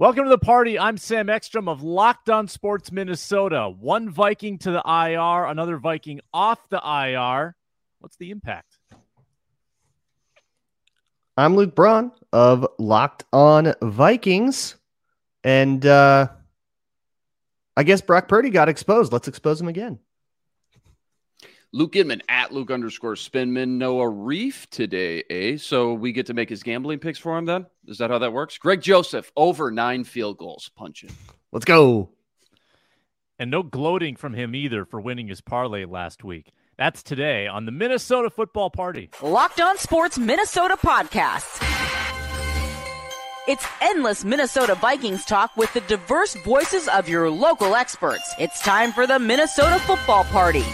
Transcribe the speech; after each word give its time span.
Welcome 0.00 0.26
to 0.26 0.30
the 0.30 0.38
party. 0.38 0.78
I'm 0.78 0.96
Sam 0.96 1.28
Ekstrom 1.28 1.66
of 1.66 1.82
Locked 1.82 2.30
On 2.30 2.46
Sports 2.46 2.92
Minnesota. 2.92 3.68
One 3.68 4.08
Viking 4.10 4.56
to 4.58 4.70
the 4.70 4.80
IR, 4.86 5.46
another 5.46 5.76
Viking 5.76 6.20
off 6.32 6.60
the 6.68 6.78
IR. 6.78 7.56
What's 7.98 8.14
the 8.14 8.30
impact? 8.30 8.78
I'm 11.36 11.56
Luke 11.56 11.74
Braun 11.74 12.12
of 12.32 12.64
Locked 12.78 13.24
On 13.32 13.74
Vikings. 13.82 14.76
And 15.42 15.84
uh, 15.84 16.28
I 17.76 17.82
guess 17.82 18.00
Brock 18.00 18.28
Purdy 18.28 18.50
got 18.50 18.68
exposed. 18.68 19.12
Let's 19.12 19.26
expose 19.26 19.60
him 19.60 19.66
again. 19.66 19.98
Luke 21.72 21.96
Inman 21.96 22.22
at 22.28 22.52
Luke 22.52 22.70
underscore 22.70 23.14
Spinman. 23.14 23.76
No 23.76 23.98
Arif 23.98 24.66
today, 24.70 25.22
eh? 25.28 25.56
So 25.58 25.92
we 25.92 26.12
get 26.12 26.26
to 26.26 26.34
make 26.34 26.48
his 26.48 26.62
gambling 26.62 26.98
picks 26.98 27.18
for 27.18 27.36
him 27.36 27.44
then? 27.44 27.66
Is 27.86 27.98
that 27.98 28.10
how 28.10 28.18
that 28.18 28.32
works? 28.32 28.56
Greg 28.56 28.80
Joseph 28.80 29.30
over 29.36 29.70
nine 29.70 30.04
field 30.04 30.38
goals 30.38 30.70
punching. 30.76 31.10
Let's 31.52 31.66
go. 31.66 32.10
And 33.38 33.50
no 33.50 33.62
gloating 33.62 34.16
from 34.16 34.32
him 34.32 34.54
either 34.54 34.84
for 34.84 35.00
winning 35.00 35.28
his 35.28 35.40
parlay 35.40 35.84
last 35.84 36.24
week. 36.24 36.52
That's 36.78 37.02
today 37.02 37.46
on 37.46 37.66
the 37.66 37.72
Minnesota 37.72 38.30
Football 38.30 38.70
Party. 38.70 39.10
Locked 39.22 39.60
On 39.60 39.76
Sports 39.76 40.18
Minnesota 40.18 40.76
podcast. 40.76 41.64
It's 43.46 43.66
endless 43.80 44.24
Minnesota 44.24 44.74
Vikings 44.74 45.24
talk 45.24 45.56
with 45.56 45.72
the 45.74 45.80
diverse 45.82 46.34
voices 46.44 46.88
of 46.88 47.08
your 47.08 47.30
local 47.30 47.74
experts. 47.74 48.34
It's 48.38 48.62
time 48.62 48.92
for 48.92 49.06
the 49.06 49.18
Minnesota 49.18 49.78
Football 49.80 50.24
Party. 50.24 50.64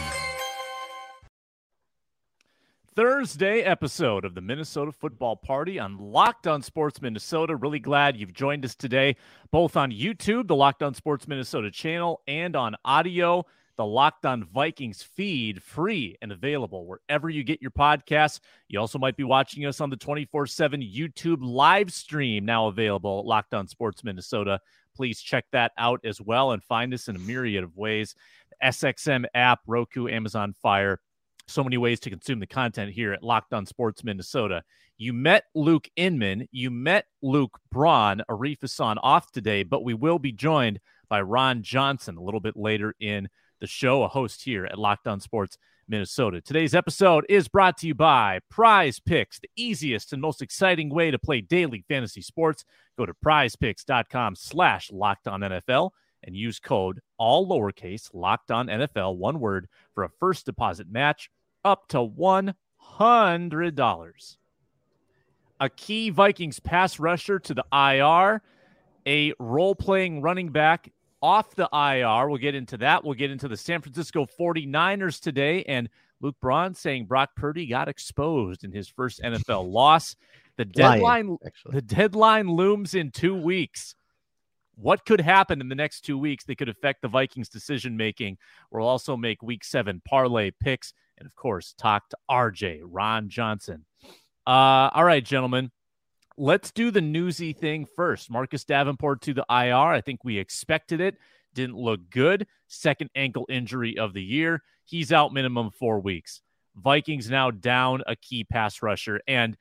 Thursday 2.97 3.61
episode 3.62 4.25
of 4.25 4.37
the 4.37 4.41
Minnesota 4.41 4.93
Football 4.93 5.34
Party 5.34 5.80
on 5.80 5.98
Locked 5.98 6.47
On 6.47 6.62
Sports 6.62 7.03
Minnesota. 7.03 7.57
Really 7.57 7.80
glad 7.80 8.17
you've 8.17 8.33
joined 8.33 8.65
us 8.65 8.77
today, 8.77 9.17
both 9.51 9.77
on 9.77 9.91
YouTube, 9.91 10.47
the 10.47 10.55
Locked 10.55 10.80
On 10.80 10.95
Sports 10.95 11.27
Minnesota 11.27 11.73
channel, 11.73 12.23
and 12.28 12.55
on 12.55 12.77
audio, 12.84 13.45
the 13.77 13.84
Locked 13.84 14.25
On 14.27 14.45
Vikings 14.45 15.03
feed, 15.03 15.61
free 15.61 16.17
and 16.23 16.31
available 16.31 16.86
wherever 16.86 17.28
you 17.28 17.42
get 17.42 17.61
your 17.61 17.73
podcasts. 17.73 18.39
You 18.69 18.78
also 18.78 19.01
might 19.01 19.17
be 19.17 19.25
watching 19.25 19.67
us 19.67 19.81
on 19.81 19.91
the 19.91 19.97
24 19.97 20.47
7 20.47 20.81
YouTube 20.81 21.39
live 21.41 21.92
stream, 21.92 22.45
now 22.45 22.69
available 22.69 23.19
at 23.19 23.27
Locked 23.27 23.55
On 23.55 23.67
Sports 23.67 24.05
Minnesota. 24.05 24.61
Please 24.95 25.20
check 25.20 25.47
that 25.51 25.73
out 25.77 25.98
as 26.05 26.20
well 26.20 26.53
and 26.53 26.62
find 26.62 26.95
us 26.95 27.08
in 27.08 27.17
a 27.17 27.19
myriad 27.19 27.64
of 27.64 27.77
ways. 27.77 28.14
SXM 28.62 29.25
app, 29.34 29.62
Roku, 29.67 30.06
Amazon 30.06 30.53
Fire 30.53 31.01
so 31.47 31.62
many 31.62 31.77
ways 31.77 32.00
to 32.00 32.11
consume 32.11 32.41
the 32.41 32.47
content 32.47 32.92
here 32.92 33.12
at 33.12 33.23
Locked 33.23 33.53
On 33.53 33.67
Sports 33.67 34.05
Minnesota. 34.05 34.62
You 34.97 35.12
met 35.12 35.45
Luke 35.55 35.89
Inman, 35.97 36.48
you 36.53 36.70
met 36.70 37.06
Luke 37.23 37.59
Braun, 37.70 38.23
Arif 38.31 38.61
Hassan 38.61 38.98
off 38.98 39.31
today, 39.33 39.62
but 39.62 39.84
we 39.84 39.95
will 39.95 40.19
be 40.19 40.33
joined 40.33 40.81
by 41.09 41.20
Ron 41.20 41.62
Johnson 41.62 42.17
a 42.17 42.23
little 42.23 42.41
bit 42.41 42.56
later 42.56 42.95
in 43.01 43.28
the 43.61 43.67
show, 43.67 44.03
a 44.03 44.09
host 44.09 44.45
here 44.45 44.64
at 44.64 44.78
Locked 44.78 45.06
On 45.06 45.20
Sports 45.20 45.59
Minnesota. 45.89 46.41
Today's 46.41 46.75
episode 46.75 47.27
is 47.28 47.48
brought 47.48 47.77
to 47.79 47.86
you 47.86 47.95
by 47.95 48.41
Prize 48.51 49.01
Picks, 49.01 49.39
the 49.39 49.51
easiest 49.56 50.12
and 50.12 50.23
most 50.23 50.42
exciting 50.42 50.91
way 50.91 51.11
to 51.11 51.19
play 51.19 51.41
daily 51.41 51.84
fantasy 51.89 52.23
sports. 52.23 52.64
Go 52.97 53.06
to 53.06 53.14
prizepicks.com 53.14 54.36
slash 54.36 54.91
locked 54.92 55.29
on 55.29 55.41
NFL 55.41 55.91
and 56.25 56.36
use 56.36 56.58
code 56.58 57.00
all 57.19 57.48
lowercase 57.48 58.11
locked 58.12 58.50
on 58.50 58.67
NFL, 58.67 59.17
one 59.17 59.41
word, 59.41 59.69
for 59.94 60.05
a 60.05 60.11
first 60.20 60.47
deposit 60.47 60.91
match 60.91 61.30
up 61.64 61.89
to 61.89 61.98
$100. 61.98 64.36
A 65.61 65.70
key 65.70 66.11
Vikings 66.11 66.61
pass 66.61 66.98
rusher 66.98 67.39
to 67.39 67.55
the 67.55 67.64
IR, 67.72 68.42
a 69.06 69.33
role 69.39 69.75
playing 69.75 70.20
running 70.20 70.50
back 70.50 70.92
off 71.22 71.55
the 71.55 71.69
IR. 71.72 72.28
We'll 72.28 72.39
get 72.39 72.55
into 72.55 72.77
that. 72.78 73.05
We'll 73.05 73.14
get 73.14 73.30
into 73.30 73.48
the 73.48 73.56
San 73.56 73.80
Francisco 73.80 74.27
49ers 74.39 75.20
today. 75.20 75.62
And 75.64 75.89
Luke 76.20 76.36
Braun 76.41 76.74
saying 76.74 77.06
Brock 77.06 77.30
Purdy 77.36 77.67
got 77.67 77.89
exposed 77.89 78.64
in 78.64 78.73
his 78.73 78.89
first 78.89 79.23
NFL 79.23 79.68
loss. 79.73 80.17
The 80.56 80.64
deadline, 80.64 81.01
Lying, 81.01 81.39
the 81.67 81.83
deadline 81.83 82.48
looms 82.48 82.95
in 82.95 83.11
two 83.11 83.35
weeks 83.35 83.96
what 84.77 85.05
could 85.05 85.20
happen 85.20 85.61
in 85.61 85.68
the 85.68 85.74
next 85.74 86.02
two 86.02 86.18
weeks 86.18 86.45
that 86.45 86.58
could 86.58 86.68
affect 86.68 87.02
the 87.02 87.08
Vikings' 87.08 87.48
decision 87.48 87.96
making. 87.96 88.39
We'll 88.70 88.86
also 88.86 89.17
make 89.17 89.42
week 89.42 89.64
seven 89.64 90.02
parlay 90.05 90.51
picks 90.51 90.92
and, 91.18 91.27
of 91.27 91.35
course, 91.35 91.74
talk 91.79 92.08
to 92.11 92.17
RJ, 92.30 92.80
Ron 92.85 93.29
Johnson. 93.29 93.85
Uh, 94.46 94.90
all 94.92 95.05
right, 95.05 95.24
gentlemen, 95.24 95.70
let's 96.36 96.70
do 96.73 96.90
the 96.90 97.01
newsy 97.01 97.52
thing 97.52 97.86
first. 97.96 98.30
Marcus 98.30 98.64
Davenport 98.64 99.23
to 99.23 99.35
the 99.35 99.45
IR. 99.48 99.92
I 99.92 100.01
think 100.01 100.24
we 100.24 100.39
expected 100.39 101.01
it. 101.01 101.17
Didn't 101.55 101.77
look 101.77 102.11
good. 102.11 102.46
Second 102.67 103.11
ankle 103.14 103.46
injury 103.48 103.96
of 103.96 104.12
the 104.12 104.23
year. 104.23 104.62
He's 104.85 105.12
out 105.12 105.33
minimum 105.33 105.70
four 105.70 106.01
weeks. 106.01 106.42
Vikings 106.77 107.30
now 107.30 107.51
down 107.51 108.02
a 108.06 108.17
key 108.17 108.45
pass 108.45 108.83
rusher. 108.83 109.20
And 109.29 109.56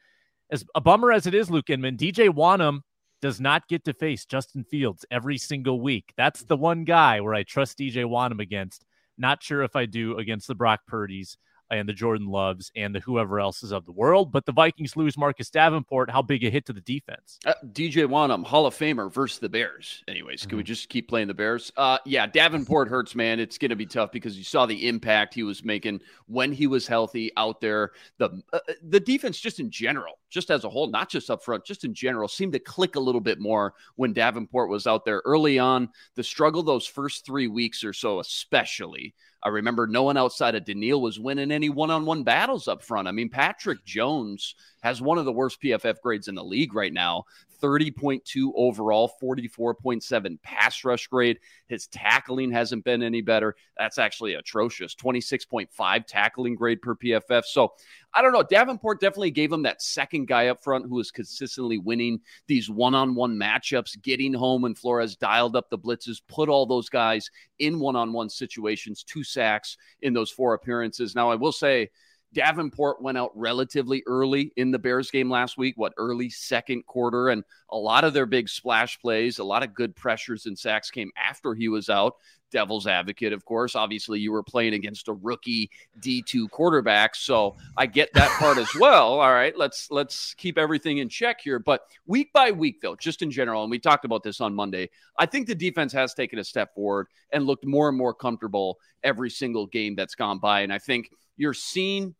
as 0.49 0.65
a 0.75 0.81
bummer 0.81 1.11
as 1.11 1.27
it 1.27 1.35
is, 1.35 1.51
Luke 1.51 1.69
Inman, 1.69 1.97
DJ 1.97 2.29
Wonnum 2.29 2.81
does 3.23 3.39
not 3.39 3.69
get 3.69 3.85
to 3.85 3.93
face 3.93 4.25
Justin 4.25 4.65
Fields 4.65 5.05
every 5.09 5.37
single 5.37 5.79
week. 5.79 6.11
That's 6.17 6.43
the 6.43 6.57
one 6.57 6.83
guy 6.83 7.21
where 7.21 7.33
I 7.33 7.43
trust 7.43 7.77
DJ 7.77 8.03
Wonnum 8.03 8.41
against. 8.41 8.83
Not 9.17 9.41
sure 9.41 9.63
if 9.63 9.77
I 9.77 9.85
do 9.85 10.17
against 10.17 10.45
the 10.49 10.55
Brock 10.55 10.81
Purdy's 10.87 11.37
and 11.73 11.87
the 11.87 11.93
Jordan 11.93 12.27
Loves 12.27 12.71
and 12.75 12.93
the 12.93 12.99
whoever 12.99 13.39
else 13.39 13.63
is 13.63 13.71
of 13.71 13.85
the 13.85 13.91
world. 13.91 14.31
But 14.31 14.45
the 14.45 14.51
Vikings 14.51 14.95
lose 14.95 15.17
Marcus 15.17 15.49
Davenport. 15.49 16.09
How 16.09 16.21
big 16.21 16.43
a 16.43 16.49
hit 16.49 16.65
to 16.67 16.73
the 16.73 16.81
defense? 16.81 17.39
Uh, 17.45 17.53
DJ 17.71 18.07
Wonnum, 18.07 18.43
Hall 18.43 18.65
of 18.65 18.75
Famer 18.75 19.11
versus 19.11 19.39
the 19.39 19.49
Bears. 19.49 20.03
Anyways, 20.07 20.41
mm-hmm. 20.41 20.49
can 20.49 20.57
we 20.57 20.63
mm-hmm. 20.63 20.67
just 20.67 20.89
keep 20.89 21.07
playing 21.07 21.27
the 21.27 21.33
Bears? 21.33 21.71
Uh, 21.77 21.97
yeah, 22.05 22.27
Davenport 22.27 22.87
hurts, 22.87 23.15
man. 23.15 23.39
It's 23.39 23.57
going 23.57 23.69
to 23.69 23.75
be 23.75 23.85
tough 23.85 24.11
because 24.11 24.37
you 24.37 24.43
saw 24.43 24.65
the 24.65 24.87
impact 24.87 25.33
he 25.33 25.43
was 25.43 25.63
making 25.63 26.01
when 26.27 26.51
he 26.51 26.67
was 26.67 26.87
healthy 26.87 27.31
out 27.37 27.61
there. 27.61 27.91
The 28.17 28.41
uh, 28.51 28.59
the 28.83 28.99
defense, 28.99 29.39
just 29.39 29.59
in 29.59 29.69
general, 29.69 30.19
just 30.29 30.51
as 30.51 30.63
a 30.63 30.69
whole, 30.69 30.87
not 30.87 31.09
just 31.09 31.29
up 31.29 31.43
front, 31.43 31.65
just 31.65 31.83
in 31.83 31.93
general, 31.93 32.27
seemed 32.27 32.53
to 32.53 32.59
click 32.59 32.95
a 32.95 32.99
little 32.99 33.21
bit 33.21 33.39
more 33.39 33.73
when 33.95 34.13
Davenport 34.13 34.69
was 34.69 34.87
out 34.87 35.05
there 35.05 35.21
early 35.25 35.59
on. 35.59 35.89
The 36.15 36.23
struggle 36.23 36.63
those 36.63 36.85
first 36.85 37.25
three 37.25 37.47
weeks 37.47 37.83
or 37.83 37.93
so, 37.93 38.19
especially 38.19 39.13
I 39.43 39.49
remember 39.49 39.87
no 39.87 40.03
one 40.03 40.15
outside 40.15 40.55
of 40.55 40.63
Danielle 40.63 41.01
was 41.01 41.19
winning 41.19 41.51
any 41.51 41.69
one 41.69 41.91
on 41.91 42.05
one 42.05 42.23
battles 42.23 42.69
up 42.69 42.81
front. 42.81 43.09
I 43.09 43.11
mean, 43.11 43.29
Patrick 43.29 43.83
Jones 43.83 44.55
has 44.81 45.01
one 45.01 45.17
of 45.17 45.25
the 45.25 45.33
worst 45.33 45.61
PFF 45.61 45.99
grades 46.01 46.29
in 46.29 46.35
the 46.35 46.43
league 46.43 46.73
right 46.73 46.93
now 46.93 47.25
30.2 47.63 48.51
overall, 48.55 49.11
44.7 49.23 50.41
pass 50.41 50.83
rush 50.83 51.07
grade. 51.07 51.39
His 51.67 51.87
tackling 51.87 52.51
hasn't 52.51 52.83
been 52.83 53.01
any 53.01 53.21
better. 53.21 53.55
That's 53.77 53.97
actually 53.97 54.33
atrocious. 54.33 54.93
26.5 54.95 56.05
tackling 56.05 56.55
grade 56.55 56.81
per 56.81 56.95
PFF. 56.95 57.45
So 57.45 57.73
I 58.13 58.21
don't 58.21 58.33
know. 58.33 58.43
Davenport 58.43 58.99
definitely 58.99 59.31
gave 59.31 59.51
him 59.51 59.63
that 59.63 59.81
second 59.81 60.27
guy 60.27 60.47
up 60.47 60.61
front 60.61 60.85
who 60.87 60.99
is 60.99 61.09
consistently 61.09 61.77
winning 61.77 62.19
these 62.47 62.69
one 62.69 62.93
on 62.93 63.15
one 63.15 63.37
matchups, 63.39 64.01
getting 64.01 64.33
home 64.33 64.63
when 64.63 64.75
Flores 64.75 65.15
dialed 65.15 65.55
up 65.55 65.69
the 65.69 65.79
blitzes, 65.79 66.21
put 66.27 66.49
all 66.49 66.65
those 66.65 66.89
guys 66.89 67.29
in 67.59 67.79
one 67.79 67.95
on 67.95 68.11
one 68.11 68.29
situations, 68.29 69.03
two 69.03 69.23
sacks 69.23 69.77
in 70.01 70.13
those 70.13 70.29
four 70.29 70.53
appearances. 70.53 71.15
Now, 71.15 71.31
I 71.31 71.35
will 71.35 71.53
say, 71.53 71.89
Davenport 72.33 73.01
went 73.01 73.17
out 73.17 73.31
relatively 73.35 74.03
early 74.07 74.51
in 74.57 74.71
the 74.71 74.79
Bears 74.79 75.11
game 75.11 75.29
last 75.29 75.57
week, 75.57 75.75
what 75.77 75.93
early 75.97 76.29
second 76.29 76.85
quarter, 76.85 77.29
and 77.29 77.43
a 77.69 77.77
lot 77.77 78.03
of 78.03 78.13
their 78.13 78.25
big 78.25 78.49
splash 78.49 78.99
plays, 78.99 79.39
a 79.39 79.43
lot 79.43 79.63
of 79.63 79.73
good 79.73 79.95
pressures 79.95 80.45
and 80.45 80.57
sacks 80.57 80.91
came 80.91 81.11
after 81.17 81.53
he 81.53 81.69
was 81.69 81.89
out. 81.89 82.15
Devil's 82.53 82.85
advocate, 82.85 83.33
of 83.33 83.43
course. 83.45 83.75
Obviously, 83.75 84.19
you 84.19 84.31
were 84.31 84.43
playing 84.43 84.75
against 84.75 85.07
a 85.07 85.13
rookie 85.13 85.71
D2 86.01 86.49
quarterback, 86.51 87.15
so 87.15 87.55
I 87.75 87.87
get 87.87 88.13
that 88.13 88.29
part 88.37 88.59
as 88.59 88.69
well. 88.79 89.19
All 89.19 89.33
right, 89.33 89.57
let's 89.57 89.89
let's 89.89 90.35
keep 90.35 90.59
everything 90.59 90.99
in 90.99 91.09
check 91.09 91.41
here. 91.41 91.57
But 91.57 91.81
week 92.05 92.31
by 92.31 92.51
week, 92.51 92.79
though, 92.79 92.95
just 92.95 93.23
in 93.23 93.31
general, 93.31 93.63
and 93.63 93.71
we 93.71 93.79
talked 93.79 94.05
about 94.05 94.21
this 94.21 94.39
on 94.39 94.53
Monday, 94.53 94.91
I 95.17 95.25
think 95.25 95.47
the 95.47 95.55
defense 95.55 95.91
has 95.93 96.13
taken 96.13 96.37
a 96.37 96.43
step 96.43 96.75
forward 96.75 97.07
and 97.31 97.47
looked 97.47 97.65
more 97.65 97.89
and 97.89 97.97
more 97.97 98.13
comfortable 98.13 98.77
every 99.03 99.31
single 99.31 99.65
game 99.65 99.95
that's 99.95 100.13
gone 100.15 100.37
by. 100.37 100.61
And 100.61 100.71
I 100.71 100.77
think 100.77 101.09
you're 101.37 101.53
seeing 101.53 102.15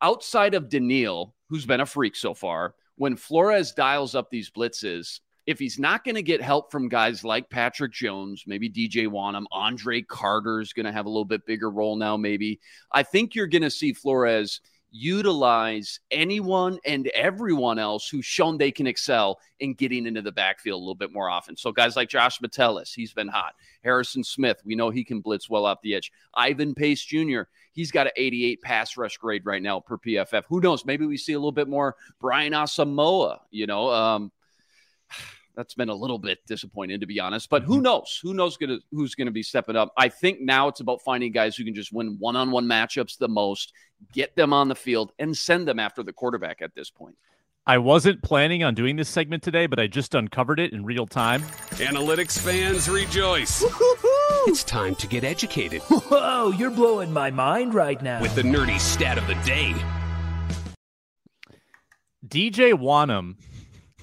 outside 0.00 0.54
of 0.54 0.68
Danielle, 0.68 1.34
who's 1.48 1.66
been 1.66 1.80
a 1.80 1.86
freak 1.86 2.16
so 2.16 2.34
far, 2.34 2.74
when 2.96 3.16
Flores 3.16 3.72
dials 3.72 4.14
up 4.14 4.30
these 4.30 4.50
blitzes, 4.50 5.20
if 5.46 5.58
he's 5.58 5.78
not 5.78 6.04
going 6.04 6.14
to 6.14 6.22
get 6.22 6.40
help 6.40 6.70
from 6.70 6.88
guys 6.88 7.24
like 7.24 7.50
Patrick 7.50 7.92
Jones, 7.92 8.44
maybe 8.46 8.70
DJ 8.70 9.08
Wonnum, 9.08 9.44
Andre 9.50 10.02
Carter's 10.02 10.72
going 10.72 10.86
to 10.86 10.92
have 10.92 11.06
a 11.06 11.08
little 11.08 11.24
bit 11.24 11.46
bigger 11.46 11.70
role 11.70 11.96
now, 11.96 12.16
maybe. 12.16 12.60
I 12.92 13.02
think 13.02 13.34
you're 13.34 13.48
going 13.48 13.62
to 13.62 13.70
see 13.70 13.92
Flores 13.92 14.60
utilize 14.92 15.98
anyone 16.10 16.78
and 16.84 17.08
everyone 17.08 17.78
else 17.78 18.08
who's 18.08 18.26
shown 18.26 18.58
they 18.58 18.70
can 18.70 18.86
excel 18.86 19.40
in 19.58 19.72
getting 19.74 20.06
into 20.06 20.20
the 20.20 20.30
backfield 20.30 20.76
a 20.76 20.78
little 20.78 20.94
bit 20.94 21.12
more 21.12 21.30
often. 21.30 21.56
So 21.56 21.72
guys 21.72 21.96
like 21.96 22.10
Josh 22.10 22.40
Metellus, 22.40 22.92
he's 22.92 23.14
been 23.14 23.28
hot. 23.28 23.54
Harrison 23.82 24.22
Smith, 24.22 24.60
we 24.64 24.76
know 24.76 24.90
he 24.90 25.02
can 25.02 25.20
blitz 25.20 25.48
well 25.48 25.64
off 25.64 25.78
the 25.82 25.94
edge. 25.94 26.12
Ivan 26.34 26.74
Pace 26.74 27.02
Jr., 27.02 27.42
he's 27.72 27.90
got 27.90 28.06
an 28.06 28.12
88 28.16 28.60
pass 28.62 28.96
rush 28.98 29.16
grade 29.16 29.46
right 29.46 29.62
now 29.62 29.80
per 29.80 29.96
PFF. 29.96 30.44
Who 30.48 30.60
knows? 30.60 30.84
Maybe 30.84 31.06
we 31.06 31.16
see 31.16 31.32
a 31.32 31.38
little 31.38 31.52
bit 31.52 31.68
more 31.68 31.96
Brian 32.20 32.52
Asamoah, 32.52 33.38
you 33.50 33.66
know. 33.66 33.90
Um, 33.90 34.30
that's 35.56 35.74
been 35.74 35.88
a 35.88 35.94
little 35.94 36.18
bit 36.18 36.38
disappointing 36.46 37.00
to 37.00 37.06
be 37.06 37.20
honest. 37.20 37.50
But 37.50 37.62
who 37.62 37.74
mm-hmm. 37.74 37.82
knows? 37.82 38.18
Who 38.22 38.34
knows 38.34 38.56
gonna, 38.56 38.78
who's 38.90 39.14
going 39.14 39.26
to 39.26 39.32
be 39.32 39.42
stepping 39.42 39.76
up? 39.76 39.92
I 39.96 40.08
think 40.08 40.40
now 40.40 40.68
it's 40.68 40.80
about 40.80 41.02
finding 41.02 41.32
guys 41.32 41.56
who 41.56 41.64
can 41.64 41.74
just 41.74 41.92
win 41.92 42.16
one-on-one 42.18 42.66
matchups 42.66 43.18
the 43.18 43.28
most, 43.28 43.72
get 44.12 44.36
them 44.36 44.52
on 44.52 44.68
the 44.68 44.74
field, 44.74 45.12
and 45.18 45.36
send 45.36 45.68
them 45.68 45.78
after 45.78 46.02
the 46.02 46.12
quarterback 46.12 46.62
at 46.62 46.74
this 46.74 46.90
point. 46.90 47.16
I 47.64 47.78
wasn't 47.78 48.22
planning 48.22 48.64
on 48.64 48.74
doing 48.74 48.96
this 48.96 49.08
segment 49.08 49.44
today, 49.44 49.66
but 49.66 49.78
I 49.78 49.86
just 49.86 50.16
uncovered 50.16 50.58
it 50.58 50.72
in 50.72 50.84
real 50.84 51.06
time. 51.06 51.42
Analytics 51.72 52.36
fans 52.36 52.88
rejoice. 52.88 53.64
It's 54.48 54.64
time 54.64 54.96
to 54.96 55.06
get 55.06 55.22
educated 55.22 55.82
Whoa, 55.82 56.50
you're 56.50 56.72
blowing 56.72 57.12
my 57.12 57.30
mind 57.30 57.74
right 57.74 58.02
now. 58.02 58.20
with 58.20 58.34
the 58.34 58.42
nerdy 58.42 58.80
stat 58.80 59.16
of 59.16 59.28
the 59.28 59.34
day. 59.44 59.72
DJ 62.26 62.72
Wonnum, 62.72 63.36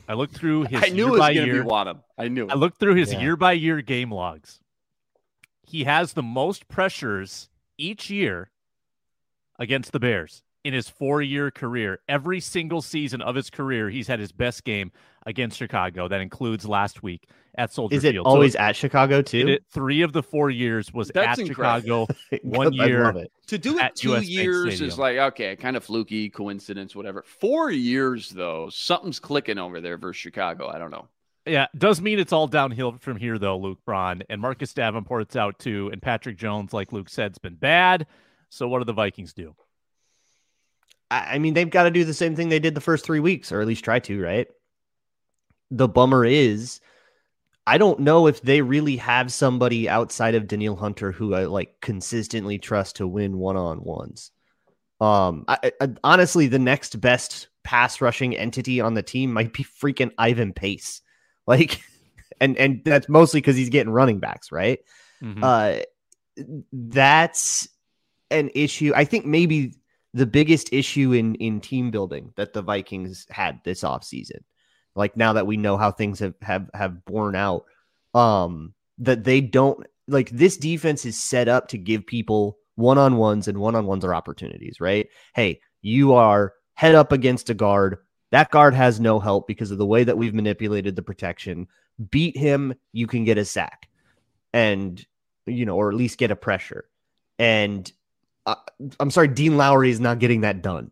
I 0.09 0.13
looked 0.13 0.35
through 0.35 0.63
his 0.63 0.81
I 0.83 0.89
knew 0.89 1.05
year 1.05 1.07
it 1.07 1.11
was 1.11 1.19
going 1.19 1.47
to 1.47 1.63
be 1.63 1.69
Wonnum. 1.69 1.99
I 2.17 2.27
knew 2.29 2.45
it. 2.45 2.51
I 2.51 2.55
looked 2.55 2.79
through 2.79 2.95
his 2.95 3.13
Yeah. 3.13 3.21
year 3.21 3.35
by 3.37 3.53
year 3.53 3.81
game 3.81 4.11
logs. 4.11 4.59
He 5.61 5.83
has 5.83 6.13
the 6.13 6.23
most 6.23 6.67
pressures 6.67 7.47
each 7.77 8.09
year 8.09 8.49
against 9.59 9.91
the 9.91 9.99
Bears 9.99 10.41
in 10.69 10.73
his 10.75 10.87
four 10.87 11.21
year 11.21 11.49
career. 11.51 11.99
Every 12.07 12.39
single 12.39 12.81
season 12.81 13.21
of 13.21 13.33
his 13.35 13.49
career, 13.49 13.89
he's 13.89 14.07
had 14.07 14.19
his 14.19 14.31
best 14.31 14.63
game 14.63 14.91
against 15.25 15.57
Chicago. 15.57 16.07
That 16.07 16.21
includes 16.21 16.65
last 16.67 17.01
week 17.01 17.27
at 17.55 17.73
Soldier 17.73 17.95
Is 17.95 18.03
it 18.03 18.11
Field. 18.13 18.25
So 18.27 18.29
always 18.29 18.55
at 18.55 18.75
Chicago 18.75 19.17
it- 19.19 19.25
too? 19.25 19.47
it- 19.47 19.63
three 19.71 20.03
of 20.03 20.13
the 20.13 20.21
four 20.21 20.51
years 20.51 20.93
was 20.93 21.09
That's 21.13 21.39
at 21.39 21.47
incredible. 21.47 22.07
Chicago. 22.07 22.39
one 22.43 22.73
year 22.73 23.03
love 23.05 23.15
it. 23.17 23.31
to 23.47 23.57
do 23.57 23.79
it 23.79 23.95
two 23.95 24.13
US 24.13 24.25
years 24.27 24.79
is 24.79 24.99
like 24.99 25.17
okay, 25.17 25.55
kind 25.55 25.75
of 25.75 25.83
fluky, 25.83 26.29
coincidence, 26.29 26.95
whatever. 26.95 27.23
Four 27.25 27.71
years 27.71 28.29
though, 28.29 28.69
something's 28.69 29.19
clicking 29.19 29.57
over 29.57 29.81
there 29.81 29.97
versus 29.97 30.21
Chicago. 30.21 30.67
I 30.69 30.77
don't 30.77 30.91
know. 30.91 31.07
Yeah, 31.45 31.65
does 31.75 31.99
mean 31.99 32.19
it's 32.19 32.31
all 32.33 32.45
downhill 32.45 32.97
from 32.99 33.17
here, 33.17 33.39
though, 33.39 33.57
Luke 33.57 33.79
Braun. 33.83 34.21
And 34.29 34.39
Marcus 34.39 34.71
Davenport's 34.73 35.35
out 35.35 35.57
too. 35.57 35.89
And 35.91 35.99
Patrick 35.99 36.37
Jones, 36.37 36.73
like 36.73 36.93
Luke 36.93 37.09
said, 37.09 37.31
has 37.31 37.39
been 37.39 37.55
bad. 37.55 38.05
So 38.49 38.67
what 38.67 38.79
do 38.79 38.85
the 38.85 38.93
Vikings 38.93 39.33
do? 39.33 39.55
I 41.11 41.35
I 41.35 41.39
mean, 41.39 41.53
they've 41.53 41.69
got 41.69 41.83
to 41.83 41.91
do 41.91 42.03
the 42.05 42.13
same 42.13 42.35
thing 42.35 42.49
they 42.49 42.59
did 42.59 42.75
the 42.75 42.81
first 42.81 43.05
three 43.05 43.19
weeks, 43.19 43.51
or 43.51 43.61
at 43.61 43.67
least 43.67 43.83
try 43.83 43.99
to, 43.99 44.21
right? 44.21 44.47
The 45.71 45.87
bummer 45.87 46.25
is, 46.25 46.81
I 47.67 47.77
don't 47.77 47.99
know 47.99 48.27
if 48.27 48.41
they 48.41 48.61
really 48.61 48.97
have 48.97 49.31
somebody 49.31 49.87
outside 49.87 50.35
of 50.35 50.47
Danielle 50.47 50.75
Hunter 50.75 51.11
who 51.11 51.33
I 51.35 51.45
like 51.45 51.81
consistently 51.81 52.57
trust 52.57 52.97
to 52.97 53.07
win 53.07 53.37
one 53.37 53.57
on 53.57 53.83
ones. 53.83 54.31
Um, 54.99 55.45
I, 55.47 55.71
I, 55.79 55.89
honestly, 56.03 56.47
the 56.47 56.59
next 56.59 56.99
best 56.99 57.47
pass 57.63 58.01
rushing 58.01 58.35
entity 58.35 58.81
on 58.81 58.95
the 58.95 59.03
team 59.03 59.31
might 59.31 59.53
be 59.53 59.63
freaking 59.63 60.11
Ivan 60.17 60.53
Pace, 60.53 61.01
like, 61.47 61.81
and 62.41 62.57
and 62.57 62.81
that's 62.83 63.07
mostly 63.07 63.39
because 63.39 63.55
he's 63.55 63.69
getting 63.69 63.93
running 63.93 64.19
backs, 64.19 64.51
right? 64.51 64.79
Mhm. 65.21 65.43
uh 65.43 65.83
that's 66.71 67.67
an 68.31 68.49
issue 68.55 68.93
i 68.95 69.03
think 69.03 69.25
maybe 69.25 69.73
the 70.13 70.25
biggest 70.25 70.73
issue 70.73 71.13
in 71.13 71.35
in 71.35 71.61
team 71.61 71.91
building 71.91 72.33
that 72.35 72.53
the 72.53 72.61
vikings 72.61 73.25
had 73.29 73.59
this 73.63 73.81
offseason 73.81 74.41
like 74.95 75.15
now 75.15 75.33
that 75.33 75.47
we 75.47 75.57
know 75.57 75.77
how 75.77 75.91
things 75.91 76.19
have 76.19 76.33
have 76.41 76.69
have 76.73 77.05
borne 77.05 77.35
out 77.35 77.65
um 78.13 78.73
that 78.97 79.23
they 79.23 79.39
don't 79.39 79.85
like 80.07 80.29
this 80.31 80.57
defense 80.57 81.05
is 81.05 81.21
set 81.21 81.47
up 81.47 81.67
to 81.67 81.77
give 81.77 82.05
people 82.05 82.57
one-on-ones 82.75 83.47
and 83.47 83.57
one-on-ones 83.57 84.03
are 84.03 84.15
opportunities 84.15 84.79
right? 84.79 85.07
Hey 85.35 85.61
you 85.81 86.13
are 86.13 86.53
head 86.73 86.95
up 86.95 87.11
against 87.11 87.49
a 87.49 87.53
guard. 87.53 87.97
That 88.31 88.51
guard 88.51 88.73
has 88.73 88.99
no 88.99 89.19
help 89.19 89.47
because 89.47 89.71
of 89.71 89.77
the 89.77 89.85
way 89.85 90.03
that 90.03 90.17
we've 90.17 90.33
manipulated 90.33 90.95
the 90.95 91.01
protection. 91.01 91.67
Beat 92.09 92.37
him 92.37 92.73
you 92.93 93.05
can 93.05 93.23
get 93.25 93.37
a 93.37 93.45
sack 93.45 93.89
and 94.53 95.05
you 95.45 95.65
know, 95.65 95.75
or 95.75 95.89
at 95.89 95.95
least 95.95 96.17
get 96.17 96.31
a 96.31 96.35
pressure. 96.35 96.85
And 97.37 97.91
uh, 98.49 98.55
I'm 98.99 99.11
sorry, 99.11 99.27
Dean 99.27 99.57
Lowry 99.57 99.91
is 99.91 99.99
not 99.99 100.19
getting 100.19 100.41
that 100.41 100.61
done. 100.61 100.91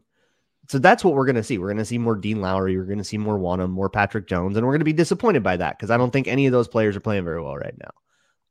So 0.69 0.80
that's 0.80 1.04
what 1.04 1.13
we're 1.13 1.25
going 1.25 1.38
to 1.38 1.44
see. 1.44 1.57
We're 1.57 1.68
going 1.68 1.77
to 1.77 1.86
see 1.86 1.98
more 1.98 2.15
Dean 2.15 2.42
Lowry. 2.42 2.77
We're 2.77 2.86
going 2.86 2.98
to 2.98 3.04
see 3.04 3.18
more 3.18 3.39
Wonnum, 3.39 3.69
more 3.69 3.89
Patrick 3.89 4.27
Jones, 4.27 4.57
and 4.57 4.65
we're 4.65 4.74
going 4.74 4.81
to 4.81 4.86
be 4.86 4.94
disappointed 4.94 5.42
by 5.42 5.57
that 5.57 5.77
because 5.77 5.89
I 5.89 5.98
don't 5.98 6.12
think 6.12 6.27
any 6.27 6.45
of 6.45 6.51
those 6.51 6.68
players 6.68 6.95
are 6.95 7.01
playing 7.01 7.24
very 7.24 7.42
well 7.42 7.56
right 7.56 7.75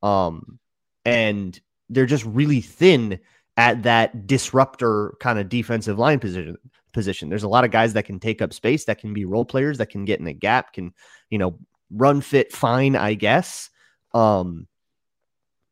now. 0.03 0.08
Um, 0.08 0.58
and 1.05 1.58
they're 1.91 2.06
just 2.06 2.25
really 2.25 2.61
thin 2.62 3.20
at 3.56 3.82
that 3.85 4.26
disruptor 4.26 5.14
kind 5.20 5.38
of 5.38 5.49
defensive 5.49 5.99
line 5.99 6.19
position. 6.19 6.56
Position. 6.93 7.29
There's 7.29 7.43
a 7.43 7.49
lot 7.49 7.64
of 7.64 7.70
guys 7.70 7.93
that 7.93 8.05
can 8.05 8.19
take 8.19 8.41
up 8.41 8.55
space, 8.55 8.87
that 8.87 8.99
can 8.99 9.12
be 9.12 9.26
role 9.26 9.44
players, 9.44 9.76
that 9.79 9.91
can 9.91 10.06
get 10.06 10.19
in 10.19 10.26
a 10.26 10.32
gap, 10.32 10.73
can 10.73 10.94
you 11.29 11.37
know 11.37 11.59
run 11.91 12.23
fit 12.23 12.52
fine, 12.52 12.97
I 12.97 13.12
guess. 13.12 13.69
Um, 14.14 14.67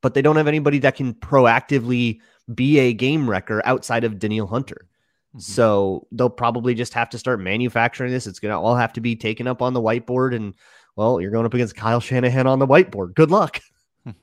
but 0.02 0.12
they 0.12 0.20
don't 0.20 0.37
have 0.37 0.48
anybody 0.48 0.80
that 0.80 0.96
can 0.96 1.14
proactively 1.14 2.20
be 2.52 2.79
a 2.79 2.93
game 2.93 3.29
wrecker 3.29 3.62
outside 3.64 4.05
of 4.05 4.19
Danielle 4.19 4.46
Hunter. 4.46 4.87
Mhm. 5.37 5.43
So 5.43 6.06
they'll 6.12 6.31
probably 6.31 6.75
just 6.75 6.94
have 6.94 7.11
to 7.11 7.19
start 7.19 7.41
manufacturing 7.41 8.12
this. 8.12 8.26
It's 8.26 8.41
going 8.41 8.52
to 8.52 8.58
all 8.58 8.76
have 8.76 8.93
to 8.94 9.00
be 9.00 9.17
taken 9.17 9.46
up 9.46 9.62
on 9.62 9.73
the 9.73 9.81
whiteboard. 9.81 10.35
And 10.35 10.55
well, 10.96 11.20
you're 11.20 11.31
going 11.31 11.46
up 11.46 11.55
against 11.55 11.76
Kyle 11.76 12.00
Shanahan 12.00 12.46
on 12.46 12.58
the 12.58 12.67
whiteboard. 12.67 13.14
Good 13.14 13.31
luck. 13.31 13.61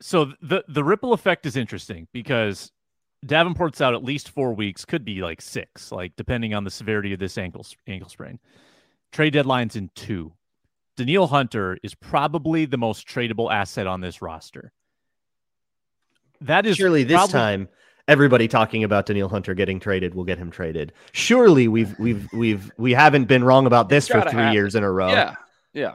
So 0.00 0.32
the 0.42 0.62
the 0.68 0.84
ripple 0.84 1.14
effect 1.14 1.46
is 1.46 1.56
interesting 1.56 2.08
because 2.12 2.70
Davenport's 3.24 3.80
out 3.80 3.94
at 3.94 4.04
least 4.04 4.28
four 4.28 4.52
weeks, 4.52 4.84
could 4.84 5.02
be 5.02 5.22
like 5.22 5.40
six, 5.40 5.90
like 5.90 6.12
depending 6.16 6.52
on 6.52 6.64
the 6.64 6.70
severity 6.70 7.14
of 7.14 7.18
this 7.20 7.38
ankle 7.38 7.64
ankle 7.86 8.10
sprain. 8.10 8.38
Trade 9.12 9.32
deadlines 9.34 9.76
in 9.76 9.90
two. 9.94 10.34
Danielle 10.96 11.26
Hunter 11.26 11.78
is 11.82 11.94
probably 11.94 12.66
the 12.66 12.76
most 12.76 13.08
tradable 13.08 13.50
asset 13.52 13.86
on 13.86 14.00
this 14.00 14.20
roster. 14.20 14.72
That 16.46 16.66
is 16.66 16.76
Surely 16.76 17.04
this 17.04 17.16
probably- 17.16 17.32
time, 17.32 17.68
everybody 18.08 18.48
talking 18.48 18.84
about 18.84 19.06
Danielle 19.06 19.28
Hunter 19.28 19.54
getting 19.54 19.80
traded 19.80 20.14
will 20.14 20.24
get 20.24 20.38
him 20.38 20.50
traded. 20.50 20.92
Surely 21.12 21.68
we've 21.68 21.98
we've 21.98 22.28
we've 22.32 22.70
we 22.76 22.92
haven't 22.92 23.24
been 23.26 23.44
wrong 23.44 23.66
about 23.66 23.88
this 23.88 24.08
for 24.08 24.20
three 24.22 24.30
happen. 24.32 24.52
years 24.52 24.74
in 24.74 24.82
a 24.84 24.90
row. 24.90 25.08
Yeah, 25.08 25.34
yeah. 25.72 25.94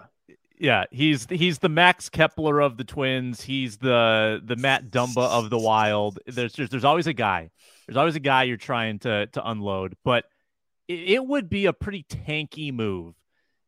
Yeah, 0.62 0.84
he's 0.92 1.26
he's 1.30 1.60
the 1.60 1.70
Max 1.70 2.10
Kepler 2.10 2.60
of 2.60 2.76
the 2.76 2.84
Twins. 2.84 3.42
He's 3.42 3.78
the 3.78 4.42
the 4.44 4.58
Matt 4.58 4.92
Dumba 4.92 5.18
of 5.30 5.50
the 5.50 5.58
Wild. 5.58 6.20
There's 6.28 6.52
there's, 6.54 6.70
there's 6.70 6.84
always 6.84 7.08
a 7.08 7.14
guy. 7.14 7.50
There's 7.88 7.96
always 7.96 8.18
a 8.18 8.20
guy 8.20 8.44
you're 8.44 8.58
trying 8.58 9.00
to 9.00 9.28
to 9.28 9.50
unload, 9.50 9.96
but 10.04 10.26
it, 10.90 11.12
it 11.12 11.26
would 11.26 11.50
be 11.50 11.68
a 11.68 11.72
pretty 11.72 12.04
tanky 12.10 12.74
move 12.74 13.16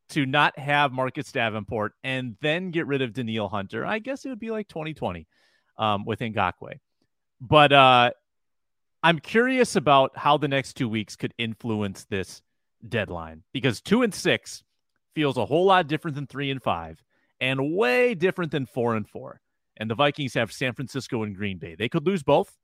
to 0.10 0.25
not 0.25 0.60
have 0.60 0.92
Marcus 0.92 1.31
Davenport 1.31 1.94
and 2.04 2.36
then 2.42 2.72
get 2.72 2.88
rid 2.88 3.01
of 3.01 3.13
Danielle 3.13 3.48
Hunter. 3.48 3.85
I 3.85 4.00
guess 4.00 4.26
it 4.26 4.30
would 4.30 4.40
be 4.40 4.52
like 4.52 4.68
2020 4.68 5.26
um, 5.78 6.06
with 6.06 6.19
Ngakoue. 6.19 6.80
But 7.40 7.73
uh, 7.73 8.11
I'm 9.04 9.19
curious 9.19 9.75
about 9.75 10.18
how 10.18 10.37
the 10.37 10.47
next 10.47 10.73
two 10.73 10.87
weeks 10.87 11.16
could 11.16 11.33
influence 11.37 12.06
this 12.06 12.42
deadline 12.87 13.44
because 13.54 13.81
two 13.81 14.04
and 14.04 14.13
six 14.13 14.63
feels 15.16 15.37
a 15.37 15.45
whole 15.45 15.66
lot 15.66 15.87
different 15.87 16.16
than 16.16 16.28
three 16.28 16.51
and 16.51 16.61
five 16.61 17.04
and 17.40 17.75
way 17.75 18.13
different 18.13 18.51
than 18.51 18.66
four 18.66 18.95
and 18.95 19.07
four. 19.07 19.42
And 19.78 19.90
the 19.90 19.95
Vikings 19.95 20.35
have 20.35 20.51
San 20.51 20.73
Francisco 20.73 21.23
and 21.23 21.35
Green 21.35 21.57
Bay. 21.57 21.75
They 21.75 21.90
could 21.90 22.06
lose 22.06 22.21
both. 22.21 22.56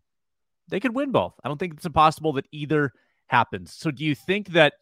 They 0.67 0.79
could 0.79 0.93
win 0.93 1.11
both. 1.11 1.33
I 1.43 1.47
don't 1.47 1.57
think 1.57 1.73
it's 1.73 1.85
impossible 1.85 2.33
that 2.33 2.47
either 2.51 2.91
happens. 3.27 3.73
So 3.73 3.89
do 3.89 4.03
you 4.03 4.13
think 4.13 4.49
that 4.49 4.73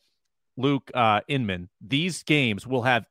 Luke 0.58 0.92
uh, 0.94 1.22
Inman, 1.28 1.70
these 1.80 2.24
games 2.24 2.68
will 2.68 2.84
have 2.84 3.06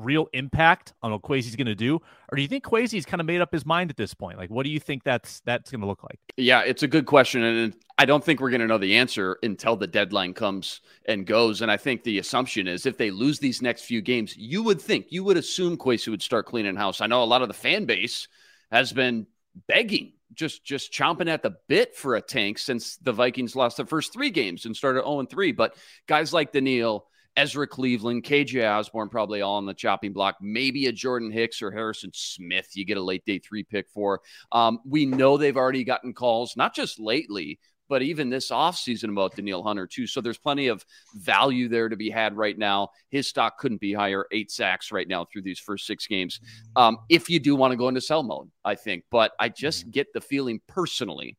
real 0.00 0.28
impact 0.32 0.92
on 1.02 1.12
what 1.12 1.22
Kwesi's 1.22 1.56
going 1.56 1.66
to 1.66 1.74
do, 1.74 2.00
or 2.30 2.36
do 2.36 2.42
you 2.42 2.48
think 2.48 2.64
Kwesi's 2.64 3.04
kind 3.04 3.20
of 3.20 3.26
made 3.26 3.40
up 3.40 3.52
his 3.52 3.66
mind 3.66 3.90
at 3.90 3.96
this 3.96 4.14
point? 4.14 4.38
Like, 4.38 4.50
what 4.50 4.64
do 4.64 4.70
you 4.70 4.80
think 4.80 5.04
that's 5.04 5.40
that's 5.40 5.70
going 5.70 5.80
to 5.80 5.86
look 5.86 6.02
like? 6.02 6.18
Yeah, 6.36 6.60
it's 6.60 6.82
a 6.82 6.88
good 6.88 7.06
question. 7.06 7.42
And 7.42 7.76
I 7.98 8.04
don't 8.06 8.24
think 8.24 8.40
we're 8.40 8.50
going 8.50 8.62
to 8.62 8.66
know 8.66 8.78
the 8.78 8.96
answer 8.96 9.38
until 9.42 9.76
the 9.76 9.86
deadline 9.86 10.34
comes 10.34 10.80
and 11.06 11.26
goes. 11.26 11.60
And 11.60 11.70
I 11.70 11.76
think 11.76 12.02
the 12.02 12.18
assumption 12.18 12.66
is 12.66 12.86
if 12.86 12.96
they 12.96 13.10
lose 13.10 13.38
these 13.38 13.60
next 13.60 13.82
few 13.82 14.00
games, 14.00 14.36
you 14.36 14.62
would 14.62 14.80
think, 14.80 15.06
you 15.10 15.22
would 15.24 15.36
assume 15.36 15.76
Kwesi 15.76 16.08
would 16.08 16.22
start 16.22 16.46
cleaning 16.46 16.76
house. 16.76 17.00
I 17.00 17.06
know 17.06 17.22
a 17.22 17.24
lot 17.24 17.42
of 17.42 17.48
the 17.48 17.54
fan 17.54 17.84
base 17.84 18.28
has 18.70 18.92
been 18.92 19.26
begging, 19.66 20.12
just 20.32 20.64
just 20.64 20.92
chomping 20.92 21.28
at 21.28 21.42
the 21.42 21.56
bit 21.68 21.96
for 21.96 22.16
a 22.16 22.22
tank 22.22 22.58
since 22.58 22.96
the 22.96 23.12
Vikings 23.12 23.56
lost 23.56 23.76
the 23.76 23.84
first 23.84 24.12
three 24.12 24.30
games 24.30 24.64
and 24.64 24.76
started 24.76 25.02
0 25.02 25.26
3. 25.26 25.52
But 25.52 25.74
guys 26.06 26.32
like 26.32 26.52
Danielle, 26.52 27.06
Ezra 27.40 27.66
Cleveland, 27.66 28.22
KJ 28.22 28.70
Osborne, 28.70 29.08
probably 29.08 29.40
all 29.40 29.56
on 29.56 29.64
the 29.64 29.72
chopping 29.72 30.12
block. 30.12 30.36
Maybe 30.42 30.88
a 30.88 30.92
Jordan 30.92 31.30
Hicks 31.30 31.62
or 31.62 31.70
Harrison 31.70 32.10
Smith, 32.12 32.68
you 32.74 32.84
get 32.84 32.98
a 32.98 33.02
late 33.02 33.24
day 33.24 33.38
three 33.38 33.62
pick 33.62 33.88
for. 33.88 34.20
Um, 34.52 34.80
we 34.84 35.06
know 35.06 35.38
they've 35.38 35.56
already 35.56 35.82
gotten 35.82 36.12
calls, 36.12 36.54
not 36.54 36.74
just 36.74 37.00
lately, 37.00 37.58
but 37.88 38.02
even 38.02 38.28
this 38.28 38.50
offseason 38.50 39.08
about 39.08 39.36
Danielle 39.36 39.62
Hunter, 39.62 39.86
too. 39.86 40.06
So 40.06 40.20
there's 40.20 40.36
plenty 40.36 40.66
of 40.66 40.84
value 41.14 41.68
there 41.68 41.88
to 41.88 41.96
be 41.96 42.10
had 42.10 42.36
right 42.36 42.58
now. 42.58 42.90
His 43.08 43.26
stock 43.26 43.56
couldn't 43.56 43.80
be 43.80 43.94
higher, 43.94 44.26
eight 44.32 44.50
sacks 44.50 44.92
right 44.92 45.08
now 45.08 45.24
through 45.24 45.42
these 45.42 45.58
first 45.58 45.86
six 45.86 46.06
games. 46.06 46.40
Um, 46.76 46.98
if 47.08 47.30
you 47.30 47.40
do 47.40 47.56
want 47.56 47.70
to 47.70 47.78
go 47.78 47.88
into 47.88 48.02
sell 48.02 48.22
mode, 48.22 48.50
I 48.66 48.74
think. 48.74 49.04
But 49.10 49.32
I 49.40 49.48
just 49.48 49.90
get 49.90 50.12
the 50.12 50.20
feeling 50.20 50.60
personally. 50.68 51.38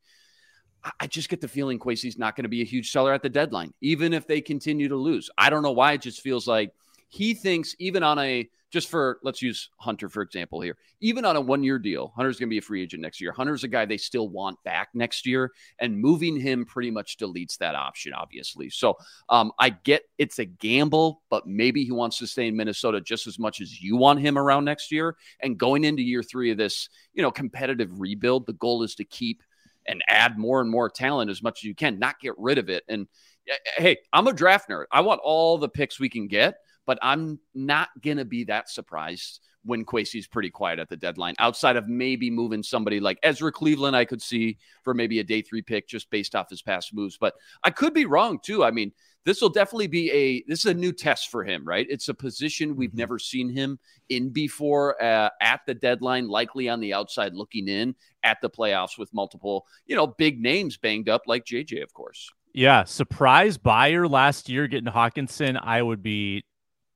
I- 1.00 1.08
just 1.08 1.30
get 1.30 1.42
the 1.42 1.48
feeling 1.48 1.80
Kwesi's 1.80 2.18
not 2.18 2.36
going 2.36 2.44
to 2.44 2.50
be 2.50 2.62
a 2.62 2.66
huge 2.66 2.92
seller 2.92 3.14
at 3.14 3.22
the 3.22 3.30
deadline, 3.30 3.74
even 3.82 4.14
if 4.14 4.28
they 4.28 4.42
continue 4.42 4.88
to 4.88 4.96
lose. 4.96 5.30
I 5.38 5.50
don't 5.50 5.64
know 5.64 5.72
why. 5.72 5.94
It 5.94 6.02
just 6.02 6.22
feels 6.22 6.48
like 6.48 6.74
he 7.10 7.34
thinks 7.34 7.76
even 7.80 8.04
on 8.04 8.18
a 8.20 8.50
just 8.72 8.90
for 8.90 9.20
let's 9.22 9.42
use 9.42 9.70
Hunter 9.78 10.08
for 10.08 10.22
example 10.22 10.62
here. 10.62 10.78
Even 11.02 11.26
on 11.26 11.36
a 11.36 11.42
one 11.42 11.62
year 11.62 11.78
deal, 11.78 12.14
Hunter's 12.16 12.40
going 12.40 12.48
to 12.48 12.54
be 12.54 12.58
a 12.58 12.62
free 12.62 12.82
agent 12.82 13.02
next 13.02 13.20
year. 13.20 13.34
Hunter's 13.34 13.64
a 13.64 13.68
guy 13.68 13.86
they 13.86 13.98
still 13.98 14.30
want 14.30 14.64
back 14.64 14.90
next 14.94 15.26
year, 15.26 15.52
and 15.80 16.00
moving 16.00 16.40
him 16.40 16.66
pretty 16.66 16.90
much 16.90 17.18
deletes 17.18 17.58
that 17.58 17.76
option, 17.76 18.14
obviously. 18.14 18.70
So 18.70 18.98
um, 19.30 19.52
I 19.60 19.72
get 19.72 20.04
it's 20.18 20.40
a 20.40 20.46
gamble, 20.46 21.22
but 21.30 21.46
maybe 21.46 21.84
he 21.84 21.92
wants 21.92 22.18
to 22.20 22.28
stay 22.28 22.48
in 22.48 22.56
Minnesota 22.56 23.02
just 23.02 23.28
as 23.28 23.38
much 23.38 23.60
as 23.60 23.82
you 23.82 23.98
want 23.98 24.22
him 24.22 24.38
around 24.38 24.66
next 24.66 24.92
year. 24.92 25.18
And 25.42 25.58
going 25.58 25.84
into 25.84 26.02
year 26.02 26.24
three 26.24 26.50
of 26.52 26.58
this, 26.58 26.88
you 27.14 27.22
know, 27.22 27.32
competitive 27.32 28.00
rebuild, 28.00 28.46
the 28.46 28.54
goal 28.54 28.84
is 28.84 28.96
to 28.96 29.04
keep 29.04 29.44
and 29.88 30.04
add 30.10 30.38
more 30.38 30.62
and 30.62 30.70
more 30.70 30.90
talent 30.90 31.32
as 31.32 31.42
much 31.42 31.60
as 31.60 31.64
you 31.64 31.76
can, 31.76 32.00
not 32.00 32.20
get 32.20 32.34
rid 32.38 32.58
of 32.58 32.70
it. 32.70 32.84
And 32.88 33.08
eh, 33.48 33.54
eh, 33.54 33.82
hey, 33.82 33.98
I'm 34.14 34.28
a 34.28 34.34
draft 34.34 34.70
nerd. 34.70 34.86
I 34.92 35.02
want 35.02 35.22
all 35.24 35.58
the 35.58 35.70
picks 35.70 36.00
we 36.00 36.10
can 36.10 36.28
get 36.28 36.56
but 36.86 37.00
I'm 37.02 37.40
not 37.54 37.90
going 38.02 38.18
to 38.18 38.26
be 38.26 38.46
that 38.46 38.70
surprised 38.70 39.40
when 39.64 39.86
Kwesi's 39.86 40.28
pretty 40.28 40.50
quiet 40.50 40.80
at 40.80 40.90
the 40.90 40.98
deadline, 40.98 41.36
outside 41.40 41.76
of 41.76 41.88
maybe 41.88 42.30
moving 42.30 42.64
somebody 42.64 43.00
like 43.00 43.20
Ezra 43.24 43.52
Cleveland, 43.52 43.96
I 43.96 44.06
could 44.06 44.22
see 44.22 44.58
for 44.84 44.94
maybe 44.94 45.20
a 45.20 45.24
day 45.24 45.42
three 45.42 45.62
pick 45.62 45.88
just 45.88 46.10
based 46.10 46.36
off 46.36 46.50
his 46.50 46.62
past 46.62 46.94
moves. 46.94 47.18
But 47.18 47.36
I 47.64 47.70
could 47.70 47.94
be 47.94 48.06
wrong 48.06 48.40
too. 48.40 48.64
I 48.64 48.72
mean, 48.72 48.92
this 49.24 49.42
will 49.42 49.50
definitely 49.50 49.88
be 49.88 50.12
a 50.12 50.44
this 50.48 50.60
is 50.60 50.72
a 50.72 50.74
new 50.74 50.92
test 50.92 51.30
for 51.30 51.44
him, 51.44 51.64
right? 51.64 51.86
It's 51.90 52.10
a 52.10 52.14
position 52.14 52.76
we've 52.76 52.90
mm-hmm. 52.90 52.98
never 52.98 53.20
seen 53.20 53.50
him 53.50 53.80
in 54.10 54.30
before 54.30 55.02
uh, 55.02 55.30
at 55.42 55.62
the 55.68 55.74
deadline, 55.74 56.28
likely 56.28 56.70
on 56.70 56.80
the 56.80 56.94
outside 56.94 57.34
looking 57.34 57.68
in 57.68 57.96
at 58.24 58.42
the 58.42 58.50
playoffs 58.50 58.98
with 58.98 59.14
multiple, 59.14 59.66
you 59.86 59.96
know, 59.96 60.08
big 60.08 60.42
names 60.42 60.78
banged 60.78 61.10
up 61.10 61.24
like 61.28 61.46
JJ, 61.46 61.84
of 61.84 61.94
course. 61.94 62.30
Yeah, 62.54 62.84
surprise 62.84 63.58
buyer 63.58 64.08
last 64.08 64.50
year 64.50 64.68
getting 64.68 64.92
Hockenson. 64.92 65.60
I 65.62 65.82
would 65.82 66.04
be 66.04 66.44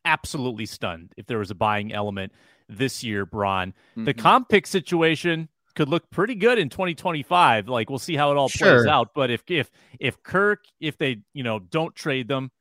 absolutely 0.06 0.66
stunned 0.66 1.12
if 1.18 1.26
there 1.26 1.40
was 1.40 1.52
a 1.52 1.56
buying 1.56 1.92
element 1.92 2.32
this 2.70 3.04
year, 3.04 3.26
Braun. 3.26 3.74
Mm-hmm. 3.92 4.06
The 4.06 4.14
comp 4.14 4.50
pick 4.50 4.68
situation 4.68 5.50
could 5.76 5.90
look 5.90 6.10
pretty 6.10 6.36
good 6.36 6.58
in 6.58 6.70
2025. 6.70 7.68
Like 7.68 7.90
we'll 7.90 8.00
see 8.00 8.16
how 8.16 8.32
it 8.32 8.38
all 8.38 8.50
sure. 8.50 8.80
plays 8.80 8.88
out. 8.88 9.10
But 9.14 9.30
if 9.30 9.44
if 9.48 9.70
if 10.00 10.22
Kirk, 10.24 10.66
if 10.80 10.98
they 10.98 11.18
you 11.34 11.44
know 11.44 11.60
don't 11.60 11.94
trade 11.96 12.28
them, 12.28 12.52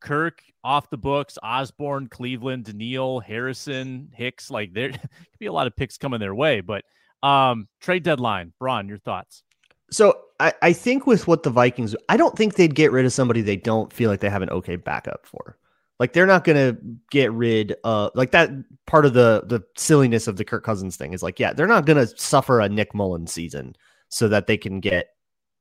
Kirk 0.00 0.42
off 0.62 0.90
the 0.90 0.98
books, 0.98 1.38
Osborne, 1.42 2.08
Cleveland, 2.08 2.64
Danielle, 2.64 3.20
Harrison, 3.20 4.10
Hicks, 4.14 4.50
like 4.50 4.74
there 4.74 4.90
could 4.92 5.10
be 5.38 5.46
a 5.46 5.52
lot 5.52 5.66
of 5.66 5.74
picks 5.76 5.96
coming 5.96 6.20
their 6.20 6.34
way. 6.34 6.60
But 6.60 6.84
um 7.22 7.68
trade 7.80 8.02
deadline, 8.02 8.52
Braun, 8.58 8.88
your 8.88 8.98
thoughts? 8.98 9.42
So 9.90 10.20
I, 10.38 10.52
I 10.60 10.72
think 10.74 11.06
with 11.06 11.26
what 11.26 11.42
the 11.42 11.50
Vikings, 11.50 11.96
I 12.10 12.18
don't 12.18 12.36
think 12.36 12.54
they'd 12.54 12.74
get 12.74 12.92
rid 12.92 13.06
of 13.06 13.12
somebody 13.12 13.40
they 13.40 13.56
don't 13.56 13.90
feel 13.90 14.10
like 14.10 14.20
they 14.20 14.28
have 14.28 14.42
an 14.42 14.50
okay 14.50 14.76
backup 14.76 15.24
for. 15.24 15.56
Like 15.98 16.12
they're 16.12 16.26
not 16.26 16.44
going 16.44 16.56
to 16.56 16.80
get 17.10 17.32
rid 17.32 17.74
of 17.82 18.12
like 18.14 18.30
that 18.30 18.50
part 18.86 19.04
of 19.04 19.14
the 19.14 19.42
the 19.46 19.62
silliness 19.76 20.28
of 20.28 20.36
the 20.36 20.44
Kirk 20.44 20.64
Cousins 20.64 20.96
thing 20.96 21.12
is 21.12 21.22
like 21.22 21.40
yeah, 21.40 21.52
they're 21.52 21.66
not 21.66 21.86
going 21.86 21.96
to 21.96 22.16
suffer 22.16 22.60
a 22.60 22.68
Nick 22.68 22.94
Mullens 22.94 23.32
season 23.32 23.74
so 24.08 24.28
that 24.28 24.46
they 24.46 24.56
can 24.56 24.80
get 24.80 25.08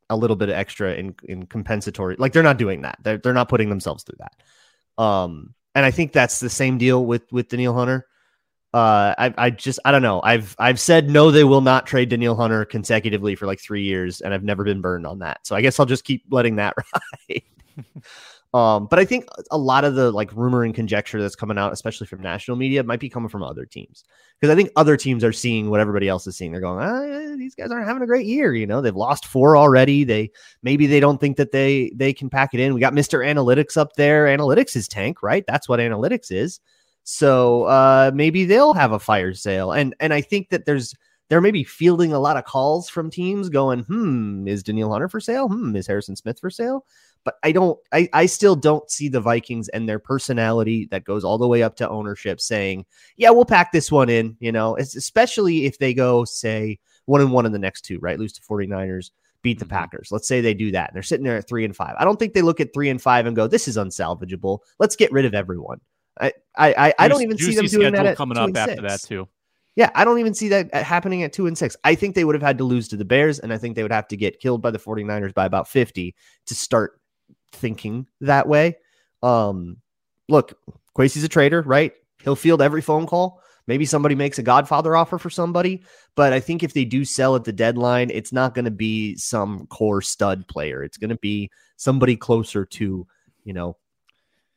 a 0.10 0.16
little 0.16 0.36
bit 0.36 0.50
of 0.50 0.56
extra 0.56 0.94
in 0.94 1.16
in 1.24 1.46
compensatory. 1.48 2.16
Like 2.18 2.34
they're 2.34 2.44
not 2.44 2.58
doing 2.58 2.84
that. 2.84 3.00
They're 3.02 3.18
they're 3.18 3.34
not 3.34 3.50
putting 3.50 3.70
themselves 3.70 4.04
through 4.04 4.20
that. 4.20 5.04
Um 5.04 5.56
and 5.78 5.86
I 5.86 5.92
think 5.92 6.12
that's 6.12 6.40
the 6.40 6.50
same 6.50 6.80
deal 6.80 7.06
with 7.06 7.32
with 7.32 7.50
Danielle 7.50 7.76
Hunter. 7.76 8.08
Uh, 8.74 9.14
I, 9.18 9.34
I 9.38 9.50
just 9.52 9.80
I 9.86 9.92
don't 9.92 10.02
know. 10.02 10.22
I've 10.24 10.56
I've 10.60 10.80
said 10.80 11.10
no, 11.10 11.30
they 11.30 11.44
will 11.44 11.62
not 11.62 11.86
trade 11.86 12.10
Danielle 12.10 12.36
Hunter 12.36 12.66
consecutively 12.66 13.36
for 13.36 13.46
like 13.46 13.60
three 13.60 13.84
years, 13.84 14.22
and 14.22 14.34
I've 14.34 14.44
never 14.44 14.64
been 14.64 14.82
burned 14.82 15.06
on 15.06 15.20
that. 15.20 15.46
So 15.46 15.56
I 15.56 15.62
guess 15.62 15.80
I'll 15.80 15.86
just 15.86 16.04
keep 16.04 16.26
letting 16.32 16.56
that 16.58 16.74
ride. 17.30 17.42
Um, 18.58 18.88
but 18.88 18.98
I 18.98 19.06
think 19.06 19.28
a 19.52 19.58
lot 19.58 19.84
of 19.84 19.94
the 19.94 20.12
like 20.12 20.34
rumor 20.34 20.64
and 20.64 20.74
conjecture 20.74 21.22
that's 21.22 21.36
coming 21.36 21.60
out, 21.60 21.74
especially 21.74 22.08
from 22.08 22.22
national 22.22 22.58
media, 22.58 22.84
might 22.84 23.00
be 23.00 23.08
coming 23.08 23.30
from 23.30 23.44
other 23.44 23.66
teams 23.66 24.04
because 24.40 24.52
I 24.52 24.56
think 24.56 24.72
other 24.76 24.98
teams 24.98 25.24
are 25.24 25.32
seeing 25.32 25.70
what 25.70 25.80
everybody 25.80 26.08
else 26.08 26.26
is 26.26 26.38
seeing. 26.38 26.52
They're 26.52 26.62
going, 26.62 26.84
ah, 26.84 27.36
these 27.38 27.54
guys 27.54 27.70
aren't 27.70 27.86
having 27.86 28.02
a 28.02 28.08
great 28.08 28.26
year. 28.26 28.56
You 28.56 28.66
know, 28.66 28.82
they've 28.82 28.96
lost 28.96 29.28
four 29.28 29.56
already. 29.56 30.04
They 30.04 30.32
maybe 30.64 30.88
they 30.88 31.00
don't 31.00 31.22
think 31.22 31.38
that 31.38 31.52
they 31.52 31.92
they 31.94 32.14
can 32.14 32.32
pack 32.32 32.56
it 32.56 32.60
in. 32.60 32.74
We 32.74 32.80
got 32.80 32.96
Mister 32.96 33.20
Analytics 33.20 33.78
up 33.78 33.94
there. 33.94 34.26
Analytics 34.26 34.76
is 34.76 34.88
tank, 34.88 35.22
right? 35.22 35.46
That's 35.46 35.70
what 35.70 35.80
analytics 35.80 36.32
is. 36.32 36.60
So 37.04 37.66
uh, 37.66 38.10
maybe 38.16 38.46
they'll 38.46 38.74
have 38.74 38.92
a 38.92 39.00
fire 39.00 39.36
sale, 39.36 39.72
and 39.72 39.94
and 40.00 40.16
I 40.16 40.22
think 40.22 40.50
that 40.50 40.66
there's 40.66 40.96
they're 41.30 41.42
maybe 41.42 41.64
fielding 41.64 42.14
a 42.14 42.20
lot 42.20 42.38
of 42.38 42.46
calls 42.46 42.90
from 42.90 43.12
teams 43.12 43.50
going, 43.50 43.82
hmm, 43.82 44.48
is 44.48 44.64
Danielle 44.64 44.92
Hunter 44.92 45.10
for 45.10 45.20
sale? 45.20 45.48
Hmm, 45.48 45.76
is 45.76 45.86
Harrison 45.86 46.16
Smith 46.16 46.40
for 46.40 46.50
sale? 46.50 46.86
But 47.28 47.36
I 47.44 47.52
don't 47.52 47.78
I, 47.92 48.08
I 48.14 48.26
still 48.26 48.56
don't 48.56 48.90
see 48.90 49.10
the 49.10 49.20
Vikings 49.20 49.68
and 49.68 49.88
their 49.88 50.00
personality 50.00 50.88
that 50.92 51.04
goes 51.04 51.26
all 51.26 51.38
the 51.38 51.46
way 51.46 51.62
up 51.62 51.76
to 51.76 51.90
ownership 51.90 52.40
saying, 52.40 52.86
yeah, 53.18 53.32
we'll 53.32 53.44
pack 53.44 53.74
this 53.74 53.92
one 53.92 54.08
in, 54.08 54.38
you 54.40 54.54
know, 54.54 54.76
it's 54.76 54.96
especially 54.96 55.66
if 55.66 55.78
they 55.78 55.94
go 55.94 56.24
say 56.24 56.80
one 57.04 57.20
and 57.20 57.34
one 57.34 57.46
in 57.46 57.52
the 57.52 57.60
next 57.60 57.82
two, 57.82 58.00
right? 58.00 58.18
Lose 58.18 58.32
to 58.32 58.42
49ers, 58.44 59.12
beat 59.42 59.60
the 59.60 59.66
mm-hmm. 59.66 59.76
Packers. 59.76 60.08
Let's 60.10 60.26
say 60.26 60.40
they 60.40 60.54
do 60.54 60.72
that 60.72 60.90
and 60.90 60.96
they're 60.96 61.04
sitting 61.04 61.26
there 61.26 61.36
at 61.36 61.50
three 61.50 61.66
and 61.66 61.76
five. 61.76 61.96
I 62.00 62.06
don't 62.06 62.18
think 62.18 62.34
they 62.34 62.42
look 62.42 62.62
at 62.62 62.74
three 62.74 62.90
and 62.90 63.02
five 63.02 63.26
and 63.26 63.36
go, 63.36 63.46
this 63.46 63.68
is 63.68 63.76
unsalvageable. 63.76 64.60
Let's 64.80 64.96
get 64.96 65.12
rid 65.12 65.26
of 65.26 65.34
everyone. 65.34 65.82
I 66.22 66.32
I 66.56 66.74
I, 66.78 66.94
I 66.98 67.08
don't 67.10 67.24
even 67.24 67.38
see 67.38 67.56
them 67.56 67.66
doing 67.66 67.92
that 67.92 68.16
coming 68.16 68.38
up 68.38 68.56
after 68.56 68.84
that 68.84 69.02
too. 69.02 69.28
Yeah, 69.76 69.92
I 69.94 70.06
don't 70.06 70.20
even 70.20 70.34
see 70.34 70.48
that 70.48 70.74
happening 70.74 71.24
at 71.24 71.34
two 71.34 71.46
and 71.46 71.58
six. 71.58 71.76
I 71.84 71.94
think 71.94 72.16
they 72.16 72.24
would 72.24 72.34
have 72.36 72.42
had 72.42 72.58
to 72.58 72.64
lose 72.64 72.88
to 72.88 72.98
the 72.98 73.06
Bears, 73.06 73.38
and 73.38 73.52
I 73.52 73.58
think 73.58 73.76
they 73.76 73.84
would 73.84 73.92
have 73.92 74.08
to 74.08 74.18
get 74.18 74.40
killed 74.40 74.62
by 74.62 74.72
the 74.72 74.80
49ers 74.80 75.36
by 75.36 75.46
about 75.46 75.68
50 75.68 76.16
to 76.48 76.56
start 76.56 77.00
thinking 77.52 78.08
that 78.22 78.48
way. 78.48 78.78
Um, 79.24 79.78
look, 80.30 80.58
Kwesi's 80.98 81.24
a 81.24 81.30
trader, 81.30 81.62
right? 81.62 81.94
He'll 82.24 82.36
field 82.36 82.62
every 82.62 82.82
phone 82.82 83.08
call. 83.08 83.42
Maybe 83.68 83.86
somebody 83.86 84.16
makes 84.16 84.40
a 84.40 84.44
Godfather 84.44 84.96
offer 84.96 85.18
for 85.18 85.30
somebody, 85.30 85.84
but 86.16 86.32
I 86.32 86.40
think 86.40 86.64
if 86.64 86.74
they 86.74 86.86
do 86.86 87.04
sell 87.04 87.36
at 87.36 87.44
the 87.44 87.52
deadline, 87.52 88.10
it's 88.10 88.32
not 88.32 88.56
going 88.56 88.66
to 88.66 88.72
be 88.72 89.16
some 89.18 89.68
core 89.68 90.02
stud 90.02 90.48
player. 90.48 90.84
It's 90.84 90.98
going 90.98 91.10
to 91.10 91.18
be 91.18 91.52
somebody 91.76 92.16
closer 92.16 92.66
to, 92.66 93.06
you 93.44 93.54
know, 93.54 93.76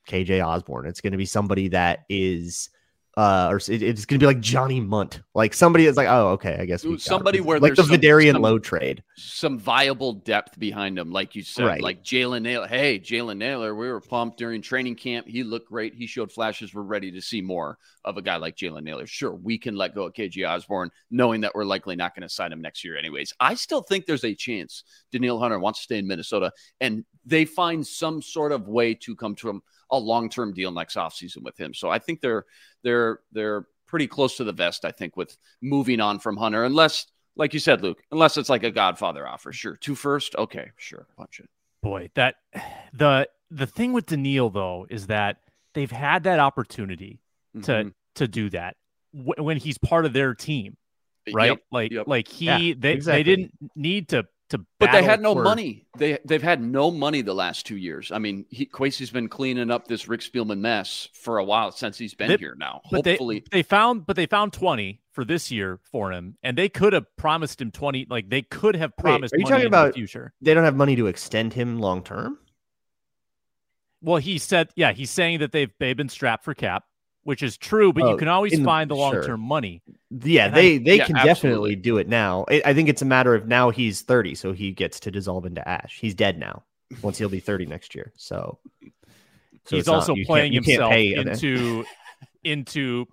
KJ 0.09 0.47
Osborne. 0.47 0.87
It's 0.87 1.01
going 1.01 1.11
to 1.11 1.19
be 1.19 1.27
somebody 1.27 1.69
that 1.69 2.05
is 2.09 2.71
uh, 3.17 3.49
or 3.51 3.57
it, 3.57 3.83
it's 3.83 4.07
to 4.07 4.19
be 4.19 4.27
like 4.27 4.41
Johnny 4.41 4.81
Mundt, 4.81 5.21
like 5.35 5.53
somebody 5.53 5.85
that's 5.85 5.97
like, 5.97 6.09
oh, 6.09 6.29
okay, 6.29 6.57
I 6.61 6.65
guess 6.65 6.87
somebody 6.99 7.41
where 7.41 7.59
like 7.59 7.75
the 7.75 7.83
Vederian 7.83 8.41
Lowe 8.41 8.59
trade, 8.59 9.03
some 9.17 9.59
viable 9.59 10.13
depth 10.13 10.59
behind 10.59 10.99
him, 10.99 11.11
like 11.11 11.35
you 11.35 11.43
said, 11.43 11.67
right. 11.67 11.83
like 11.83 12.05
Jalen 12.05 12.43
Nailor. 12.43 12.69
Hey, 12.69 13.01
Jalen 13.01 13.39
Nailor, 13.39 13.75
we 13.75 13.89
were 13.89 14.01
pumped 14.01 14.39
during 14.39 14.63
training 14.63 14.95
camp. 14.95 15.27
He 15.27 15.43
looked 15.43 15.69
great. 15.69 15.95
He 15.95 16.07
showed 16.07 16.31
flashes. 16.31 16.73
We're 16.73 16.83
ready 16.83 17.11
to 17.11 17.21
see 17.21 17.41
more 17.41 17.79
of 18.05 18.17
a 18.17 18.23
guy 18.23 18.37
like 18.37 18.57
Jalen 18.57 18.85
Nailor. 18.85 19.07
Sure, 19.07 19.35
we 19.35 19.59
can 19.59 19.75
let 19.75 19.95
go 19.95 20.05
of 20.05 20.13
KJ 20.13 20.49
Osborne, 20.49 20.91
knowing 21.11 21.41
that 21.41 21.55
we're 21.55 21.65
likely 21.65 21.97
not 21.97 22.15
going 22.15 22.23
to 22.23 22.33
sign 22.33 22.53
him 22.53 22.63
next 22.63 22.85
year, 22.85 22.97
anyways. 22.97 23.33
I 23.41 23.55
still 23.55 23.83
think 23.83 24.07
there's 24.07 24.25
a 24.25 24.35
chance 24.35 24.85
Danielle 25.11 25.41
Hunter 25.41 25.59
wants 25.59 25.81
to 25.81 25.85
stay 25.85 25.99
in 25.99 26.07
Minnesota, 26.07 26.53
and 26.81 27.05
they 27.27 27.45
find 27.45 27.85
some 27.85 28.23
sort 28.23 28.53
of 28.53 28.69
way 28.69 28.95
to 28.95 29.17
come 29.17 29.35
to 29.37 29.51
him 29.51 29.63
a 29.91 29.99
long-term 29.99 30.53
deal 30.55 30.71
next 30.71 30.97
offseason 30.97 31.43
with 31.43 31.59
him. 31.59 31.75
So 31.75 31.91
I 31.91 31.99
think 31.99 32.21
they're 32.21 32.45
they're 32.83 33.21
they're 33.33 33.67
pretty 33.87 34.07
close 34.07 34.37
to 34.37 34.45
the 34.45 34.53
vest, 34.53 34.85
I 34.85 34.93
think, 34.93 35.17
with 35.17 35.37
moving 35.61 36.01
on 36.01 36.19
from 36.21 36.37
Hunter, 36.37 36.65
unless, 36.65 37.07
like 37.37 37.53
you 37.53 37.61
said, 37.61 37.83
Luke, 37.83 38.01
unless 38.13 38.37
it's 38.37 38.49
like 38.49 38.63
a 38.63 38.71
Godfather 38.71 39.27
offer. 39.27 39.53
Sure. 39.53 39.77
Two 39.77 39.95
first, 39.95 40.37
okay, 40.37 40.71
sure, 40.77 41.07
punch 41.17 41.41
it. 41.41 41.49
Boy, 41.83 42.11
that 42.15 42.37
the 42.93 43.29
the 43.51 43.67
thing 43.67 43.93
with 43.93 44.07
Danielle 44.07 44.51
though 44.51 44.87
is 44.89 45.09
that 45.09 45.39
they've 45.75 45.91
had 45.91 46.25
that 46.25 46.39
opportunity 46.39 47.21
to 47.63 47.73
mm-hmm. 47.73 47.89
to 48.17 48.29
do 48.29 48.51
that 48.51 48.77
w- 49.15 49.43
when 49.43 49.57
he's 49.57 49.79
part 49.79 50.05
of 50.05 50.13
their 50.13 50.35
team 50.35 50.77
right? 51.33 51.51
Yep, 51.51 51.63
like 51.71 51.93
yep. 51.93 52.07
like 52.07 52.29
he 52.29 52.45
yeah, 52.47 52.75
they 52.79 52.93
exactly. 52.93 53.23
they 53.23 53.23
didn't 53.23 53.53
need 53.75 54.09
to 54.11 54.25
to 54.51 54.65
but 54.79 54.93
they 54.93 55.03
had 55.03 55.21
no 55.21 55.35
for... 55.35 55.43
money. 55.43 55.87
They 55.97 56.19
they've 56.25 56.43
had 56.43 56.61
no 56.61 56.91
money 56.91 57.23
the 57.23 57.35
last 57.35 57.67
two 57.67 57.77
years. 57.77 58.13
I 58.13 58.19
mean, 58.19 58.45
he, 58.51 58.67
Kwesi's 58.67 59.11
been 59.11 59.29
cleaning 59.29 59.71
up 59.71 59.89
this 59.89 60.09
Rick 60.09 60.21
Spielman 60.21 60.59
mess 60.59 61.09
for 61.15 61.39
a 61.39 61.45
while 61.45 61.73
since 61.73 61.97
he's 61.97 62.15
been 62.15 62.29
they, 62.29 62.37
here 62.37 62.55
now. 62.59 62.81
Hopefully, 62.85 63.45
they, 63.51 63.59
they, 63.59 63.63
found 63.63 64.07
but 64.07 64.17
they 64.17 64.27
found 64.27 64.53
twenty 64.53 65.01
for 65.13 65.25
this 65.25 65.51
year 65.51 65.81
for 65.91 66.13
him, 66.13 66.37
and 66.43 66.59
they 66.59 66.69
could 66.69 66.93
have 66.93 67.07
promised 67.17 67.61
him 67.61 67.71
twenty. 67.71 68.07
Like 68.09 68.29
they 68.29 68.43
could 68.43 68.77
have 68.77 68.97
promised. 68.97 69.33
Wait, 69.33 69.39
are 69.39 69.41
you 69.41 69.51
talking 69.51 69.67
about 69.67 69.89
the 69.89 69.93
future? 69.95 70.33
They 70.41 70.55
don't 70.55 70.65
have 70.65 70.77
money 70.77 70.97
to 70.97 71.07
extend 71.07 71.55
him 71.55 71.79
long 71.79 72.03
term. 72.03 72.39
Well, 74.03 74.17
he 74.17 74.39
said, 74.39 74.71
yeah, 74.77 74.93
he's 74.93 75.11
saying 75.11 75.41
that 75.41 75.53
they've 75.53 75.73
they've 75.79 75.97
been 75.97 76.09
strapped 76.09 76.45
for 76.45 76.55
cap 76.55 76.85
which 77.23 77.43
is 77.43 77.57
true, 77.57 77.93
but 77.93 78.05
oh, 78.05 78.11
you 78.11 78.17
can 78.17 78.29
always 78.29 78.59
find 78.61 78.91
the 78.91 78.97
long 78.97 79.13
term 79.13 79.25
sure. 79.25 79.37
money. 79.37 79.83
Yeah, 80.11 80.47
and 80.47 80.57
they 80.57 80.79
they 80.79 80.97
yeah, 80.97 81.07
can 81.07 81.17
absolutely. 81.17 81.29
definitely 81.29 81.77
do 81.77 81.99
it 81.99 82.09
now. 82.09 82.47
I 82.49 82.75
think 82.75 82.89
it's 82.89 83.03
a 83.03 83.07
matter 83.07 83.35
of 83.35 83.47
now 83.47 83.71
he's 83.71 84.03
30, 84.03 84.35
so 84.35 84.53
he 84.53 84.73
gets 84.73 85.01
to 85.01 85.11
dissolve 85.11 85.47
into 85.47 85.67
ash. 85.67 85.99
He's 86.01 86.15
dead 86.15 86.39
now. 86.39 86.65
Once 87.03 87.19
he'll 87.19 87.29
be 87.29 87.41
30 87.41 87.67
next 87.67 87.95
year. 87.95 88.13
So, 88.17 88.59
so 89.65 89.77
he's 89.77 89.87
also 89.87 90.15
not, 90.15 90.27
playing 90.27 90.53
himself 90.53 90.93
into 90.93 91.85
into 92.43 93.07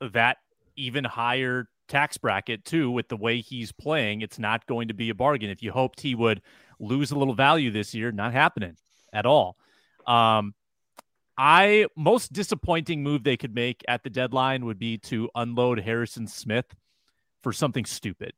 that 0.00 0.38
even 0.76 1.04
higher 1.04 1.68
tax 1.88 2.16
bracket 2.16 2.64
too 2.64 2.90
with 2.90 3.08
the 3.08 3.16
way 3.16 3.40
he's 3.40 3.70
playing. 3.70 4.22
It's 4.22 4.38
not 4.38 4.66
going 4.66 4.88
to 4.88 4.94
be 4.94 5.10
a 5.10 5.14
bargain. 5.14 5.50
If 5.50 5.62
you 5.62 5.70
hoped 5.72 6.00
he 6.00 6.14
would 6.14 6.42
lose 6.80 7.10
a 7.10 7.18
little 7.18 7.34
value 7.34 7.70
this 7.70 7.94
year, 7.94 8.10
not 8.10 8.32
happening 8.32 8.76
at 9.12 9.26
all. 9.26 9.56
Um, 10.06 10.54
I 11.38 11.86
most 11.96 12.32
disappointing 12.32 13.02
move 13.02 13.24
they 13.24 13.36
could 13.36 13.54
make 13.54 13.82
at 13.88 14.02
the 14.02 14.10
deadline 14.10 14.64
would 14.66 14.78
be 14.78 14.98
to 14.98 15.30
unload 15.34 15.80
Harrison 15.80 16.26
Smith 16.26 16.66
for 17.42 17.52
something 17.52 17.84
stupid, 17.84 18.32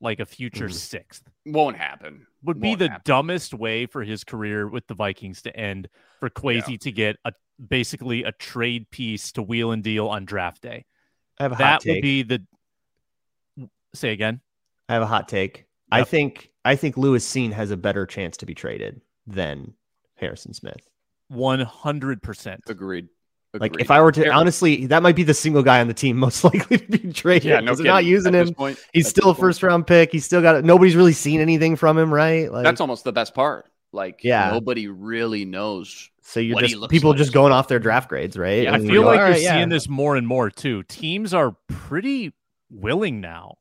like 0.00 0.20
a 0.20 0.26
future 0.26 0.68
Mhm. 0.68 0.72
sixth. 0.74 1.24
Won't 1.46 1.76
happen. 1.76 2.26
Would 2.42 2.60
be 2.60 2.68
Won't 2.68 2.78
the 2.78 2.88
happen. 2.90 3.02
dumbest 3.04 3.52
way 3.54 3.86
for 3.86 4.02
his 4.04 4.24
career 4.24 4.68
with 4.68 4.86
the 4.86 4.94
Vikings 4.94 5.42
to 5.42 5.56
end 5.56 5.88
for 6.20 6.30
Kwesi 6.30 6.78
to 6.80 6.92
get 6.92 7.16
a 7.24 7.32
basically 7.68 8.22
a 8.24 8.32
trade 8.32 8.90
piece 8.90 9.32
to 9.32 9.42
wheel 9.42 9.72
and 9.72 9.82
deal 9.82 10.08
on 10.08 10.24
draft 10.24 10.62
day. 10.62 10.86
I 11.38 11.42
have 11.42 11.52
a 11.52 11.56
hot 11.56 11.60
That 11.60 11.80
take. 11.82 11.96
would 11.96 12.02
be 12.02 12.22
the 12.22 12.46
say 13.94 14.12
again. 14.12 14.40
I 14.88 14.94
have 14.94 15.02
a 15.02 15.06
hot 15.06 15.28
take. 15.28 15.66
I 15.92 16.04
think 16.04 16.52
I 16.64 16.76
think 16.76 16.96
Lewis 16.96 17.26
Cine 17.28 17.52
has 17.52 17.70
a 17.70 17.76
better 17.76 18.06
chance 18.06 18.36
to 18.38 18.46
be 18.46 18.54
traded 18.54 19.00
than 19.26 19.74
Harrison 20.16 20.52
Smith. 20.54 20.88
One 21.30 21.60
hundred 21.60 22.22
percent. 22.22 22.62
Agreed. 22.68 23.08
Like 23.54 23.80
if 23.80 23.90
I 23.90 24.00
were 24.00 24.12
to 24.12 24.28
honestly, 24.30 24.86
that 24.86 25.02
might 25.02 25.16
be 25.16 25.22
the 25.24 25.34
single 25.34 25.62
guy 25.62 25.80
on 25.80 25.88
the 25.88 25.94
team 25.94 26.16
most 26.18 26.44
likely 26.44 26.78
to 26.78 26.86
be 26.98 27.12
traded. 27.12 27.44
yeah, 27.48 27.56
no 27.60 27.66
because 27.66 27.78
they're 27.78 27.86
not 27.86 28.04
using 28.04 28.34
At 28.34 28.46
him. 28.48 28.54
point- 28.54 28.78
He's 28.92 29.08
still 29.08 29.30
a 29.30 29.32
this 29.32 29.36
point, 29.40 29.48
first 29.48 29.62
round 29.62 29.86
pick. 29.86 30.12
He's 30.12 30.24
still 30.24 30.42
got 30.42 30.62
nobody's 30.64 30.94
really 30.94 31.12
seen 31.12 31.40
anything 31.40 31.74
from 31.76 31.96
him, 31.98 32.12
right? 32.12 32.50
Like 32.52 32.64
That's 32.64 32.80
almost 32.80 33.04
the 33.04 33.12
best 33.12 33.34
part. 33.34 33.66
Like, 33.92 34.20
Yeah. 34.22 34.50
nobody 34.52 34.86
really 34.86 35.44
knows. 35.44 36.10
so 36.22 36.38
you're 36.38 36.54
what 36.54 36.62
he 36.62 36.68
just 36.70 36.80
looks 36.80 36.92
people 36.92 37.10
like. 37.10 37.18
just 37.18 37.32
going 37.32 37.52
off 37.52 37.66
their 37.66 37.80
draft 37.80 38.08
grades, 38.08 38.36
right? 38.36 38.68
I 38.68 38.78
feel 38.78 39.02
like 39.02 39.18
"All 39.18 39.24
you're 39.26 39.32
right, 39.34 39.40
yeah." 39.42 39.54
seeing 39.56 39.68
this 39.68 39.88
more 39.88 40.14
and 40.14 40.26
more 40.28 40.48
too. 40.50 40.84
Teams 40.84 41.34
are 41.34 41.56
pretty 41.68 42.32
willing 42.70 43.20
now 43.20 43.56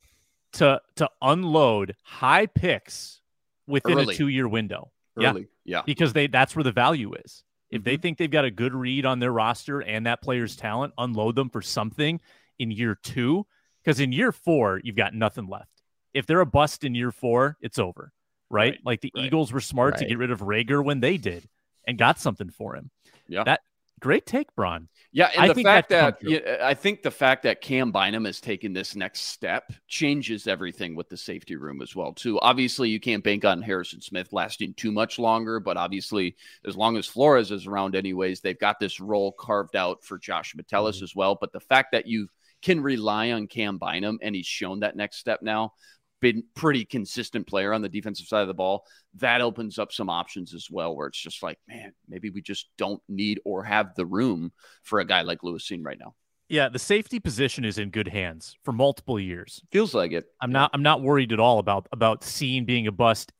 to 0.54 0.80
to 0.98 1.10
unload 1.22 1.96
high 2.04 2.46
picks 2.46 3.22
within 3.68 3.98
Early. 3.98 4.14
a 4.14 4.18
two 4.18 4.28
year 4.28 4.48
window. 4.48 4.92
Yeah. 5.18 5.32
Early. 5.32 5.48
Yeah. 5.66 5.82
because 5.86 6.14
they 6.14 6.28
that's 6.28 6.56
where 6.56 6.64
the 6.64 6.72
value 6.72 7.14
is. 7.26 7.44
If 7.70 7.82
Mm-hmm. 7.82 7.84
they 7.86 7.98
think 7.98 8.18
they've 8.18 8.32
got 8.32 8.46
a 8.46 8.52
good 8.52 8.74
read 8.74 9.06
on 9.06 9.20
their 9.20 9.32
roster 9.32 9.80
and 9.82 10.06
that 10.06 10.22
player's 10.22 10.56
talent, 10.56 10.94
unload 10.98 11.36
them 11.36 11.50
for 11.50 11.62
something 11.62 12.20
in 12.58 12.72
year 12.72 12.98
two. 13.02 13.46
Because 13.84 14.00
in 14.00 14.12
year 14.12 14.32
four, 14.32 14.82
you've 14.84 14.96
got 14.96 15.14
nothing 15.14 15.48
left. 15.48 15.70
If 16.14 16.26
they're 16.26 16.42
a 16.42 16.46
bust 16.46 16.84
in 16.84 16.96
year 16.96 17.12
four, 17.12 17.58
it's 17.62 17.80
over. 17.80 18.12
Right? 18.50 18.74
Right, 18.74 18.80
Like 18.84 19.02
the 19.02 19.12
right. 19.16 19.26
Eagles 19.26 19.54
were 19.54 19.62
smart 19.62 20.00
to 20.00 20.06
get 20.06 20.18
rid 20.18 20.32
of 20.32 20.40
Reagor 20.40 20.84
when 20.84 21.00
they 21.00 21.18
did 21.18 21.48
and 21.88 21.98
got 21.98 22.20
something 22.20 22.50
for 22.50 22.76
him. 22.76 22.90
Yeah. 23.28 23.44
That 23.44 23.62
great 24.00 24.26
take, 24.26 24.54
Braun. 24.56 24.88
Yeah, 25.12 25.32
and 25.34 25.46
I 25.46 25.48
the 25.48 25.54
think 25.56 25.68
fact 25.68 25.90
that 25.90 26.02
that 26.02 26.20
could 26.20 26.44
come 26.44 26.54
yeah, 26.58 26.58
I 26.68 26.74
think 26.76 27.02
the 27.02 27.12
fact 27.12 27.44
that 27.44 27.62
Cam 27.62 27.92
Bynum 27.92 28.26
has 28.26 28.40
taken 28.40 28.74
this 28.74 28.96
next 28.96 29.22
step 29.22 29.72
changes 29.88 30.48
everything 30.48 30.96
with 30.96 31.10
the 31.10 31.18
safety 31.18 31.56
room 31.56 31.82
as 31.82 31.96
well. 31.96 32.14
Too 32.14 32.40
obviously, 32.42 32.90
you 32.90 33.00
can't 33.00 33.24
bank 33.24 33.44
on 33.44 33.62
Harrison 33.62 34.02
Smith 34.02 34.32
lasting 34.32 34.76
too 34.76 34.92
much 34.92 35.18
longer, 35.18 35.60
but 35.60 35.78
obviously, 35.78 36.36
as 36.66 36.78
long 36.78 36.96
as 36.96 37.08
Flores 37.08 37.50
is 37.52 37.66
around, 37.66 37.96
anyways, 37.96 38.42
they've 38.42 38.60
got 38.60 38.80
this 38.80 39.00
role 39.00 39.32
carved 39.32 39.76
out 39.76 40.04
for 40.04 40.18
Josh 40.18 40.56
Metellus 40.56 40.98
Mm-hmm. 40.98 41.04
as 41.04 41.16
well. 41.16 41.38
But 41.40 41.52
the 41.52 41.60
fact 41.60 41.92
that 41.94 42.08
you 42.08 42.30
can 42.62 42.82
rely 42.82 43.32
on 43.32 43.48
Cam 43.48 43.78
Bynum 43.78 44.20
and 44.22 44.36
he's 44.36 44.46
shown 44.46 44.82
that 44.82 44.96
next 44.96 45.18
step 45.18 45.42
now, 45.42 45.74
been 46.22 46.44
pretty 46.56 46.86
consistent 46.86 47.48
player 47.48 47.74
on 47.74 47.82
the 47.82 47.90
defensive 47.90 48.28
side 48.28 48.42
of 48.42 48.48
the 48.48 48.54
ball. 48.54 48.86
That 49.16 49.42
opens 49.42 49.80
up 49.80 49.92
some 49.92 50.10
options 50.10 50.54
as 50.54 50.68
well, 50.70 50.96
where 50.96 51.08
it's 51.08 51.22
just 51.22 51.44
like, 51.44 51.60
man, 51.68 51.94
maybe 52.08 52.30
we 52.30 52.42
just 52.42 52.70
don't 52.78 53.02
need 53.08 53.40
or 53.46 53.64
have 53.64 53.96
the 53.96 54.06
room 54.06 54.52
for 54.84 55.00
a 55.00 55.06
guy 55.06 55.22
like 55.22 55.44
Lewis 55.44 55.68
Cine 55.68 55.86
right 55.86 56.00
now. 56.00 56.16
Yeah, 56.48 56.70
the 56.70 56.80
safety 56.80 57.20
position 57.20 57.64
is 57.64 57.78
in 57.78 57.92
good 57.92 58.08
hands 58.08 58.58
for 58.64 58.72
multiple 58.72 59.20
years. 59.20 59.62
Feels 59.72 59.94
like 59.94 60.12
it. 60.12 60.26
I'm 60.42 60.52
not 60.52 60.72
I'm 60.74 60.84
not 60.84 61.02
worried 61.02 61.32
at 61.32 61.40
all 61.40 61.60
about 61.60 61.88
about 61.92 62.22
Cine 62.22 62.66
being 62.66 62.88
a 62.88 62.92
bust. 62.92 63.32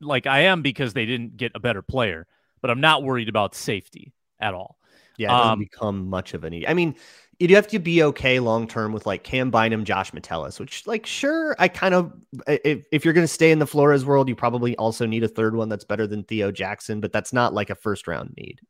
Like 0.00 0.26
I 0.26 0.40
am 0.40 0.62
because 0.62 0.94
they 0.94 1.06
didn't 1.06 1.36
get 1.36 1.52
a 1.54 1.60
better 1.60 1.82
player, 1.82 2.26
but 2.62 2.70
I'm 2.70 2.80
not 2.80 3.02
worried 3.02 3.28
about 3.28 3.54
safety 3.54 4.12
at 4.40 4.54
all. 4.54 4.78
Yeah, 5.16 5.32
it 5.32 5.36
doesn't 5.36 5.54
Um, 5.54 5.58
become 5.58 6.08
much 6.08 6.34
of 6.34 6.44
a 6.44 6.50
need. 6.50 6.66
I 6.66 6.74
mean, 6.74 6.96
you'd 7.38 7.50
have 7.50 7.66
to 7.68 7.78
be 7.78 8.02
okay 8.02 8.38
long 8.40 8.66
term 8.68 8.92
with 8.92 9.06
like 9.06 9.24
Cam 9.24 9.50
Bynum, 9.50 9.84
Josh 9.84 10.12
Metellus, 10.12 10.58
which, 10.60 10.86
like, 10.86 11.06
sure, 11.06 11.56
I 11.58 11.68
kind 11.68 11.94
of, 11.94 12.12
if, 12.46 12.84
if 12.92 13.04
you're 13.04 13.14
going 13.14 13.24
to 13.24 13.32
stay 13.32 13.50
in 13.50 13.58
the 13.58 13.66
Flores 13.66 14.04
world, 14.04 14.28
you 14.28 14.36
probably 14.36 14.76
also 14.76 15.06
need 15.06 15.24
a 15.24 15.28
third 15.28 15.54
one 15.56 15.68
that's 15.68 15.84
better 15.84 16.06
than 16.06 16.24
Theo 16.24 16.50
Jackson, 16.50 17.00
but 17.00 17.12
that's 17.12 17.32
not 17.32 17.52
like 17.54 17.70
a 17.70 17.74
first 17.74 18.06
round 18.06 18.34
need. 18.36 18.60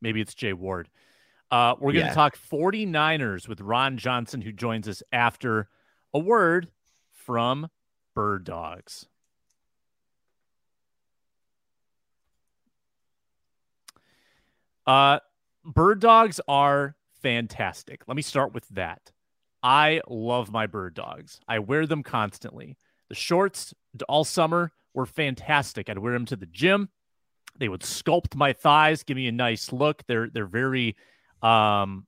Maybe 0.00 0.20
it's 0.20 0.34
Jay 0.34 0.52
Ward. 0.52 0.88
Uh, 1.50 1.74
we're 1.78 1.92
going 1.92 2.04
to 2.04 2.10
Yeah. 2.10 2.14
talk 2.14 2.36
49ers 2.36 3.46
with 3.46 3.60
Ron 3.60 3.98
Johnson, 3.98 4.40
who 4.40 4.52
joins 4.52 4.88
us 4.88 5.02
after 5.12 5.68
a 6.14 6.18
word 6.18 6.68
from 7.12 7.68
Bird 8.14 8.44
Dogs. 8.44 9.06
Uh, 14.86 15.20
bird 15.64 16.00
dogs 16.00 16.40
are 16.48 16.96
fantastic. 17.22 18.02
Let 18.06 18.16
me 18.16 18.22
start 18.22 18.52
with 18.52 18.68
that. 18.70 19.10
I 19.62 20.00
love 20.08 20.50
my 20.50 20.66
bird 20.66 20.94
dogs. 20.94 21.40
I 21.46 21.60
wear 21.60 21.86
them 21.86 22.02
constantly. 22.02 22.76
The 23.08 23.14
shorts 23.14 23.72
all 24.08 24.24
summer 24.24 24.72
were 24.94 25.06
fantastic. 25.06 25.88
I'd 25.88 25.98
wear 25.98 26.12
them 26.12 26.26
to 26.26 26.36
the 26.36 26.46
gym. 26.46 26.88
They 27.58 27.68
would 27.68 27.82
sculpt 27.82 28.34
my 28.34 28.52
thighs, 28.52 29.02
give 29.02 29.16
me 29.16 29.28
a 29.28 29.32
nice 29.32 29.72
look. 29.72 30.04
They're 30.06 30.28
they're 30.32 30.46
very 30.46 30.96
um, 31.42 32.06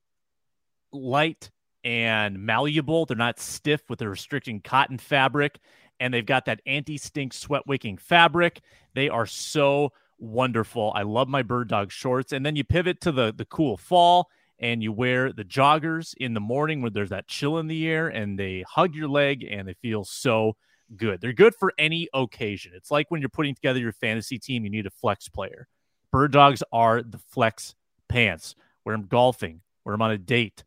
light 0.91 1.51
and 1.83 2.39
malleable. 2.39 3.05
They're 3.05 3.15
not 3.15 3.39
stiff 3.39 3.81
with 3.89 3.99
the 3.99 4.09
restricting 4.09 4.59
cotton 4.59 4.97
fabric, 4.97 5.59
and 5.99 6.13
they've 6.13 6.25
got 6.25 6.45
that 6.45 6.61
anti-stink 6.65 7.31
sweat 7.31 7.67
wicking 7.67 7.97
fabric. 7.97 8.61
They 8.95 9.07
are 9.07 9.27
so 9.27 9.93
wonderful. 10.17 10.91
I 10.95 11.03
love 11.03 11.27
my 11.27 11.43
bird 11.43 11.67
dog 11.67 11.91
shorts. 11.91 12.33
And 12.33 12.45
then 12.45 12.55
you 12.55 12.63
pivot 12.63 12.99
to 13.01 13.11
the 13.11 13.31
the 13.31 13.45
cool 13.45 13.77
fall 13.77 14.29
and 14.59 14.81
you 14.81 14.91
wear 14.91 15.31
the 15.33 15.43
joggers 15.43 16.13
in 16.17 16.33
the 16.33 16.39
morning 16.39 16.81
where 16.81 16.91
there's 16.91 17.09
that 17.09 17.27
chill 17.27 17.57
in 17.57 17.67
the 17.67 17.87
air 17.87 18.07
and 18.07 18.39
they 18.39 18.63
hug 18.67 18.95
your 18.95 19.07
leg 19.07 19.43
and 19.43 19.67
they 19.67 19.73
feel 19.73 20.03
so 20.03 20.55
good. 20.95 21.19
They're 21.21 21.33
good 21.33 21.55
for 21.55 21.73
any 21.77 22.07
occasion. 22.13 22.71
It's 22.75 22.91
like 22.91 23.09
when 23.09 23.21
you're 23.21 23.29
putting 23.29 23.55
together 23.55 23.79
your 23.79 23.93
fantasy 23.93 24.39
team, 24.39 24.63
you 24.63 24.69
need 24.69 24.85
a 24.85 24.91
flex 24.91 25.27
player. 25.27 25.67
Bird 26.11 26.31
dogs 26.31 26.63
are 26.71 27.01
the 27.01 27.19
flex 27.29 27.75
pants. 28.07 28.55
Wear 28.85 28.95
them 28.95 29.07
golfing, 29.07 29.61
wear 29.83 29.93
them 29.93 30.01
on 30.03 30.11
a 30.11 30.17
date, 30.17 30.63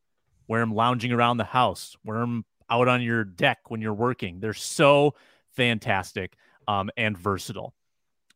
wear 0.49 0.61
them 0.61 0.75
lounging 0.75 1.13
around 1.13 1.37
the 1.37 1.45
house, 1.45 1.97
wear 2.05 2.19
them 2.19 2.45
out 2.69 2.89
on 2.89 3.01
your 3.01 3.25
deck 3.25 3.59
when 3.69 3.81
you're 3.81 3.95
working. 3.95 4.41
They're 4.41 4.53
so 4.55 5.15
fantastic 5.53 6.37
um, 6.67 6.91
and 6.97 7.17
versatile. 7.17 7.75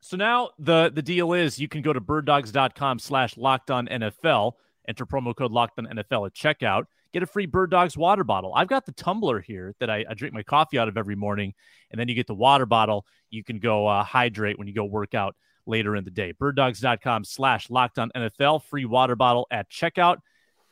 So 0.01 0.17
now 0.17 0.51
the 0.59 0.91
the 0.93 1.03
deal 1.03 1.33
is 1.33 1.59
you 1.59 1.69
can 1.69 1.83
go 1.83 1.93
to 1.93 2.01
birddogs.com 2.01 2.99
slash 2.99 3.37
locked 3.37 3.71
on 3.71 3.87
NFL, 3.87 4.53
enter 4.89 5.07
promo 5.07 5.35
code 5.35 5.53
locked 5.53 5.79
on 5.79 5.87
NFL 5.87 6.27
at 6.27 6.35
checkout, 6.35 6.85
get 7.13 7.23
a 7.23 7.27
free 7.27 7.47
Bird 7.47 7.71
Dogs 7.71 7.97
water 7.97 8.25
bottle. 8.25 8.53
I've 8.55 8.69
got 8.69 8.87
the 8.87 8.93
tumbler 8.93 9.41
here 9.41 9.75
that 9.81 9.91
I, 9.91 10.05
I 10.09 10.15
drink 10.15 10.35
my 10.35 10.43
coffee 10.43 10.79
out 10.79 10.89
of 10.89 10.97
every 10.97 11.17
morning, 11.17 11.55
and 11.91 12.01
then 12.01 12.09
you 12.09 12.15
get 12.15 12.27
the 12.27 12.35
water 12.35 12.67
bottle. 12.67 13.07
You 13.31 13.45
can 13.45 13.59
go 13.59 13.87
uh, 13.87 14.05
hydrate 14.05 14.59
when 14.59 14.69
you 14.69 14.75
go 14.75 14.85
work 14.85 15.15
out 15.15 15.37
later 15.67 15.97
in 15.97 16.05
the 16.05 16.11
day. 16.11 16.33
Birddogs.com 16.33 17.25
slash 17.25 17.71
locked 17.71 17.99
on 17.99 18.11
NFL, 18.17 18.65
free 18.65 18.85
water 18.85 19.17
bottle 19.17 19.47
at 19.51 19.71
checkout. 19.71 20.19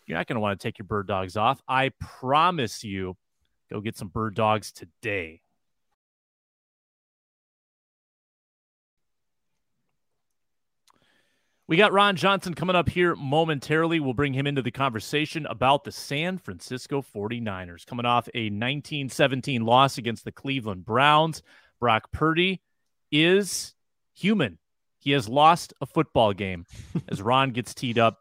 You're 0.07 0.19
not 0.19 0.27
going 0.27 0.37
to 0.37 0.41
want 0.41 0.59
to 0.59 0.63
take 0.63 0.79
your 0.79 0.87
bird 0.87 1.07
dogs 1.07 1.37
off. 1.37 1.63
I 1.69 1.93
promise 2.01 2.83
you, 2.83 3.17
go 3.71 3.81
get 3.81 3.97
some 3.97 4.09
bird 4.09 4.35
dogs 4.35 4.73
today. 4.73 5.43
We 11.71 11.77
got 11.77 11.93
Ron 11.93 12.17
Johnson 12.17 12.55
coming 12.55 12.75
up 12.75 12.89
here 12.89 13.15
momentarily. 13.15 14.01
We'll 14.01 14.13
bring 14.13 14.33
him 14.33 14.49
into 14.49 14.61
the 14.61 14.73
conversation 14.73 15.47
about 15.47 15.85
the 15.85 15.93
San 15.93 16.37
Francisco 16.37 17.01
49ers 17.01 17.87
coming 17.87 18.05
off 18.05 18.27
a 18.35 18.47
1917 18.47 19.65
loss 19.65 19.97
against 19.97 20.25
the 20.25 20.33
Cleveland 20.33 20.85
Browns. 20.85 21.45
Brock 21.79 22.11
Purdy 22.11 22.61
is 23.13 23.77
human. 24.15 24.59
He 24.99 25.13
has 25.13 25.29
lost 25.29 25.73
a 25.81 25.87
football 25.87 26.33
game 26.33 26.67
as 27.09 27.23
Ron 27.23 27.53
gets 27.53 27.73
teed 27.73 28.01
up. 28.01 28.19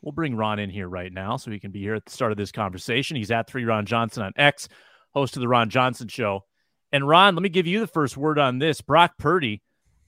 We'll 0.00 0.10
bring 0.10 0.34
Ron 0.34 0.58
in 0.58 0.68
here 0.68 0.88
right 0.88 1.12
now 1.12 1.36
so 1.36 1.52
he 1.52 1.60
can 1.60 1.70
be 1.70 1.82
here 1.82 1.94
at 1.94 2.04
the 2.04 2.10
start 2.10 2.32
of 2.32 2.36
this 2.36 2.50
conversation. 2.50 3.16
He's 3.16 3.30
at 3.30 3.46
3 3.46 3.64
Ron 3.64 3.86
Johnson 3.86 4.24
on 4.24 4.32
X, 4.34 4.68
host 5.14 5.36
of 5.36 5.40
the 5.40 5.46
Ron 5.46 5.70
Johnson 5.70 6.08
Show. 6.08 6.46
And 6.90 7.06
Ron, 7.06 7.36
let 7.36 7.44
me 7.44 7.48
give 7.48 7.68
you 7.68 7.78
the 7.78 7.86
first 7.86 8.16
word 8.16 8.40
on 8.40 8.58
this. 8.58 8.80
Brock 8.80 9.12
Purdy, 9.20 9.62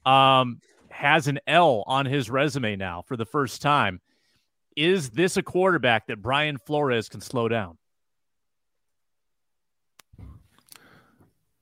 um, 0.05 0.59
has 0.95 1.27
an 1.27 1.39
L 1.45 1.83
on 1.87 2.05
his 2.05 2.29
resume 2.29 2.77
now 2.77 3.01
for 3.01 3.17
the 3.17 3.25
first 3.25 3.61
time. 3.61 3.99
Is 4.77 5.09
this 5.09 5.35
a 5.35 5.43
quarterback 5.43 6.07
that 6.07 6.21
Brian 6.21 6.57
Flores 6.57 7.09
can 7.09 7.19
slow 7.21 7.49
down? 7.49 7.77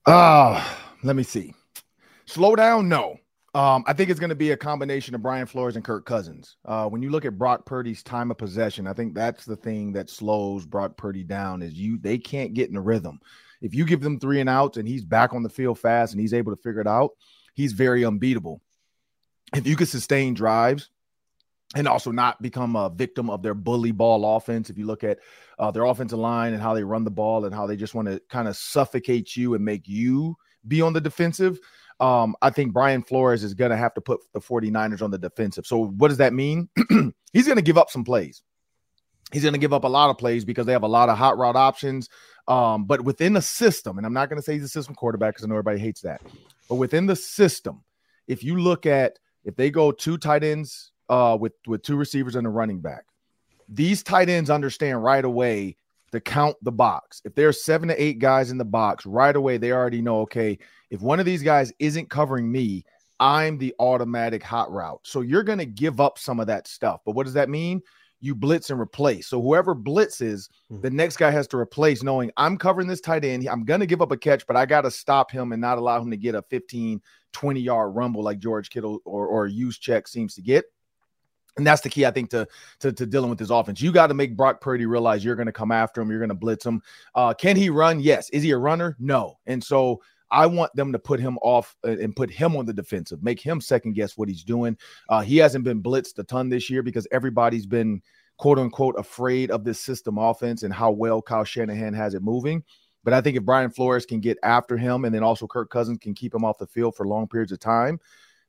Uh, 0.06 0.64
let 1.04 1.16
me 1.16 1.24
see. 1.24 1.54
Slow 2.26 2.56
down, 2.56 2.88
no. 2.88 3.18
Um, 3.56 3.84
I 3.88 3.94
think 3.94 4.10
it's 4.10 4.20
going 4.20 4.30
to 4.30 4.36
be 4.36 4.52
a 4.52 4.58
combination 4.58 5.16
of 5.16 5.22
Brian 5.22 5.46
Flores 5.46 5.76
and 5.76 5.86
Kirk 5.86 6.06
Cousins. 6.06 6.58
Uh, 6.66 6.88
when 6.88 7.02
you 7.02 7.10
look 7.10 7.26
at 7.26 7.38
Brock 7.38 7.66
Purdy's 7.66 8.04
time 8.04 8.32
of 8.32 8.38
possession, 8.38 8.88
I 8.88 8.94
think 8.94 9.14
that's 9.14 9.46
the 9.46 9.56
thing 9.56 9.94
that 9.94 10.10
slows 10.10 10.66
Brock 10.66 10.98
Purdy 10.98 11.24
down 11.24 11.62
is 11.62 11.74
you 11.74 11.98
they 12.00 12.18
can't 12.18 12.54
get 12.54 12.70
in 12.70 12.76
a 12.76 12.82
rhythm. 12.82 13.20
If 13.62 13.74
you 13.74 13.86
give 13.86 14.02
them 14.02 14.20
three 14.20 14.42
and 14.42 14.50
outs 14.50 14.78
and 14.78 14.88
he's 14.88 15.06
back 15.06 15.34
on 15.34 15.44
the 15.44 15.50
field 15.50 15.80
fast 15.80 16.14
and 16.14 16.22
he's 16.22 16.34
able 16.34 16.56
to 16.56 16.62
figure 16.62 16.82
it 16.82 16.88
out, 16.88 17.12
he's 17.54 17.74
very 17.74 18.04
unbeatable. 18.06 18.62
If 19.56 19.68
you 19.68 19.76
could 19.76 19.88
sustain 19.88 20.34
drives 20.34 20.90
and 21.76 21.88
also 21.88 22.12
not 22.12 22.42
become 22.42 22.76
a 22.76 22.90
victim 22.90 23.30
of 23.30 23.42
their 23.42 23.54
bully 23.54 23.92
ball 23.92 24.38
offense. 24.38 24.70
If 24.70 24.78
you 24.78 24.86
look 24.86 25.04
at 25.04 25.20
uh, 25.60 25.72
their 25.72 25.86
offensive 25.86 26.20
line 26.20 26.54
and 26.54 26.62
how 26.62 26.74
they 26.74 26.84
run 26.84 27.04
the 27.04 27.12
ball 27.12 27.46
and 27.46 27.54
how 27.54 27.66
they 27.66 27.76
just 27.76 27.96
want 27.96 28.08
to 28.08 28.22
kind 28.30 28.48
of 28.48 28.56
suffocate 28.56 29.36
you 29.36 29.56
and 29.56 29.66
make 29.66 29.88
you 29.88 30.36
be 30.68 30.82
on 30.82 30.94
the 30.94 31.02
defensive, 31.02 31.60
um, 32.00 32.36
I 32.42 32.50
think 32.50 32.74
Brian 32.74 33.02
Flores 33.02 33.44
is 33.44 33.54
going 33.54 33.72
to 33.72 33.78
have 33.78 33.94
to 33.96 34.02
put 34.02 34.20
the 34.34 34.40
49ers 34.40 35.02
on 35.02 35.12
the 35.12 35.18
defensive. 35.18 35.66
So, 35.66 35.86
what 35.86 36.10
does 36.10 36.18
that 36.18 36.34
mean? 36.34 36.70
He's 37.34 37.46
going 37.46 37.58
to 37.58 37.64
give 37.64 37.78
up 37.78 37.90
some 37.90 38.04
plays. 38.04 38.44
He's 39.32 39.42
going 39.42 39.54
to 39.54 39.60
give 39.60 39.74
up 39.74 39.84
a 39.84 39.88
lot 39.88 40.12
of 40.12 40.18
plays 40.20 40.46
because 40.46 40.68
they 40.68 40.74
have 40.74 40.84
a 40.84 40.88
lot 40.88 41.10
of 41.10 41.18
hot 41.18 41.38
route 41.38 41.56
options. 41.56 42.08
Um, 42.48 42.86
but 42.86 43.04
within 43.04 43.34
the 43.34 43.42
system, 43.42 43.98
and 43.98 44.06
I'm 44.06 44.14
not 44.14 44.30
going 44.30 44.38
to 44.38 44.44
say 44.44 44.54
he's 44.54 44.64
a 44.64 44.68
system 44.70 44.94
quarterback 44.94 45.34
because 45.34 45.44
I 45.44 45.48
know 45.48 45.56
everybody 45.56 45.80
hates 45.80 46.02
that, 46.02 46.22
but 46.70 46.76
within 46.76 47.08
the 47.08 47.16
system, 47.16 47.84
if 48.28 48.44
you 48.44 48.60
look 48.60 48.86
at 48.86 49.18
if 49.44 49.56
they 49.56 49.70
go 49.70 49.92
two 49.92 50.18
tight 50.18 50.44
ends 50.44 50.92
uh, 51.10 51.38
with 51.40 51.54
with 51.68 51.82
two 51.84 51.96
receivers 51.96 52.36
and 52.36 52.48
a 52.48 52.50
running 52.50 52.80
back, 52.80 53.06
these 53.70 54.04
tight 54.04 54.30
ends 54.30 54.50
understand 54.50 55.04
right 55.04 55.24
away 55.24 55.78
to 56.12 56.20
count 56.20 56.56
the 56.62 56.72
box. 56.72 57.22
If 57.26 57.36
there's 57.36 57.64
seven 57.64 57.90
to 57.90 58.02
eight 58.02 58.20
guys 58.20 58.52
in 58.52 58.58
the 58.58 58.66
box, 58.66 59.06
right 59.06 59.36
away 59.36 59.58
they 59.58 59.72
already 59.72 60.02
know. 60.02 60.22
Okay, 60.22 60.60
if 60.90 61.02
one 61.02 61.20
of 61.20 61.26
these 61.26 61.44
guys 61.44 61.74
isn't 61.80 62.10
covering 62.10 62.52
me, 62.52 62.86
I'm 63.20 63.58
the 63.58 63.74
automatic 63.80 64.44
hot 64.44 64.72
route. 64.72 65.00
So 65.04 65.22
you're 65.22 65.44
going 65.44 65.60
to 65.60 65.66
give 65.66 66.00
up 66.00 66.20
some 66.20 66.40
of 66.40 66.48
that 66.48 66.68
stuff. 66.68 67.02
But 67.06 67.14
what 67.14 67.26
does 67.26 67.34
that 67.34 67.50
mean? 67.50 67.82
You 68.24 68.34
blitz 68.34 68.70
and 68.70 68.80
replace. 68.80 69.28
So 69.28 69.42
whoever 69.42 69.76
blitzes, 69.76 70.48
mm-hmm. 70.72 70.80
the 70.80 70.90
next 70.90 71.18
guy 71.18 71.30
has 71.30 71.46
to 71.50 71.58
replace, 71.58 72.04
knowing 72.04 72.32
I'm 72.38 72.58
covering 72.58 72.88
this 72.88 73.02
tight 73.02 73.26
end. 73.26 73.46
I'm 73.50 73.66
going 73.66 73.82
to 73.82 73.86
give 73.86 74.02
up 74.02 74.14
a 74.14 74.18
catch, 74.18 74.48
but 74.48 74.56
I 74.56 74.66
got 74.66 74.82
to 74.82 74.92
stop 74.92 75.30
him 75.30 75.52
and 75.52 75.60
not 75.60 75.78
allow 75.78 76.02
him 76.02 76.10
to 76.10 76.16
get 76.16 76.34
a 76.34 76.42
15, 76.44 77.02
20 77.34 77.60
yard 77.60 77.94
rumble 77.94 78.24
like 78.24 78.40
George 78.40 78.70
Kittle 78.70 79.02
or, 79.04 79.28
or 79.28 79.50
Juszczyk 79.50 80.08
seems 80.08 80.36
to 80.36 80.42
get. 80.42 80.64
And 81.58 81.68
that's 81.68 81.82
the 81.82 81.90
key, 81.90 82.06
I 82.06 82.12
think, 82.12 82.30
to 82.30 82.48
to, 82.80 82.94
to 82.94 83.06
dealing 83.06 83.30
with 83.30 83.40
this 83.40 83.50
offense. 83.50 83.82
You 83.82 83.92
got 83.92 84.08
to 84.08 84.14
make 84.14 84.38
Brock 84.38 84.62
Purdy 84.62 84.86
realize 84.86 85.24
you're 85.24 85.36
going 85.36 85.48
to 85.48 85.52
come 85.52 85.72
after 85.72 86.00
him. 86.00 86.10
You're 86.10 86.20
going 86.20 86.30
to 86.30 86.36
blitz 86.36 86.66
him. 86.66 86.82
Uh, 87.14 87.34
can 87.34 87.58
he 87.58 87.70
run? 87.70 88.00
Yes. 88.00 88.30
Is 88.30 88.42
he 88.42 88.52
a 88.52 88.58
runner? 88.58 88.96
No. 89.00 89.38
And 89.46 89.62
so 89.62 90.02
I 90.34 90.48
want 90.48 90.76
them 90.76 90.92
to 90.92 91.00
put 91.00 91.20
him 91.20 91.38
off 91.44 91.78
uh, 91.86 91.92
and 91.92 92.16
put 92.16 92.32
him 92.32 92.56
on 92.56 92.66
the 92.66 92.74
defensive, 92.74 93.24
make 93.24 93.40
him 93.40 93.62
second 93.62 93.94
guess 93.94 94.18
what 94.18 94.28
he's 94.28 94.44
doing. 94.44 94.76
Uh, 95.08 95.22
he 95.22 95.38
hasn't 95.38 95.64
been 95.64 95.82
blitzed 95.82 96.18
a 96.18 96.24
ton 96.24 96.50
this 96.50 96.70
year 96.70 96.82
because 96.82 97.08
everybody's 97.12 97.68
been 97.68 98.02
quote 98.38 98.58
unquote 98.58 98.96
afraid 98.98 99.52
of 99.52 99.64
this 99.64 99.80
system 99.80 100.18
offense 100.18 100.64
and 100.64 100.74
how 100.74 100.92
well 100.92 101.22
Kyle 101.22 101.44
Shanahan 101.44 101.94
has 101.94 102.16
it 102.16 102.24
moving. 102.24 102.64
But 103.04 103.14
I 103.14 103.22
think 103.22 103.38
if 103.38 103.44
Brian 103.44 103.70
Flores 103.70 104.06
can 104.06 104.22
get 104.22 104.38
after 104.44 104.76
him 104.76 105.06
and 105.06 105.14
then 105.14 105.24
also 105.24 105.46
Kirk 105.46 105.70
Cousins 105.70 106.00
can 106.00 106.16
keep 106.16 106.34
him 106.34 106.44
off 106.44 106.58
the 106.58 106.68
field 106.68 106.96
for 106.96 107.06
long 107.08 107.28
periods 107.28 107.52
of 107.52 107.60
time, 107.60 108.00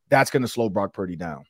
that's 0.08 0.30
going 0.30 0.42
to 0.42 0.48
slow 0.48 0.70
Brock 0.70 0.94
Purdy 0.94 1.16
down. 1.16 1.44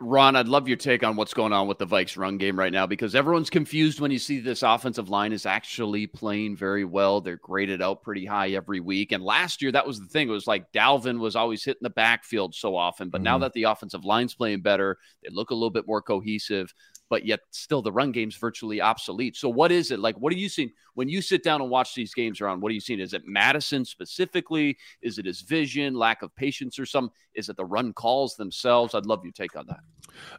Ron, 0.00 0.34
I'd 0.34 0.48
love 0.48 0.66
your 0.66 0.76
take 0.76 1.04
on 1.04 1.16
what's 1.16 1.34
going 1.34 1.52
on 1.52 1.68
with 1.68 1.78
the 1.78 1.86
Vikes 1.86 2.16
run 2.16 2.36
game 2.36 2.58
right 2.58 2.72
now 2.72 2.86
because 2.86 3.14
everyone's 3.14 3.50
confused 3.50 4.00
when 4.00 4.10
you 4.10 4.18
see 4.18 4.40
this 4.40 4.62
offensive 4.62 5.08
line 5.08 5.32
is 5.32 5.46
actually 5.46 6.06
playing 6.06 6.56
very 6.56 6.84
well. 6.84 7.20
They're 7.20 7.36
graded 7.36 7.80
out 7.80 8.02
pretty 8.02 8.26
high 8.26 8.50
every 8.50 8.80
week. 8.80 9.12
And 9.12 9.22
last 9.22 9.62
year, 9.62 9.70
that 9.72 9.86
was 9.86 10.00
the 10.00 10.06
thing. 10.06 10.28
It 10.28 10.32
was 10.32 10.46
like 10.46 10.72
Dalvin 10.72 11.20
was 11.20 11.36
always 11.36 11.64
hitting 11.64 11.82
the 11.82 11.90
backfield 11.90 12.54
so 12.54 12.74
often. 12.74 13.10
But 13.10 13.18
mm-hmm. 13.18 13.24
now 13.24 13.38
that 13.38 13.52
the 13.52 13.64
offensive 13.64 14.04
line's 14.04 14.34
playing 14.34 14.62
better, 14.62 14.98
they 15.22 15.28
look 15.30 15.50
a 15.50 15.54
little 15.54 15.70
bit 15.70 15.86
more 15.86 16.02
cohesive 16.02 16.74
but 17.12 17.26
yet 17.26 17.40
still 17.50 17.82
the 17.82 17.92
run 17.92 18.10
game's 18.10 18.36
virtually 18.36 18.80
obsolete. 18.80 19.36
So 19.36 19.50
what 19.50 19.70
is 19.70 19.90
it 19.90 19.98
like? 19.98 20.16
What 20.16 20.32
are 20.32 20.36
you 20.36 20.48
seeing 20.48 20.72
when 20.94 21.10
you 21.10 21.20
sit 21.20 21.44
down 21.44 21.60
and 21.60 21.68
watch 21.68 21.94
these 21.94 22.14
games 22.14 22.40
around? 22.40 22.62
What 22.62 22.70
are 22.70 22.72
you 22.72 22.80
seeing? 22.80 23.00
Is 23.00 23.12
it 23.12 23.26
Mattison 23.26 23.84
specifically? 23.84 24.78
Is 25.02 25.18
it 25.18 25.26
his 25.26 25.42
vision, 25.42 25.92
lack 25.92 26.22
of 26.22 26.34
patience, 26.36 26.78
or 26.78 26.86
some? 26.86 27.10
Is 27.34 27.50
it 27.50 27.58
the 27.58 27.66
run 27.66 27.92
calls 27.92 28.34
themselves? 28.36 28.94
I'd 28.94 29.04
love 29.04 29.24
your 29.24 29.32
take 29.34 29.54
on 29.56 29.66
that. 29.66 29.80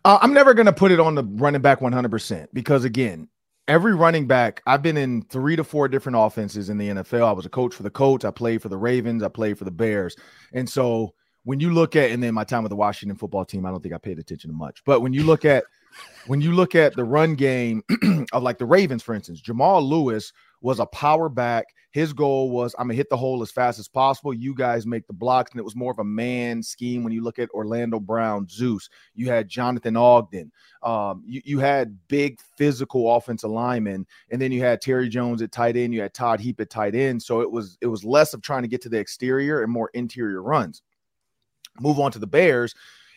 Uh, 0.03 0.17
I'm 0.19 0.33
never 0.33 0.55
going 0.55 0.65
to 0.65 0.73
put 0.73 0.91
it 0.91 0.99
on 0.99 1.13
the 1.13 1.23
running 1.23 1.61
back 1.61 1.79
100% 1.79 2.47
because 2.53 2.85
again, 2.85 3.29
every 3.67 3.93
running 3.93 4.25
back, 4.25 4.63
I've 4.65 4.81
been 4.81 4.97
in 4.97 5.21
three 5.25 5.55
to 5.55 5.63
four 5.63 5.87
different 5.87 6.17
offenses 6.17 6.71
in 6.71 6.79
the 6.79 6.89
NFL. 6.89 7.27
I 7.27 7.33
was 7.33 7.45
a 7.45 7.49
coach 7.49 7.75
for 7.75 7.83
the 7.83 7.91
Colts. 7.91 8.25
I 8.25 8.31
played 8.31 8.63
for 8.63 8.69
the 8.69 8.79
Ravens. 8.79 9.21
I 9.21 9.27
played 9.27 9.59
for 9.59 9.65
the 9.65 9.69
Bears, 9.69 10.15
and 10.53 10.67
so 10.67 11.13
when 11.43 11.59
you 11.59 11.71
look 11.71 11.95
at 11.95 12.09
and 12.09 12.23
then 12.23 12.33
my 12.33 12.43
time 12.43 12.63
with 12.63 12.69
the 12.69 12.75
Washington 12.75 13.17
football 13.17 13.45
team, 13.45 13.65
I 13.65 13.69
don't 13.69 13.83
think 13.83 13.93
I 13.93 13.97
paid 13.97 14.17
attention 14.17 14.49
to 14.49 14.55
much. 14.55 14.81
But 14.85 15.01
when 15.01 15.13
you 15.13 15.23
look 15.23 15.45
at 15.45 15.65
when 16.27 16.41
you 16.41 16.53
look 16.53 16.75
at 16.75 16.95
the 16.95 17.03
run 17.03 17.35
game 17.35 17.83
of 18.33 18.43
like 18.43 18.57
the 18.57 18.65
Ravens, 18.65 19.03
for 19.03 19.13
instance, 19.13 19.41
Jamal 19.41 19.81
Lewis 19.81 20.31
was 20.61 20.79
a 20.79 20.85
power 20.87 21.29
back. 21.29 21.65
His 21.91 22.11
goal 22.13 22.49
was 22.49 22.73
I'm 22.79 22.87
gonna 22.87 22.95
hit 22.95 23.09
the 23.09 23.17
hole 23.17 23.43
as 23.43 23.51
fast 23.51 23.77
as 23.77 23.87
possible. 23.87 24.33
You 24.33 24.55
guys 24.55 24.87
make 24.87 25.05
the 25.05 25.13
blocks, 25.13 25.51
and 25.51 25.59
it 25.59 25.63
was 25.63 25.75
more 25.75 25.91
of 25.91 25.99
a 25.99 26.03
man 26.03 26.63
scheme. 26.63 27.03
When 27.03 27.13
you 27.13 27.21
look 27.21 27.37
at 27.37 27.49
Orlando 27.51 27.99
Brown, 27.99 28.47
Zeus, 28.49 28.89
you 29.13 29.27
had 29.27 29.47
Jonathan 29.47 29.95
Ogden, 29.95 30.51
um, 30.81 31.21
you, 31.25 31.41
you 31.45 31.59
had 31.59 31.99
big 32.07 32.39
physical 32.57 33.15
offensive 33.15 33.51
linemen, 33.51 34.07
and 34.31 34.41
then 34.41 34.51
you 34.51 34.61
had 34.61 34.81
Terry 34.81 35.09
Jones 35.09 35.41
at 35.41 35.51
tight 35.51 35.77
end, 35.77 35.93
you 35.93 36.01
had 36.01 36.13
Todd 36.13 36.39
Heap 36.39 36.59
at 36.61 36.69
tight 36.69 36.95
end. 36.95 37.21
So 37.21 37.41
it 37.41 37.51
was 37.51 37.77
it 37.81 37.87
was 37.87 38.03
less 38.03 38.33
of 38.33 38.41
trying 38.41 38.63
to 38.63 38.69
get 38.69 38.81
to 38.83 38.89
the 38.89 38.97
exterior 38.97 39.61
and 39.61 39.71
more 39.71 39.91
interior 39.93 40.41
runs. 40.41 40.81
Move 41.79 41.99
on 41.99 42.11
to 42.11 42.19
the 42.19 42.27
Bears 42.27 42.73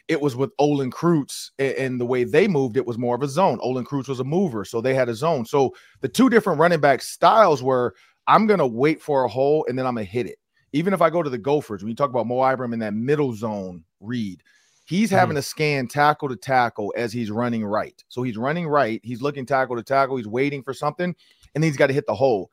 it 0.08 0.20
was 0.20 0.36
with 0.36 0.52
Olin 0.58 0.90
Kreutz 0.90 1.50
and 1.58 2.00
the 2.00 2.06
way 2.06 2.24
they 2.24 2.46
moved, 2.46 2.76
it 2.76 2.86
was 2.86 2.98
more 2.98 3.16
of 3.16 3.22
a 3.22 3.28
zone. 3.28 3.58
Olin 3.60 3.84
Kreutz 3.84 4.08
was 4.08 4.20
a 4.20 4.24
mover, 4.24 4.64
so 4.64 4.80
they 4.80 4.94
had 4.94 5.08
a 5.08 5.14
zone. 5.14 5.44
So 5.44 5.74
the 6.00 6.08
two 6.08 6.30
different 6.30 6.60
running 6.60 6.80
back 6.80 7.02
styles 7.02 7.62
were 7.62 7.94
I'm 8.26 8.46
going 8.46 8.58
to 8.58 8.66
wait 8.66 9.00
for 9.00 9.24
a 9.24 9.28
hole 9.28 9.66
and 9.68 9.78
then 9.78 9.86
I'm 9.86 9.94
going 9.94 10.06
to 10.06 10.12
hit 10.12 10.26
it. 10.26 10.38
Even 10.72 10.92
if 10.92 11.00
I 11.00 11.10
go 11.10 11.22
to 11.22 11.30
the 11.30 11.38
Gophers, 11.38 11.82
when 11.82 11.90
you 11.90 11.96
talk 11.96 12.10
about 12.10 12.26
Mo 12.26 12.44
Ibrahim 12.44 12.72
in 12.72 12.78
that 12.80 12.94
middle 12.94 13.32
zone 13.32 13.84
read, 14.00 14.42
he's 14.84 15.08
mm-hmm. 15.08 15.18
having 15.18 15.36
to 15.36 15.42
scan 15.42 15.88
tackle 15.88 16.28
to 16.28 16.36
tackle 16.36 16.92
as 16.96 17.12
he's 17.12 17.30
running 17.30 17.64
right. 17.64 18.02
So 18.08 18.22
he's 18.22 18.36
running 18.36 18.66
right, 18.68 19.00
he's 19.02 19.22
looking 19.22 19.46
tackle 19.46 19.76
to 19.76 19.82
tackle, 19.82 20.16
he's 20.16 20.26
waiting 20.26 20.62
for 20.62 20.74
something, 20.74 21.14
and 21.54 21.62
then 21.62 21.68
he's 21.68 21.76
got 21.76 21.86
to 21.88 21.94
hit 21.94 22.06
the 22.06 22.14
hole. 22.14 22.50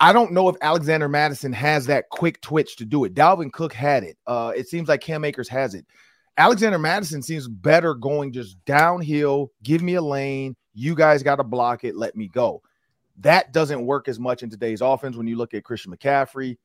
I 0.00 0.12
don't 0.12 0.32
know 0.32 0.48
if 0.48 0.56
Alexander 0.60 1.08
Mattison 1.08 1.52
has 1.52 1.86
that 1.86 2.08
quick 2.10 2.40
twitch 2.40 2.76
to 2.76 2.84
do 2.84 3.04
it. 3.04 3.14
Dalvin 3.14 3.52
Cook 3.52 3.72
had 3.72 4.02
it. 4.02 4.18
Uh, 4.26 4.52
it 4.54 4.68
seems 4.68 4.88
like 4.88 5.00
Cam 5.00 5.24
Akers 5.24 5.48
has 5.48 5.74
it. 5.74 5.86
Alexander 6.36 6.78
Mattison 6.78 7.22
seems 7.22 7.46
better 7.46 7.94
going 7.94 8.32
just 8.32 8.62
downhill. 8.64 9.52
Give 9.62 9.82
me 9.82 9.94
a 9.94 10.02
lane. 10.02 10.56
You 10.74 10.94
guys 10.94 11.22
got 11.22 11.36
to 11.36 11.44
block 11.44 11.84
it. 11.84 11.94
Let 11.94 12.16
me 12.16 12.28
go. 12.28 12.62
That 13.18 13.52
doesn't 13.52 13.86
work 13.86 14.08
as 14.08 14.18
much 14.18 14.42
in 14.42 14.50
today's 14.50 14.80
offense 14.80 15.16
when 15.16 15.28
you 15.28 15.36
look 15.36 15.54
at 15.54 15.62
Christian 15.62 15.94
McCaffrey. 15.94 16.56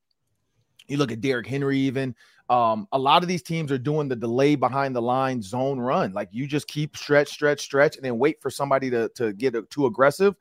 You 0.87 0.97
look 0.97 1.11
at 1.11 1.21
Derrick 1.21 1.45
Henry, 1.45 1.77
even. 1.77 2.15
Um, 2.49 2.87
a 2.91 2.97
lot 2.97 3.21
of 3.21 3.29
these 3.29 3.43
teams 3.43 3.71
are 3.71 3.77
doing 3.77 4.07
the 4.07 4.15
delay 4.15 4.55
behind 4.55 4.95
the 4.95 5.01
line 5.03 5.43
zone 5.43 5.79
run. 5.79 6.13
Like 6.13 6.29
you 6.31 6.47
just 6.47 6.67
keep 6.67 6.97
stretch, 6.97 7.29
stretch, 7.29 7.61
stretch, 7.61 7.95
and 7.95 8.03
then 8.03 8.17
wait 8.17 8.41
for 8.41 8.49
somebody 8.49 8.89
to, 8.89 9.09
to 9.09 9.33
get 9.33 9.53
too 9.69 9.85
aggressive 9.85 10.35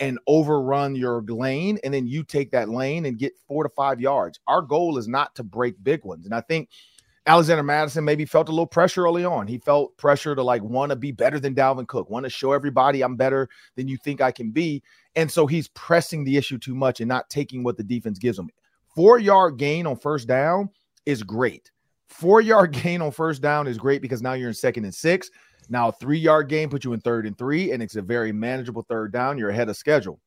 and 0.00 0.18
overrun 0.26 0.96
your 0.96 1.22
lane. 1.22 1.78
And 1.84 1.94
then 1.94 2.08
you 2.08 2.24
take 2.24 2.50
that 2.50 2.68
lane 2.68 3.06
and 3.06 3.16
get 3.16 3.38
four 3.46 3.62
to 3.62 3.68
five 3.68 4.00
yards. 4.00 4.40
Our 4.48 4.60
goal 4.60 4.98
is 4.98 5.06
not 5.06 5.36
to 5.36 5.44
break 5.44 5.76
big 5.84 6.04
ones. 6.04 6.26
And 6.26 6.34
I 6.34 6.40
think– 6.40 6.68
Alexander 7.26 7.62
Mattison 7.62 8.04
maybe 8.04 8.24
felt 8.24 8.48
a 8.48 8.52
little 8.52 8.66
pressure 8.66 9.04
early 9.04 9.24
on. 9.24 9.46
He 9.46 9.58
felt 9.58 9.96
pressure 9.96 10.34
to 10.34 10.42
like 10.42 10.62
want 10.62 10.90
to 10.90 10.96
be 10.96 11.12
better 11.12 11.38
than 11.38 11.54
Dalvin 11.54 11.86
Cook, 11.86 12.10
want 12.10 12.24
to 12.24 12.30
show 12.30 12.52
everybody 12.52 13.02
I'm 13.02 13.14
better 13.14 13.48
than 13.76 13.86
you 13.86 13.96
think 13.96 14.20
I 14.20 14.32
can 14.32 14.50
be. 14.50 14.82
And 15.14 15.30
so 15.30 15.46
he's 15.46 15.68
pressing 15.68 16.24
the 16.24 16.36
issue 16.36 16.58
too 16.58 16.74
much 16.74 17.00
and 17.00 17.08
not 17.08 17.30
taking 17.30 17.62
what 17.62 17.76
the 17.76 17.84
defense 17.84 18.18
gives 18.18 18.38
him. 18.38 18.50
Four 18.94 19.20
yard 19.20 19.56
gain 19.56 19.86
on 19.86 19.96
first 19.96 20.26
down 20.26 20.68
is 21.06 21.22
great. 21.22 21.70
Four 22.08 22.40
yard 22.40 22.72
gain 22.82 23.00
on 23.00 23.12
first 23.12 23.40
down 23.40 23.68
is 23.68 23.78
great 23.78 24.02
because 24.02 24.20
now 24.20 24.32
you're 24.32 24.48
in 24.48 24.54
second 24.54 24.84
and 24.84 24.94
six. 24.94 25.30
Now, 25.68 25.92
three 25.92 26.18
yard 26.18 26.48
gain 26.48 26.68
puts 26.68 26.84
you 26.84 26.92
in 26.92 27.00
third 27.00 27.24
and 27.24 27.38
three, 27.38 27.70
and 27.70 27.80
it's 27.82 27.94
a 27.94 28.02
very 28.02 28.32
manageable 28.32 28.82
third 28.82 29.12
down. 29.12 29.38
You're 29.38 29.50
ahead 29.50 29.68
of 29.68 29.76
schedule 29.76 30.18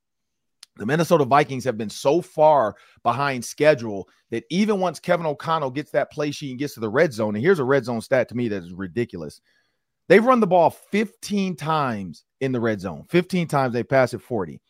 the 0.78 0.86
Minnesota 0.86 1.26
Vikings 1.26 1.64
have 1.64 1.78
been 1.78 1.90
so 1.90 2.22
far 2.22 2.76
behind 3.04 3.46
schedule 3.46 4.10
that 4.32 4.44
even 4.50 4.80
once 4.80 5.00
Kevin 5.00 5.26
O'Connell 5.26 5.72
gets 5.72 5.92
that 5.92 6.12
play 6.12 6.32
sheet 6.32 6.50
and 6.52 6.60
gets 6.60 6.74
to 6.74 6.80
the 6.80 6.90
red 6.90 7.14
zone, 7.14 7.36
and 7.36 7.44
here's 7.44 7.60
a 7.60 7.64
red 7.64 7.86
zone 7.86 8.02
stat 8.02 8.28
to 8.30 8.36
me 8.36 8.50
that 8.50 8.64
is 8.64 8.74
ridiculous. 8.74 9.40
They've 10.08 10.24
run 10.24 10.40
the 10.40 10.48
ball 10.48 10.70
15 10.70 11.56
times 11.56 12.26
in 12.42 12.52
the 12.52 12.60
red 12.60 12.82
zone. 12.82 13.06
15 13.10 13.48
times 13.48 13.74
they 13.74 13.84
pass 13.84 14.14
it 14.14 14.22
40. 14.22 14.62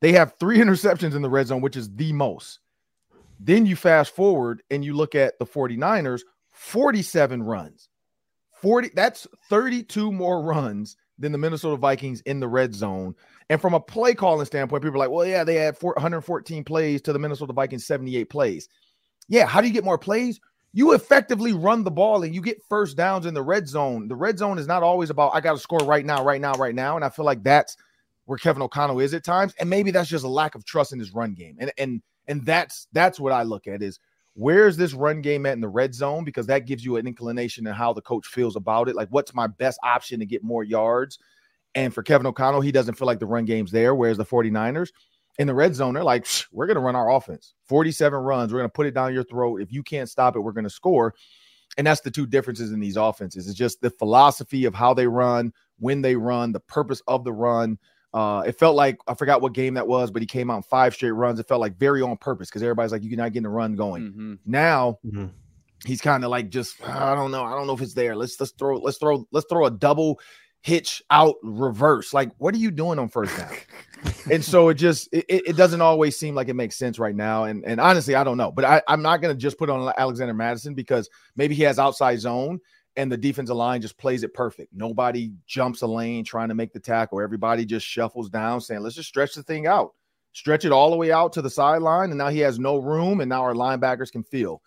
They 0.00 0.12
have 0.12 0.34
three 0.38 0.58
interceptions 0.60 1.14
in 1.14 1.22
the 1.22 1.30
red 1.30 1.48
zone, 1.48 1.60
which 1.60 1.76
is 1.76 1.92
the 1.94 2.12
most. 2.12 2.60
Then 3.40 3.66
you 3.66 3.76
fast 3.76 4.14
forward 4.14 4.62
and 4.70 4.84
you 4.84 4.94
look 4.94 5.14
at 5.14 5.38
the 5.38 5.46
49ers, 5.46 6.22
47 6.52 7.42
runs. 7.42 7.88
40 8.62 8.92
that's 8.94 9.26
32 9.50 10.10
more 10.10 10.40
runs 10.42 10.96
than 11.18 11.32
the 11.32 11.38
Minnesota 11.38 11.76
Vikings 11.76 12.22
in 12.22 12.40
the 12.40 12.48
red 12.48 12.74
zone. 12.74 13.14
And 13.50 13.60
from 13.60 13.74
a 13.74 13.80
play 13.80 14.14
calling 14.14 14.46
standpoint, 14.46 14.82
people 14.82 14.96
are 14.96 15.04
like, 15.06 15.10
well, 15.10 15.26
yeah, 15.26 15.44
they 15.44 15.56
had 15.56 15.76
114 15.80 16.64
plays 16.64 17.02
to 17.02 17.12
the 17.12 17.18
Minnesota 17.18 17.52
Vikings 17.52 17.86
78 17.86 18.30
plays. 18.30 18.68
Yeah, 19.28 19.46
how 19.46 19.60
do 19.60 19.66
you 19.66 19.72
get 19.72 19.84
more 19.84 19.98
plays? 19.98 20.40
You 20.72 20.92
effectively 20.92 21.52
run 21.52 21.84
the 21.84 21.90
ball 21.90 22.24
and 22.24 22.34
you 22.34 22.40
get 22.40 22.62
first 22.68 22.96
downs 22.96 23.26
in 23.26 23.34
the 23.34 23.42
red 23.42 23.68
zone. 23.68 24.08
The 24.08 24.16
red 24.16 24.38
zone 24.38 24.58
is 24.58 24.66
not 24.66 24.82
always 24.82 25.10
about 25.10 25.34
I 25.34 25.40
got 25.40 25.52
to 25.52 25.58
score 25.58 25.78
right 25.80 26.04
now, 26.04 26.24
right 26.24 26.40
now, 26.40 26.54
right 26.54 26.74
now. 26.74 26.96
And 26.96 27.04
I 27.04 27.10
feel 27.10 27.24
like 27.24 27.42
that's 27.42 27.76
where 28.24 28.38
Kevin 28.38 28.62
O'Connell 28.62 29.00
is 29.00 29.14
at 29.14 29.24
times. 29.24 29.54
And 29.60 29.70
maybe 29.70 29.90
that's 29.90 30.08
just 30.08 30.24
a 30.24 30.28
lack 30.28 30.54
of 30.54 30.64
trust 30.64 30.92
in 30.92 30.98
his 30.98 31.14
run 31.14 31.34
game. 31.34 31.56
And 31.60 31.70
and 31.78 32.02
and 32.26 32.44
that's 32.44 32.88
that's 32.92 33.20
what 33.20 33.32
I 33.32 33.44
look 33.44 33.66
at 33.66 33.82
is 33.82 34.00
where's 34.34 34.76
this 34.76 34.94
run 34.94 35.20
game 35.20 35.46
at 35.46 35.52
in 35.52 35.60
the 35.60 35.68
red 35.68 35.94
zone? 35.94 36.24
Because 36.24 36.46
that 36.46 36.66
gives 36.66 36.84
you 36.84 36.96
an 36.96 37.06
inclination 37.06 37.66
of 37.66 37.76
how 37.76 37.92
the 37.92 38.02
coach 38.02 38.26
feels 38.26 38.56
about 38.56 38.88
it. 38.88 38.96
Like, 38.96 39.08
what's 39.10 39.34
my 39.34 39.46
best 39.46 39.78
option 39.82 40.18
to 40.20 40.26
get 40.26 40.42
more 40.42 40.64
yards? 40.64 41.18
And 41.74 41.92
for 41.92 42.02
Kevin 42.02 42.26
O'Connell, 42.26 42.60
he 42.60 42.72
doesn't 42.72 42.94
feel 42.94 43.06
like 43.06 43.18
the 43.18 43.26
run 43.26 43.44
game's 43.44 43.70
there. 43.72 43.94
Whereas 43.94 44.16
the 44.16 44.24
49ers 44.24 44.90
in 45.38 45.46
the 45.48 45.54
red 45.54 45.74
zone, 45.74 45.94
they're 45.94 46.04
like, 46.04 46.26
we're 46.52 46.66
going 46.66 46.76
to 46.76 46.80
run 46.80 46.94
our 46.96 47.10
offense 47.10 47.54
47 47.66 48.18
runs. 48.18 48.52
We're 48.52 48.60
going 48.60 48.70
to 48.70 48.72
put 48.72 48.86
it 48.86 48.94
down 48.94 49.12
your 49.14 49.24
throat. 49.24 49.60
If 49.60 49.72
you 49.72 49.82
can't 49.82 50.08
stop 50.08 50.36
it, 50.36 50.40
we're 50.40 50.52
going 50.52 50.64
to 50.64 50.70
score. 50.70 51.14
And 51.76 51.86
that's 51.86 52.02
the 52.02 52.10
two 52.10 52.26
differences 52.26 52.70
in 52.70 52.78
these 52.78 52.96
offenses. 52.96 53.48
It's 53.48 53.58
just 53.58 53.80
the 53.80 53.90
philosophy 53.90 54.64
of 54.64 54.74
how 54.74 54.94
they 54.94 55.08
run, 55.08 55.52
when 55.80 56.02
they 56.02 56.14
run, 56.14 56.52
the 56.52 56.60
purpose 56.60 57.02
of 57.08 57.24
the 57.24 57.32
run. 57.32 57.78
Uh, 58.12 58.44
it 58.46 58.56
felt 58.56 58.76
like 58.76 58.96
I 59.08 59.14
forgot 59.14 59.42
what 59.42 59.54
game 59.54 59.74
that 59.74 59.88
was, 59.88 60.12
but 60.12 60.22
he 60.22 60.26
came 60.26 60.48
out 60.52 60.58
in 60.58 60.62
five 60.62 60.94
straight 60.94 61.10
runs. 61.10 61.40
It 61.40 61.48
felt 61.48 61.60
like 61.60 61.76
very 61.76 62.00
on 62.00 62.16
purpose 62.18 62.48
because 62.48 62.62
everybody's 62.62 62.92
like, 62.92 63.02
you're 63.02 63.16
not 63.16 63.32
getting 63.32 63.46
a 63.46 63.50
run 63.50 63.74
going. 63.74 64.04
Mm-hmm. 64.04 64.34
Now 64.46 65.00
Mhm. 65.04 65.30
he's 65.84 66.00
kind 66.00 66.22
of 66.22 66.30
like 66.30 66.48
just 66.48 66.76
I 66.88 67.16
don't 67.16 67.32
know. 67.32 67.42
I 67.42 67.50
don't 67.56 67.66
know 67.66 67.72
if 67.74 67.82
it's 67.82 67.94
there. 67.94 68.14
Let's 68.14 68.38
let's 68.38 68.52
throw 68.52 68.76
let's 68.76 68.98
throw 68.98 69.26
let's 69.32 69.46
throw 69.50 69.64
a 69.66 69.70
double 69.72 70.20
hitch 70.64 71.02
out 71.10 71.34
reverse. 71.42 72.14
Like, 72.14 72.32
what 72.38 72.54
are 72.54 72.58
you 72.58 72.70
doing 72.70 72.98
on 72.98 73.10
first 73.10 73.36
down? 73.36 73.52
and 74.32 74.42
so 74.42 74.70
it 74.70 74.74
just 74.74 75.08
it, 75.12 75.26
it 75.28 75.56
doesn't 75.56 75.82
always 75.82 76.18
seem 76.18 76.34
like 76.34 76.48
it 76.48 76.54
makes 76.54 76.76
sense 76.76 76.98
right 76.98 77.14
now. 77.14 77.44
And 77.44 77.64
and 77.66 77.80
honestly, 77.80 78.14
I 78.14 78.24
don't 78.24 78.38
know. 78.38 78.50
But 78.50 78.64
I, 78.64 78.82
I'm 78.88 79.02
not 79.02 79.20
gonna 79.20 79.34
just 79.34 79.58
put 79.58 79.70
on 79.70 79.92
Alexander 79.96 80.34
Mattison 80.34 80.74
because 80.74 81.08
maybe 81.36 81.54
he 81.54 81.62
has 81.62 81.78
outside 81.78 82.18
zone 82.18 82.60
and 82.96 83.12
the 83.12 83.16
defensive 83.16 83.56
line 83.56 83.82
just 83.82 83.98
plays 83.98 84.22
it 84.22 84.32
perfect. 84.32 84.72
Nobody 84.72 85.32
jumps 85.46 85.82
a 85.82 85.86
lane 85.86 86.24
trying 86.24 86.48
to 86.48 86.54
make 86.54 86.72
the 86.72 86.80
tackle. 86.80 87.20
Everybody 87.20 87.64
just 87.66 87.86
shuffles 87.86 88.30
down, 88.30 88.60
saying, 88.60 88.80
let's 88.82 88.94
just 88.94 89.08
stretch 89.08 89.34
the 89.34 89.42
thing 89.42 89.66
out. 89.66 89.92
Stretch 90.32 90.64
it 90.64 90.72
all 90.72 90.90
the 90.90 90.96
way 90.96 91.12
out 91.12 91.32
to 91.34 91.42
the 91.42 91.50
sideline. 91.50 92.10
And 92.10 92.18
now 92.18 92.28
he 92.28 92.38
has 92.40 92.58
no 92.58 92.78
room, 92.78 93.20
and 93.20 93.28
now 93.28 93.42
our 93.42 93.54
linebackers 93.54 94.10
can 94.12 94.22
feel. 94.22 94.62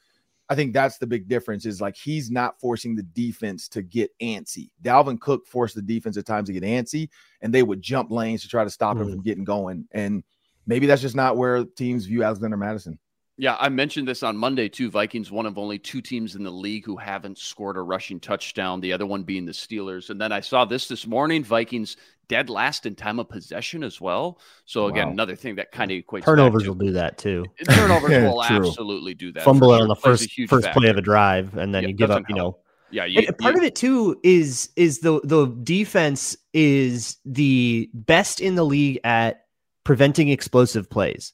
I 0.49 0.55
think 0.55 0.73
that's 0.73 0.97
the 0.97 1.07
big 1.07 1.27
difference 1.27 1.65
is 1.65 1.81
like 1.81 1.95
he's 1.97 2.31
not 2.31 2.59
forcing 2.59 2.95
the 2.95 3.03
defense 3.03 3.67
to 3.69 3.81
get 3.81 4.11
antsy. 4.21 4.69
Dalvin 4.81 5.19
Cook 5.19 5.45
forced 5.45 5.75
the 5.75 5.81
defense 5.81 6.15
at 6.17 6.25
times 6.25 6.47
to 6.47 6.53
get 6.53 6.63
antsy, 6.63 7.09
and 7.41 7.53
they 7.53 7.63
would 7.63 7.81
jump 7.81 8.11
lanes 8.11 8.41
to 8.43 8.47
try 8.47 8.63
to 8.63 8.69
stop 8.69 8.97
him 8.97 9.07
Mhm. 9.07 9.11
from 9.11 9.21
getting 9.23 9.43
going. 9.43 9.87
And 9.91 10.23
maybe 10.65 10.85
that's 10.85 11.01
just 11.01 11.15
not 11.15 11.35
where 11.35 11.65
teams 11.65 12.05
view 12.05 12.23
Alexander 12.23 12.55
Mattison. 12.57 12.97
Yeah, 13.39 13.55
I 13.59 13.69
mentioned 13.69 14.07
this 14.07 14.23
on 14.23 14.35
Monday 14.35 14.67
too. 14.67 14.89
Vikings, 14.89 15.31
one 15.31 15.45
of 15.45 15.59
only 15.59 15.77
two 15.77 16.01
teams 16.01 16.35
in 16.35 16.43
the 16.43 16.49
league 16.51 16.85
who 16.85 16.97
haven't 16.97 17.37
scored 17.37 17.77
a 17.77 17.81
rushing 17.81 18.19
touchdown, 18.19 18.81
the 18.81 18.91
other 18.93 19.05
one 19.05 19.21
being 19.23 19.45
the 19.45 19.51
Steelers. 19.51 20.09
And 20.09 20.19
then 20.19 20.31
I 20.31 20.39
saw 20.39 20.65
this 20.65 20.87
this 20.87 21.05
morning 21.05 21.43
Vikings 21.43 21.97
dead 22.29 22.49
last 22.49 22.87
in 22.87 22.95
time 22.95 23.19
of 23.19 23.29
possession 23.29 23.83
as 23.83 24.01
well. 24.01 24.39
So, 24.65 24.87
again, 24.87 25.07
Wow. 25.07 25.13
another 25.13 25.35
thing 25.35 25.55
that 25.55 25.71
kind 25.71 25.91
of 25.91 25.97
equates 26.03 26.25
Turnovers 26.25 26.67
will 26.67 26.75
do 26.75 26.91
that 26.93 27.19
too. 27.19 27.45
turnovers 27.69 28.09
will 28.23 28.43
True. 28.43 28.67
absolutely 28.67 29.13
do 29.13 29.31
that. 29.33 29.43
Fumble 29.43 29.69
sure. 29.71 29.81
on 29.83 29.87
the 29.87 29.95
first 29.95 30.29
first 30.47 30.71
play 30.71 30.89
of 30.89 30.97
a 30.97 31.01
drive, 31.01 31.55
and 31.57 31.73
then 31.75 31.83
Yeah, 31.83 31.89
you 31.89 31.95
give 31.95 32.09
up. 32.11 32.23
You 32.27 32.35
know, 32.35 32.57
Yeah, 32.89 33.05
you, 33.05 33.19
and 33.27 33.37
part 33.37 33.53
you- 33.55 33.61
of 33.61 33.65
it 33.65 33.75
too 33.75 34.19
is 34.23 34.71
is 34.75 34.99
the 35.01 35.21
the 35.23 35.45
defense 35.63 36.35
is 36.53 37.17
the 37.23 37.89
best 37.93 38.41
in 38.41 38.55
the 38.55 38.65
league 38.65 38.99
at 39.03 39.43
preventing 39.87 40.27
explosive 40.27 40.89
plays, 40.89 41.31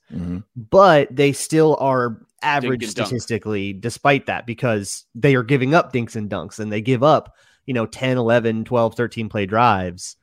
but 0.55 1.07
they 1.13 1.33
still 1.33 1.75
are 1.79 2.21
average 2.43 2.83
and 2.83 2.93
dunk. 2.93 3.07
statistically 3.07 3.73
despite 3.73 4.27
that 4.27 4.45
because 4.45 5.05
they 5.15 5.33
are 5.33 5.41
giving 5.41 5.73
up 5.73 5.91
dinks 5.91 6.15
and 6.15 6.29
dunks 6.29 6.59
and 6.59 6.71
they 6.71 6.79
give 6.79 7.01
up, 7.01 7.35
you 7.65 7.73
know, 7.73 7.87
10, 7.87 8.15
11, 8.15 8.65
12, 8.65 8.93
13 8.93 9.27
play 9.27 9.47
drives 9.47 10.17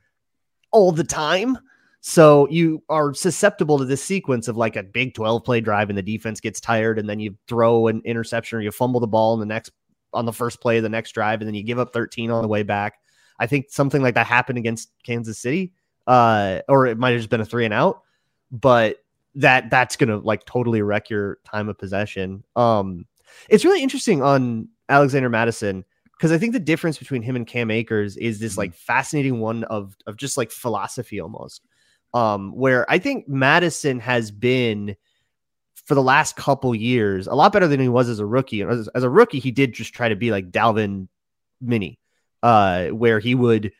all 0.71 0.93
the 0.93 1.03
time. 1.03 1.57
So 1.99 2.47
you 2.49 2.81
are 2.87 3.13
susceptible 3.13 3.77
to 3.79 3.83
this 3.83 4.01
sequence 4.01 4.47
of 4.47 4.55
like 4.55 4.77
a 4.77 4.83
big 4.83 5.13
12 5.13 5.43
play 5.43 5.59
drive 5.59 5.89
and 5.89 5.97
the 5.97 6.01
defense 6.01 6.39
gets 6.39 6.61
tired 6.61 6.99
and 6.99 7.09
then 7.09 7.19
you 7.19 7.35
throw 7.49 7.87
an 7.87 8.01
interception 8.05 8.59
or 8.59 8.61
you 8.61 8.71
fumble 8.71 9.01
the 9.01 9.07
ball 9.07 9.33
in 9.33 9.41
the 9.41 9.45
next 9.45 9.71
on 10.13 10.23
the 10.23 10.31
first 10.31 10.61
play 10.61 10.77
of 10.77 10.83
the 10.83 10.89
next 10.89 11.11
drive 11.11 11.41
and 11.41 11.49
then 11.49 11.53
you 11.53 11.63
give 11.63 11.79
up 11.79 11.91
13 11.91 12.31
on 12.31 12.41
the 12.41 12.47
way 12.47 12.63
back. 12.63 12.93
I 13.37 13.47
think 13.47 13.65
something 13.71 14.01
like 14.01 14.15
that 14.15 14.25
happened 14.25 14.57
against 14.57 14.89
Kansas 15.03 15.37
City. 15.37 15.73
Uh, 16.07 16.61
or 16.67 16.87
it 16.87 16.97
might 16.97 17.11
have 17.11 17.19
just 17.19 17.29
been 17.29 17.41
a 17.41 17.45
three 17.45 17.65
and 17.65 17.73
out, 17.73 18.03
but 18.51 18.97
that 19.35 19.69
that's 19.69 19.95
gonna 19.95 20.17
like 20.17 20.45
totally 20.45 20.81
wreck 20.81 21.09
your 21.09 21.39
time 21.45 21.69
of 21.69 21.77
possession. 21.77 22.43
Um, 22.55 23.05
it's 23.49 23.65
really 23.65 23.81
interesting 23.81 24.21
on 24.21 24.67
Alexander 24.89 25.29
Mattison 25.29 25.85
because 26.17 26.31
I 26.31 26.37
think 26.37 26.53
the 26.53 26.59
difference 26.59 26.97
between 26.97 27.23
him 27.23 27.35
and 27.35 27.47
Cam 27.47 27.71
Akers 27.71 28.17
is 28.17 28.39
this 28.39 28.57
like 28.57 28.73
fascinating 28.73 29.39
one 29.39 29.63
of 29.65 29.95
of 30.05 30.17
just 30.17 30.37
like 30.37 30.51
philosophy 30.51 31.19
almost. 31.19 31.65
Um, 32.13 32.51
where 32.53 32.89
I 32.91 32.99
think 32.99 33.29
Mattison 33.29 33.99
has 34.01 34.31
been 34.31 34.97
for 35.85 35.95
the 35.95 36.03
last 36.03 36.35
couple 36.35 36.75
years 36.75 37.27
a 37.27 37.33
lot 37.33 37.53
better 37.53 37.67
than 37.67 37.79
he 37.79 37.89
was 37.89 38.09
as 38.09 38.19
a 38.19 38.25
rookie. 38.25 38.61
As, 38.63 38.87
as 38.89 39.03
a 39.03 39.09
rookie, 39.09 39.39
he 39.39 39.51
did 39.51 39.73
just 39.73 39.93
try 39.93 40.09
to 40.09 40.15
be 40.15 40.29
like 40.29 40.51
Dalvin 40.51 41.07
Mini, 41.61 41.99
uh, 42.43 42.87
where 42.87 43.19
he 43.19 43.33
would 43.33 43.71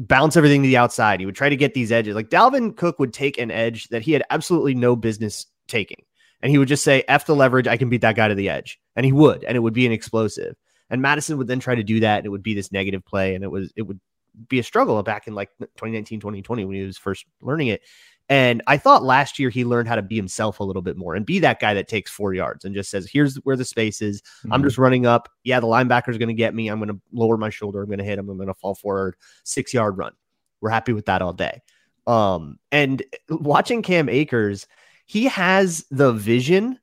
bounce 0.00 0.36
everything 0.36 0.62
to 0.62 0.66
the 0.66 0.76
outside. 0.76 1.20
He 1.20 1.26
would 1.26 1.36
try 1.36 1.48
to 1.48 1.56
get 1.56 1.74
these 1.74 1.92
edges. 1.92 2.14
Like 2.14 2.30
Dalvin 2.30 2.76
Cook 2.76 2.98
would 2.98 3.12
take 3.12 3.38
an 3.38 3.50
edge 3.50 3.88
that 3.88 4.02
he 4.02 4.12
had 4.12 4.24
absolutely 4.30 4.74
no 4.74 4.96
business 4.96 5.46
taking. 5.68 6.04
And 6.42 6.50
he 6.50 6.58
would 6.58 6.68
just 6.68 6.84
say, 6.84 7.04
F 7.06 7.26
the 7.26 7.36
leverage, 7.36 7.68
I 7.68 7.76
can 7.76 7.90
beat 7.90 8.00
that 8.00 8.16
guy 8.16 8.28
to 8.28 8.34
the 8.34 8.48
edge. 8.48 8.80
And 8.96 9.04
he 9.04 9.12
would, 9.12 9.44
and 9.44 9.56
it 9.56 9.60
would 9.60 9.74
be 9.74 9.84
an 9.84 9.92
explosive. 9.92 10.56
And 10.88 11.02
Mattison 11.02 11.36
would 11.38 11.46
then 11.46 11.60
try 11.60 11.74
to 11.74 11.84
do 11.84 12.00
that, 12.00 12.18
and 12.18 12.26
it 12.26 12.30
would 12.30 12.42
be 12.42 12.54
this 12.54 12.72
negative 12.72 13.04
play, 13.04 13.34
and 13.34 13.44
it 13.44 13.50
was 13.50 13.72
it 13.76 13.82
would 13.82 14.00
be 14.48 14.58
a 14.58 14.62
struggle 14.62 15.00
back 15.02 15.26
in 15.26 15.34
like 15.34 15.50
2019, 15.58 16.18
2020 16.20 16.64
when 16.64 16.76
he 16.76 16.82
was 16.82 16.98
first 16.98 17.26
learning 17.42 17.68
it. 17.68 17.82
And 18.30 18.62
I 18.68 18.76
thought 18.78 19.02
last 19.02 19.40
year 19.40 19.50
he 19.50 19.64
learned 19.64 19.88
how 19.88 19.96
to 19.96 20.02
be 20.02 20.14
himself 20.14 20.60
a 20.60 20.64
little 20.64 20.82
bit 20.82 20.96
more 20.96 21.16
and 21.16 21.26
be 21.26 21.40
that 21.40 21.58
guy 21.58 21.74
that 21.74 21.88
takes 21.88 22.12
four 22.12 22.32
yards 22.32 22.64
and 22.64 22.76
just 22.76 22.88
says, 22.88 23.10
here's 23.10 23.34
where 23.38 23.56
the 23.56 23.64
space 23.64 24.00
is. 24.00 24.22
I'm 24.52 24.62
just 24.62 24.78
running 24.78 25.04
up. 25.04 25.28
Yeah, 25.42 25.58
the 25.58 25.66
linebacker's 25.66 26.16
going 26.16 26.28
to 26.28 26.34
get 26.34 26.54
me. 26.54 26.68
I'm 26.68 26.78
going 26.78 26.90
to 26.90 27.00
lower 27.12 27.36
my 27.36 27.50
shoulder. 27.50 27.82
I'm 27.82 27.88
going 27.88 27.98
to 27.98 28.04
hit 28.04 28.20
him. 28.20 28.28
I'm 28.28 28.36
going 28.36 28.46
to 28.46 28.54
fall 28.54 28.76
forward. 28.76 29.16
Six 29.42 29.74
yard 29.74 29.98
run. 29.98 30.12
We're 30.60 30.70
happy 30.70 30.92
with 30.92 31.06
that 31.06 31.22
all 31.22 31.32
day. 31.32 31.60
Um, 32.06 32.58
and 32.70 33.02
watching 33.28 33.82
Cam 33.82 34.08
Akers, 34.08 34.68
he 35.06 35.24
has 35.24 35.84
the 35.90 36.12
vision 36.12 36.78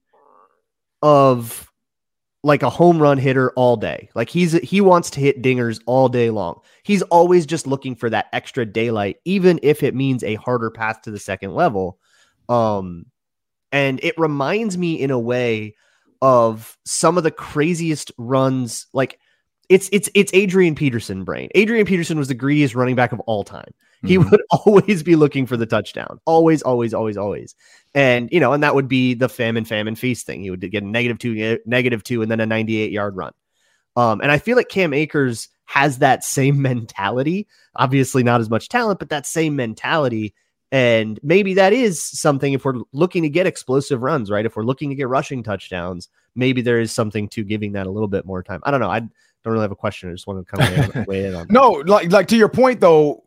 of 1.02 1.67
like 2.48 2.64
a 2.64 2.70
home 2.70 3.00
run 3.00 3.18
hitter 3.18 3.52
all 3.52 3.76
day. 3.76 4.10
Like 4.16 4.30
he's 4.30 4.54
he 4.54 4.80
wants 4.80 5.10
to 5.12 5.20
hit 5.20 5.42
dingers 5.42 5.82
all 5.86 6.08
day 6.08 6.30
long. 6.30 6.62
He's 6.82 7.02
always 7.04 7.46
just 7.46 7.68
looking 7.68 7.94
for 7.94 8.10
that 8.10 8.28
extra 8.32 8.66
daylight, 8.66 9.18
even 9.26 9.60
if 9.64 9.84
it 9.84 9.94
means 9.94 10.24
a 10.24 10.36
harder 10.36 10.72
path 10.72 11.02
to 11.02 11.12
the 11.12 11.20
second 11.20 11.54
level. 11.54 12.00
Um, 12.48 13.08
and 13.74 14.00
it 14.02 14.18
reminds 14.18 14.78
me 14.78 14.94
in 14.94 15.12
a 15.12 15.20
way 15.20 15.76
of 16.22 16.78
some 16.86 17.18
of 17.18 17.26
the 17.26 17.32
craziest 17.32 18.14
runs. 18.18 18.88
Like 18.94 19.20
it's 19.70 19.90
it's 19.92 20.10
it's 20.14 20.34
Adrian 20.34 20.76
Peterson 20.76 21.24
brain. 21.24 21.50
Adrian 21.56 21.86
Peterson 21.86 22.18
was 22.18 22.28
the 22.30 22.34
greediest 22.34 22.74
running 22.76 22.96
back 22.96 23.12
of 23.12 23.20
all 23.22 23.44
time. 23.44 23.74
He 24.06 24.18
Mhm. 24.18 24.32
would 24.32 24.42
always 24.66 25.04
be 25.04 25.16
looking 25.16 25.46
for 25.46 25.58
the 25.58 25.66
touchdown. 25.66 26.20
Always, 26.26 26.62
always, 26.62 26.94
always, 26.94 27.18
always. 27.18 27.56
And 27.94 28.30
you 28.32 28.40
know, 28.40 28.54
and 28.54 28.64
that 28.64 28.76
would 28.76 28.88
be 28.88 29.14
the 29.14 29.28
famine, 29.30 29.66
famine 29.66 29.96
feast 29.96 30.26
thing. 30.26 30.42
He 30.44 30.52
would 30.52 30.62
get 30.72 30.84
a 30.84 30.86
negative 30.86 31.20
two, 31.20 31.36
eh, 31.38 31.58
negative 31.66 32.04
two, 32.04 32.22
and 32.22 32.32
then 32.32 32.40
a 32.40 32.46
98 32.46 32.92
yard 32.92 33.16
run. 33.18 33.34
Um, 33.96 34.22
and 34.22 34.32
I 34.32 34.38
feel 34.38 34.56
like 34.56 34.70
Cam 34.70 34.94
Akers 34.94 35.50
has 35.66 35.98
that 35.98 36.24
same 36.24 36.62
mentality. 36.62 37.48
Obviously, 37.76 38.24
not 38.24 38.40
as 38.42 38.50
much 38.50 38.70
talent, 38.70 39.00
but 39.00 39.10
that 39.10 39.26
same 39.26 39.56
mentality. 39.56 40.34
And 40.72 41.20
maybe 41.24 41.54
that 41.56 41.74
is 41.74 42.02
something 42.02 42.54
if 42.54 42.66
we're 42.66 42.82
looking 42.92 43.24
to 43.24 43.30
get 43.30 43.48
explosive 43.48 44.04
runs, 44.04 44.30
right? 44.30 44.46
If 44.46 44.56
we're 44.56 44.64
looking 44.64 44.90
to 44.90 44.96
get 44.96 45.08
rushing 45.08 45.42
touchdowns, 45.42 46.10
maybe 46.36 46.62
there 46.62 46.80
is 46.80 46.92
something 46.92 47.30
to 47.30 47.44
giving 47.44 47.72
that 47.74 47.88
a 47.88 47.92
little 47.92 48.10
bit 48.10 48.26
more 48.26 48.44
time. 48.44 48.60
I 48.64 48.72
don't 48.72 48.82
know. 48.82 48.92
I 48.92 49.02
don't 49.48 49.54
really 49.54 49.64
have 49.64 49.72
a 49.72 49.76
question. 49.76 50.10
I 50.10 50.14
just 50.14 50.28
want 50.28 50.46
to 50.46 50.58
kind 50.58 50.96
of 50.96 51.08
weigh 51.08 51.26
in 51.26 51.36
on. 51.36 51.48
that. 51.48 51.54
No, 51.54 51.70
like 51.72 52.12
like 52.12 52.28
to 52.28 52.38
your 52.38 52.50
point 52.50 52.80
though, 52.80 53.24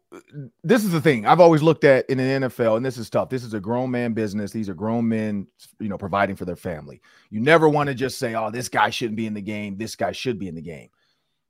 this 0.64 0.84
is 0.84 0.90
the 0.90 1.00
thing 1.00 1.26
I've 1.26 1.40
always 1.40 1.62
looked 1.62 1.84
at 1.84 2.08
in 2.10 2.18
the 2.18 2.24
NFL, 2.24 2.76
and 2.76 2.84
this 2.84 2.98
is 2.98 3.08
tough. 3.08 3.28
This 3.28 3.44
is 3.44 3.54
a 3.54 3.60
grown 3.60 3.90
man 3.90 4.12
business. 4.12 4.50
These 4.50 4.68
are 4.68 4.74
grown 4.74 5.08
men, 5.08 5.46
you 5.78 5.88
know, 5.88 5.98
providing 5.98 6.36
for 6.36 6.44
their 6.44 6.56
family. 6.56 7.00
You 7.30 7.40
never 7.40 7.68
want 7.68 7.88
to 7.88 7.94
just 7.94 8.18
say, 8.18 8.34
"Oh, 8.34 8.50
this 8.50 8.68
guy 8.68 8.90
shouldn't 8.90 9.16
be 9.16 9.26
in 9.26 9.34
the 9.34 9.40
game. 9.40 9.76
This 9.76 9.96
guy 9.96 10.12
should 10.12 10.38
be 10.38 10.48
in 10.48 10.54
the 10.54 10.62
game." 10.62 10.88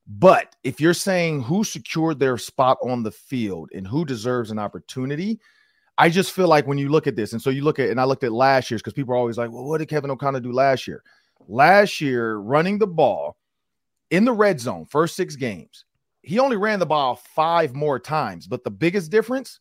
But 0.06 0.56
if 0.64 0.80
you're 0.80 0.94
saying 0.94 1.42
who 1.42 1.64
secured 1.64 2.18
their 2.18 2.36
spot 2.36 2.78
on 2.82 3.02
the 3.02 3.12
field 3.12 3.70
and 3.74 3.86
who 3.86 4.04
deserves 4.04 4.50
an 4.50 4.58
opportunity, 4.58 5.40
I 5.98 6.08
just 6.08 6.32
feel 6.32 6.48
like 6.48 6.66
when 6.66 6.78
you 6.78 6.88
look 6.88 7.06
at 7.06 7.16
this, 7.16 7.32
and 7.32 7.40
so 7.40 7.50
you 7.50 7.62
look 7.62 7.78
at, 7.78 7.90
and 7.90 8.00
I 8.00 8.04
looked 8.04 8.24
at 8.24 8.32
last 8.32 8.70
year's 8.70 8.82
because 8.82 8.92
people 8.92 9.14
are 9.14 9.18
always 9.18 9.38
like, 9.38 9.50
"Well, 9.50 9.64
what 9.64 9.78
did 9.78 9.88
Kevin 9.88 10.10
O'Connor 10.10 10.40
do 10.40 10.52
last 10.52 10.86
year?" 10.86 11.02
Last 11.48 12.00
year, 12.00 12.36
running 12.36 12.78
the 12.78 12.86
ball 12.86 13.36
in 14.10 14.24
the 14.24 14.32
red 14.32 14.60
zone, 14.60 14.84
first 14.86 15.16
six 15.16 15.36
games, 15.36 15.84
he 16.22 16.38
only 16.38 16.56
ran 16.56 16.78
the 16.78 16.86
ball 16.86 17.16
five 17.16 17.74
more 17.74 17.98
times. 17.98 18.46
But 18.46 18.64
the 18.64 18.70
biggest 18.70 19.10
difference 19.10 19.60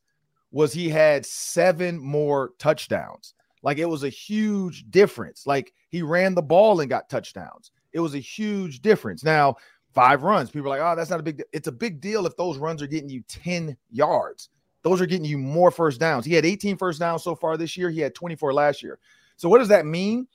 was 0.52 0.74
he 0.74 0.90
had 0.90 1.26
seven 1.26 2.00
more 2.00 2.52
touchdowns. 2.60 3.34
Like 3.62 3.78
it 3.78 3.86
was 3.86 4.04
a 4.04 4.10
huge 4.10 4.90
difference. 4.90 5.46
Like 5.46 5.74
he 5.90 6.02
ran 6.02 6.36
the 6.36 6.42
ball 6.42 6.80
and 6.80 6.90
got 6.90 7.10
touchdowns. 7.10 7.72
It 7.94 8.00
was 8.00 8.16
a 8.16 8.20
huge 8.20 8.82
difference. 8.82 9.24
Now, 9.24 9.56
five 9.94 10.24
runs, 10.24 10.50
people 10.50 10.72
are 10.72 10.78
like, 10.78 10.82
oh, 10.82 10.96
that's 10.96 11.10
not 11.10 11.20
a 11.20 11.24
big 11.24 11.38
deal. 11.38 11.46
It's 11.54 11.68
a 11.68 11.72
big 11.72 12.02
deal 12.02 12.26
if 12.26 12.36
those 12.38 12.58
runs 12.58 12.82
are 12.82 12.88
getting 12.88 13.10
you 13.10 13.24
10 13.28 13.76
yards. 13.92 14.50
Those 14.82 15.02
are 15.02 15.06
getting 15.06 15.26
you 15.26 15.38
more 15.38 15.72
first 15.72 16.00
downs. 16.00 16.26
He 16.26 16.34
had 16.34 16.46
18 16.46 16.78
first 16.78 17.00
downs 17.00 17.24
so 17.24 17.36
far 17.36 17.58
this 17.58 17.76
year. 17.76 17.90
He 17.90 18.00
had 18.00 18.16
24 18.16 18.54
last 18.54 18.82
year. 18.82 18.98
So 19.36 19.50
what 19.50 19.60
does 19.60 19.68
that 19.68 19.86
mean? 19.86 20.28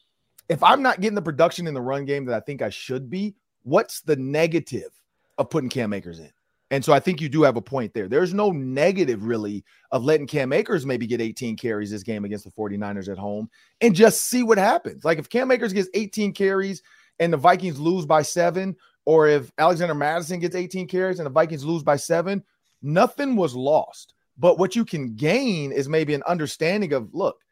if 0.49 0.63
I'm 0.63 0.83
not 0.83 1.01
getting 1.01 1.15
the 1.15 1.23
production 1.23 1.67
in 1.67 1.75
the 1.75 1.81
run 1.81 2.05
game 2.05 2.25
that 2.27 2.35
I 2.35 2.41
think 2.41 2.63
I 2.63 2.71
should 2.71 3.09
be, 3.09 3.35
what's 3.65 4.01
the 4.03 4.17
negative 4.17 4.91
of 5.37 5.51
putting 5.51 5.69
Cam 5.69 5.93
Akers 5.93 6.21
in? 6.21 6.31
And 6.71 6.85
so 6.85 6.93
I 6.93 7.01
think 7.01 7.21
you 7.21 7.29
do 7.29 7.43
have 7.43 7.57
a 7.57 7.63
point 7.63 7.93
there. 7.93 8.09
There's 8.09 8.33
no 8.33 8.51
negative 8.51 9.25
really 9.25 9.65
of 9.91 10.05
letting 10.05 10.27
Cam 10.27 10.53
Akers 10.53 10.87
maybe 10.87 11.07
get 11.07 11.21
18 11.21 11.57
carries 11.57 11.91
this 11.91 12.03
game 12.03 12.25
against 12.25 12.45
the 12.45 12.51
49ers 12.51 13.11
at 13.11 13.19
home 13.19 13.51
and 13.81 13.95
just 13.95 14.23
see 14.23 14.43
what 14.43 14.59
happens. 14.59 15.05
Like 15.05 15.19
if 15.19 15.29
Cam 15.29 15.51
Akers 15.51 15.73
gets 15.73 15.89
18 15.95 16.33
carries 16.33 16.83
and 17.21 17.33
the 17.33 17.37
Vikings 17.37 17.79
lose 17.79 18.07
by 18.07 18.23
seven, 18.23 18.75
or 19.05 19.29
if 19.29 19.53
Alexander 19.59 19.95
Mattison 19.95 20.41
gets 20.41 20.57
18 20.57 20.89
carries 20.89 21.19
and 21.19 21.27
the 21.27 21.31
Vikings 21.31 21.65
lose 21.65 21.83
by 21.83 21.97
seven, 21.97 22.43
nothing 22.83 23.37
was 23.37 23.55
lost. 23.55 24.15
But 24.39 24.59
what 24.59 24.75
you 24.75 24.85
can 24.85 25.15
gain 25.15 25.71
is 25.71 25.89
maybe 25.89 26.15
an 26.15 26.23
understanding 26.27 26.93
of 26.93 27.15
look, 27.15 27.44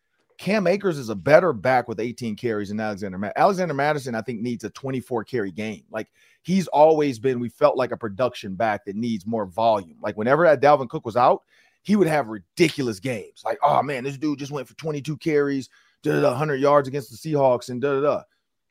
Cam 0.42 0.66
Akers 0.66 0.98
is 0.98 1.09
a 1.09 1.14
better 1.14 1.52
back 1.52 1.87
with 1.87 2.00
18 2.00 2.35
carries 2.35 2.70
than 2.70 2.81
Alexander 2.81 3.16
Matt. 3.16 3.35
Alexander 3.37 3.74
Mattison, 3.74 4.16
I 4.16 4.22
think, 4.22 4.40
needs 4.40 4.64
a 4.64 4.70
24 4.70 5.22
carry 5.22 5.52
game. 5.52 5.85
Like 5.88 6.09
he's 6.42 6.66
always 6.66 7.20
been, 7.20 7.38
we 7.38 7.48
felt 7.48 7.76
like 7.76 7.92
a 7.92 7.96
production 7.96 8.57
back 8.57 8.85
that 8.85 8.96
needs 8.96 9.24
more 9.24 9.46
volume. 9.46 9.98
Like 10.02 10.16
whenever 10.16 10.42
that 10.42 10.61
Dalvin 10.61 10.88
Cook 10.88 11.07
was 11.07 11.16
out, 11.16 11.44
he 11.85 11.94
would 11.94 12.09
have 12.09 12.26
ridiculous 12.26 12.98
games. 12.98 13.42
Like, 13.44 13.59
oh 13.62 13.85
man, 13.85 14.02
this 14.02 14.18
dude 14.18 14.40
just 14.40 14.50
went 14.50 14.66
for 14.66 14.74
22 14.74 15.16
carries, 15.18 15.68
did 16.02 16.24
100 16.24 16.57
yards 16.57 16.88
against 16.88 17.12
the 17.12 17.16
Seahawks, 17.16 17.68
and 17.68 17.81
da 17.81 18.00
da. 18.00 18.22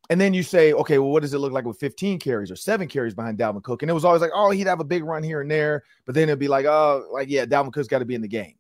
And 0.10 0.20
then 0.20 0.34
you 0.34 0.44
say, 0.44 0.74
okay, 0.74 0.98
well, 0.98 1.12
what 1.12 1.22
does 1.22 1.34
it 1.34 1.40
look 1.40 1.54
like 1.54 1.64
with 1.64 1.80
15 1.80 2.20
carries 2.20 2.52
or 2.52 2.58
seven 2.58 2.90
carries 2.90 3.14
behind 3.14 3.38
Dalvin 3.38 3.64
Cook? 3.64 3.82
And 3.82 3.90
it 3.90 3.94
was 3.94 4.04
always 4.04 4.22
like, 4.22 4.32
oh, 4.34 4.52
he'd 4.52 4.68
have 4.68 4.82
a 4.82 4.84
big 4.84 5.06
run 5.06 5.24
here 5.24 5.40
and 5.40 5.50
there, 5.50 5.86
but 6.06 6.16
then 6.16 6.28
it'd 6.28 6.38
be 6.38 6.50
like, 6.50 6.66
oh, 6.66 7.08
like 7.14 7.30
yeah, 7.30 7.46
Dalvin 7.46 7.72
Cook's 7.72 7.88
got 7.88 8.00
to 8.00 8.06
be 8.06 8.16
in 8.16 8.22
the 8.22 8.28
game 8.28 8.56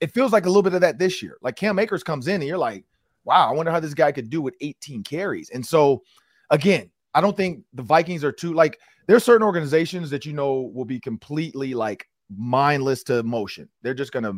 it 0.00 0.12
feels 0.12 0.32
like 0.32 0.44
a 0.44 0.48
little 0.48 0.62
bit 0.62 0.74
of 0.74 0.80
that 0.80 0.98
this 0.98 1.22
year. 1.22 1.36
Like 1.42 1.56
Cam 1.56 1.78
Akers 1.78 2.02
comes 2.02 2.28
in 2.28 2.36
and 2.36 2.44
you're 2.44 2.58
like, 2.58 2.84
wow, 3.24 3.48
I 3.48 3.52
wonder 3.52 3.72
how 3.72 3.80
this 3.80 3.94
guy 3.94 4.12
could 4.12 4.30
do 4.30 4.42
with 4.42 4.54
18 4.60 5.02
carries. 5.02 5.50
And 5.50 5.64
so, 5.64 6.02
again, 6.50 6.90
I 7.14 7.20
don't 7.20 7.36
think 7.36 7.64
the 7.72 7.82
Vikings 7.82 8.24
are 8.24 8.32
too 8.32 8.52
like 8.52 8.78
there's 9.06 9.24
certain 9.24 9.46
organizations 9.46 10.10
that 10.10 10.26
you 10.26 10.32
know 10.32 10.70
will 10.74 10.84
be 10.84 11.00
completely 11.00 11.74
like 11.74 12.08
mindless 12.34 13.02
to 13.04 13.22
motion. 13.22 13.68
They're 13.82 13.94
just 13.94 14.12
gonna 14.12 14.34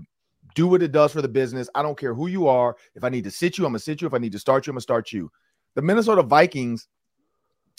do 0.55 0.67
what 0.67 0.83
it 0.83 0.93
does 0.93 1.13
for 1.13 1.23
the 1.23 1.29
business. 1.29 1.69
I 1.75 1.83
don't 1.83 1.99
care 1.99 2.15
who 2.15 2.27
you 2.27 2.49
are. 2.49 2.77
If 2.95 3.05
I 3.05 3.09
need 3.09 3.25
to 3.25 3.31
sit 3.31 3.59
you, 3.59 3.65
I'm 3.65 3.73
gonna 3.73 3.79
sit 3.79 4.01
you. 4.01 4.07
If 4.07 4.15
I 4.15 4.19
need 4.19 4.33
to 4.33 4.39
start 4.39 4.67
you, 4.67 4.73
I'm 4.73 4.75
gonna 4.75 4.83
start 4.83 5.13
you. 5.13 5.31
The 5.75 5.83
Minnesota 5.83 6.23
Vikings, 6.23 6.89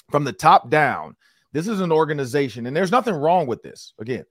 from 0.10 0.24
the 0.24 0.34
top 0.34 0.70
down, 0.70 1.16
this 1.52 1.68
is 1.68 1.82
an 1.82 1.92
organization, 1.92 2.66
and 2.66 2.76
there's 2.76 2.92
nothing 2.92 3.16
wrong 3.16 3.48
with 3.48 3.62
this. 3.64 3.94
Again, 4.00 4.24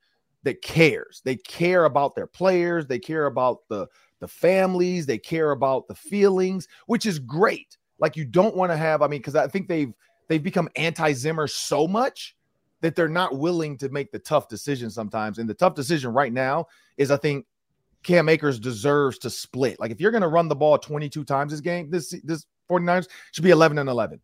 that 0.46 0.62
cares. 0.62 1.20
They 1.24 1.34
care 1.34 1.86
about 1.86 2.14
their 2.14 2.28
players. 2.28 2.86
They 2.86 3.00
care 3.00 3.26
about 3.26 3.68
the 3.68 3.88
the 4.20 4.28
families. 4.28 5.04
They 5.04 5.18
care 5.18 5.50
about 5.50 5.88
the 5.88 5.94
feelings, 5.94 6.68
which 6.86 7.04
is 7.04 7.18
great. 7.18 7.76
Like 7.98 8.16
you 8.16 8.24
don't 8.24 8.56
want 8.56 8.70
to 8.70 8.76
have. 8.76 9.02
I 9.02 9.08
mean, 9.08 9.18
because 9.18 9.34
I 9.34 9.48
think 9.48 9.66
they've 9.66 9.92
they've 10.28 10.42
become 10.42 10.68
anti 10.76 11.12
Zimmer 11.12 11.48
so 11.48 11.88
much 11.88 12.36
that 12.80 12.94
they're 12.94 13.08
not 13.08 13.36
willing 13.36 13.76
to 13.78 13.88
make 13.88 14.12
the 14.12 14.20
tough 14.20 14.48
decision 14.48 14.88
sometimes. 14.88 15.38
And 15.38 15.50
the 15.50 15.54
tough 15.54 15.74
decision 15.74 16.12
right 16.12 16.32
now 16.32 16.66
is, 16.96 17.10
I 17.10 17.16
think, 17.16 17.44
Cam 18.04 18.28
Akers 18.28 18.60
deserves 18.60 19.18
to 19.18 19.30
split. 19.30 19.80
Like 19.80 19.90
if 19.90 20.00
you're 20.00 20.12
going 20.12 20.22
to 20.22 20.28
run 20.28 20.46
the 20.46 20.54
ball 20.54 20.78
22 20.78 21.24
times 21.24 21.50
this 21.50 21.60
game, 21.60 21.90
this 21.90 22.14
this 22.22 22.46
49ers 22.70 23.08
should 23.32 23.44
be 23.44 23.50
11 23.50 23.78
and 23.78 23.88
11. 23.88 24.20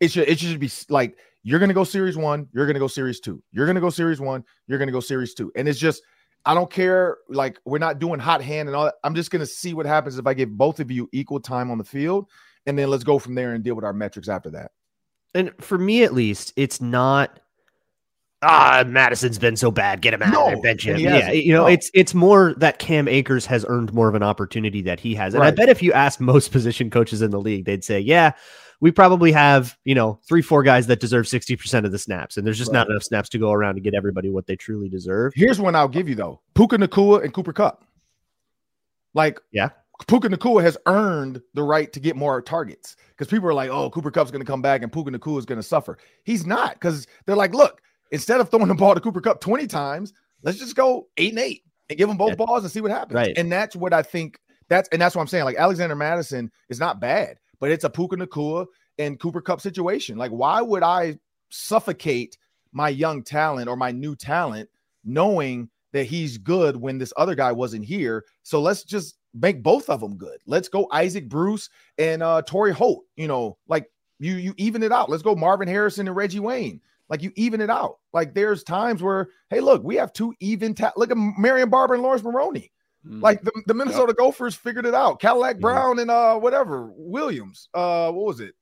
It 0.00 0.12
should 0.12 0.28
it 0.28 0.38
should 0.38 0.60
be 0.60 0.70
like 0.88 1.16
you're 1.46 1.60
going 1.60 1.68
to 1.68 1.74
go 1.74 1.84
series 1.84 2.16
one. 2.16 2.48
You're 2.52 2.66
going 2.66 2.74
to 2.74 2.80
go 2.80 2.88
series 2.88 3.20
two. 3.20 3.40
You're 3.52 3.66
going 3.66 3.76
to 3.76 3.80
go 3.80 3.88
series 3.88 4.20
one. 4.20 4.42
You're 4.66 4.78
going 4.78 4.88
to 4.88 4.92
go 4.92 4.98
series 4.98 5.32
two. 5.32 5.52
And 5.54 5.68
it's 5.68 5.78
just, 5.78 6.02
I 6.44 6.54
don't 6.54 6.68
care. 6.68 7.18
Like, 7.28 7.60
we're 7.64 7.78
not 7.78 8.00
doing 8.00 8.18
hot 8.18 8.42
hand 8.42 8.68
and 8.68 8.74
all 8.74 8.86
that. 8.86 8.94
I'm 9.04 9.14
just 9.14 9.30
going 9.30 9.38
to 9.38 9.46
see 9.46 9.72
what 9.72 9.86
happens 9.86 10.18
if 10.18 10.26
I 10.26 10.34
give 10.34 10.50
both 10.58 10.80
of 10.80 10.90
you 10.90 11.08
equal 11.12 11.38
time 11.38 11.70
on 11.70 11.78
the 11.78 11.84
field. 11.84 12.28
And 12.66 12.76
then 12.76 12.90
let's 12.90 13.04
go 13.04 13.20
from 13.20 13.36
there 13.36 13.54
and 13.54 13.62
deal 13.62 13.76
with 13.76 13.84
our 13.84 13.92
metrics 13.92 14.28
after 14.28 14.50
that. 14.50 14.72
And 15.36 15.52
for 15.60 15.78
me, 15.78 16.02
at 16.02 16.12
least, 16.12 16.52
it's 16.56 16.80
not. 16.80 17.38
Ah, 18.42 18.82
Mattison's 18.84 19.38
been 19.38 19.56
so 19.56 19.70
bad. 19.70 20.02
Get 20.02 20.14
him 20.14 20.22
out 20.22 20.32
no, 20.32 20.46
of 20.46 20.52
there, 20.54 20.62
bench 20.62 20.84
him. 20.84 20.98
Yeah, 20.98 21.30
you 21.30 21.52
know, 21.52 21.62
no. 21.62 21.66
it's 21.68 21.90
it's 21.94 22.12
more 22.12 22.54
that 22.58 22.78
Cam 22.78 23.08
Akers 23.08 23.46
has 23.46 23.64
earned 23.68 23.94
more 23.94 24.08
of 24.08 24.14
an 24.14 24.22
opportunity 24.22 24.82
that 24.82 25.00
he 25.00 25.14
has. 25.14 25.32
And 25.32 25.42
right. 25.42 25.48
I 25.48 25.50
bet 25.52 25.68
if 25.68 25.82
you 25.82 25.92
ask 25.92 26.20
most 26.20 26.52
position 26.52 26.90
coaches 26.90 27.22
in 27.22 27.30
the 27.30 27.40
league, 27.40 27.64
they'd 27.64 27.84
say, 27.84 27.98
"Yeah, 27.98 28.32
we 28.80 28.90
probably 28.90 29.32
have, 29.32 29.76
you 29.84 29.94
know, 29.94 30.18
three, 30.26 30.42
four 30.42 30.62
guys 30.62 30.86
that 30.88 31.00
deserve 31.00 31.26
60% 31.26 31.84
of 31.84 31.92
the 31.92 31.98
snaps. 31.98 32.36
And 32.36 32.46
there's 32.46 32.58
just 32.58 32.72
right. 32.72 32.80
not 32.80 32.90
enough 32.90 33.02
snaps 33.02 33.28
to 33.30 33.38
go 33.38 33.52
around 33.52 33.76
to 33.76 33.80
get 33.80 33.94
everybody 33.94 34.30
what 34.30 34.46
they 34.46 34.56
truly 34.56 34.88
deserve. 34.88 35.32
Here's 35.34 35.60
one 35.60 35.74
I'll 35.74 35.88
give 35.88 36.08
you 36.08 36.14
though 36.14 36.40
Puka 36.54 36.76
Nacua 36.78 37.24
and 37.24 37.32
Cooper 37.32 37.52
Kupp. 37.52 37.84
Like, 39.14 39.40
yeah, 39.50 39.70
Puka 40.06 40.28
Nacua 40.28 40.62
has 40.62 40.76
earned 40.86 41.40
the 41.54 41.62
right 41.62 41.92
to 41.92 42.00
get 42.00 42.16
more 42.16 42.42
targets 42.42 42.96
because 43.10 43.28
people 43.28 43.48
are 43.48 43.54
like, 43.54 43.70
oh, 43.70 43.90
Cooper 43.90 44.10
Kupp's 44.10 44.30
going 44.30 44.44
to 44.44 44.50
come 44.50 44.62
back 44.62 44.82
and 44.82 44.92
Puka 44.92 45.10
Nacua 45.10 45.38
is 45.38 45.46
going 45.46 45.58
to 45.58 45.66
suffer. 45.66 45.98
He's 46.24 46.46
not 46.46 46.74
because 46.74 47.06
they're 47.24 47.36
like, 47.36 47.54
look, 47.54 47.80
instead 48.10 48.40
of 48.40 48.50
throwing 48.50 48.68
the 48.68 48.74
ball 48.74 48.94
to 48.94 49.00
Cooper 49.00 49.20
Cup 49.20 49.40
20 49.40 49.66
times, 49.66 50.12
let's 50.42 50.58
just 50.58 50.76
go 50.76 51.08
eight 51.16 51.30
and 51.30 51.38
eight 51.38 51.62
and 51.88 51.98
give 51.98 52.08
them 52.08 52.16
both 52.16 52.30
yeah. 52.30 52.44
balls 52.44 52.62
and 52.62 52.70
see 52.70 52.80
what 52.80 52.90
happens. 52.90 53.14
Right. 53.14 53.36
And 53.36 53.50
that's 53.50 53.74
what 53.74 53.92
I 53.92 54.02
think 54.02 54.38
that's, 54.68 54.88
and 54.90 55.00
that's 55.00 55.16
what 55.16 55.22
I'm 55.22 55.28
saying. 55.28 55.44
Like 55.44 55.56
Alexander 55.56 55.96
Mattison 55.96 56.50
is 56.68 56.78
not 56.78 57.00
bad, 57.00 57.38
but 57.60 57.70
it's 57.70 57.84
a 57.84 57.90
Puka 57.90 58.16
Nacua 58.16 58.66
and 58.98 59.18
Cooper 59.18 59.40
Kupp 59.40 59.60
situation. 59.60 60.16
Like, 60.18 60.30
why 60.30 60.60
would 60.60 60.82
I 60.82 61.18
suffocate 61.50 62.38
my 62.72 62.88
young 62.88 63.22
talent 63.22 63.68
or 63.68 63.76
my 63.76 63.90
new 63.92 64.16
talent 64.16 64.68
knowing 65.04 65.70
that 65.92 66.04
he's 66.04 66.38
good 66.38 66.76
when 66.76 66.98
this 66.98 67.12
other 67.16 67.34
guy 67.34 67.52
wasn't 67.52 67.84
here? 67.84 68.24
So 68.42 68.60
let's 68.60 68.84
just 68.84 69.16
make 69.34 69.62
both 69.62 69.90
of 69.90 70.00
them 70.00 70.16
good. 70.16 70.38
Let's 70.46 70.68
go 70.68 70.88
Isaac 70.92 71.28
Bruce 71.28 71.68
and 71.98 72.22
uh 72.22 72.42
Torry 72.42 72.72
Holt. 72.72 73.04
You 73.16 73.28
know, 73.28 73.58
like 73.68 73.90
you 74.18 74.36
you 74.36 74.54
even 74.56 74.82
it 74.82 74.92
out. 74.92 75.10
Let's 75.10 75.22
go 75.22 75.34
Marvin 75.34 75.68
Harrison 75.68 76.06
and 76.06 76.16
Reggie 76.16 76.40
Wayne. 76.40 76.80
Like 77.08 77.22
you 77.22 77.32
even 77.36 77.60
it 77.60 77.70
out. 77.70 77.98
Like 78.12 78.34
there's 78.34 78.64
times 78.64 79.02
where, 79.02 79.28
hey, 79.50 79.60
look, 79.60 79.84
we 79.84 79.96
have 79.96 80.12
two 80.12 80.34
even. 80.40 80.74
Ta- 80.74 80.92
look 80.96 81.10
at 81.10 81.16
Marion 81.16 81.70
Barber 81.70 81.94
and 81.94 82.02
Laurence 82.02 82.24
Maroney. 82.24 82.72
Mm. 83.06 83.22
Like 83.22 83.42
the, 83.42 83.52
the 83.66 83.74
Minnesota 83.74 84.08
yep. 84.08 84.16
Gophers 84.16 84.54
figured 84.54 84.86
it 84.86 84.94
out. 84.94 85.20
Cadillac 85.20 85.60
Brown 85.60 85.98
and 85.98 86.10
uh 86.10 86.38
whatever 86.38 86.90
Williams. 86.96 87.68
Uh, 87.72 88.10
what 88.10 88.26
was 88.26 88.40
it? 88.40 88.54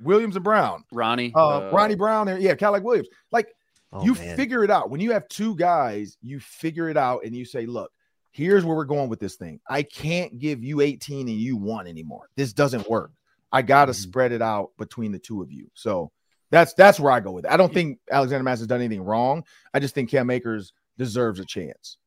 Williams 0.00 0.36
and 0.36 0.44
Brown, 0.44 0.84
Ronnie, 0.92 1.32
uh, 1.34 1.58
uh, 1.58 1.70
Ronnie 1.72 1.94
Brown, 1.94 2.28
and 2.28 2.42
yeah, 2.42 2.54
Cadillac 2.54 2.82
Williams. 2.82 3.08
Like 3.32 3.48
oh, 3.92 4.04
you 4.04 4.14
man. 4.14 4.36
figure 4.36 4.64
it 4.64 4.70
out 4.70 4.90
when 4.90 5.00
you 5.00 5.12
have 5.12 5.26
two 5.28 5.56
guys. 5.56 6.18
You 6.20 6.40
figure 6.40 6.88
it 6.88 6.96
out 6.96 7.24
and 7.24 7.34
you 7.34 7.44
say, 7.44 7.66
"Look, 7.66 7.92
here's 8.32 8.64
where 8.64 8.76
we're 8.76 8.84
going 8.84 9.08
with 9.08 9.20
this 9.20 9.36
thing. 9.36 9.60
I 9.68 9.82
can't 9.82 10.38
give 10.38 10.62
you 10.62 10.80
18 10.80 11.28
and 11.28 11.38
you 11.38 11.56
one 11.56 11.86
anymore. 11.86 12.28
This 12.36 12.52
doesn't 12.52 12.90
work. 12.90 13.12
I 13.52 13.62
got 13.62 13.86
to 13.86 13.92
mm-hmm. 13.92 14.02
spread 14.02 14.32
it 14.32 14.42
out 14.42 14.70
between 14.78 15.12
the 15.12 15.18
two 15.18 15.42
of 15.42 15.50
you." 15.50 15.70
So 15.74 16.10
that's 16.50 16.74
that's 16.74 17.00
where 17.00 17.12
I 17.12 17.20
go 17.20 17.30
with 17.30 17.44
it. 17.46 17.50
I 17.50 17.56
don't 17.56 17.72
think 17.72 17.98
Alexander 18.10 18.44
Mass 18.44 18.58
has 18.58 18.66
done 18.66 18.80
anything 18.80 19.02
wrong. 19.02 19.44
I 19.72 19.80
just 19.80 19.94
think 19.94 20.10
Cam 20.10 20.30
Akers 20.30 20.72
deserves 20.98 21.40
a 21.40 21.44
chance. 21.44 21.98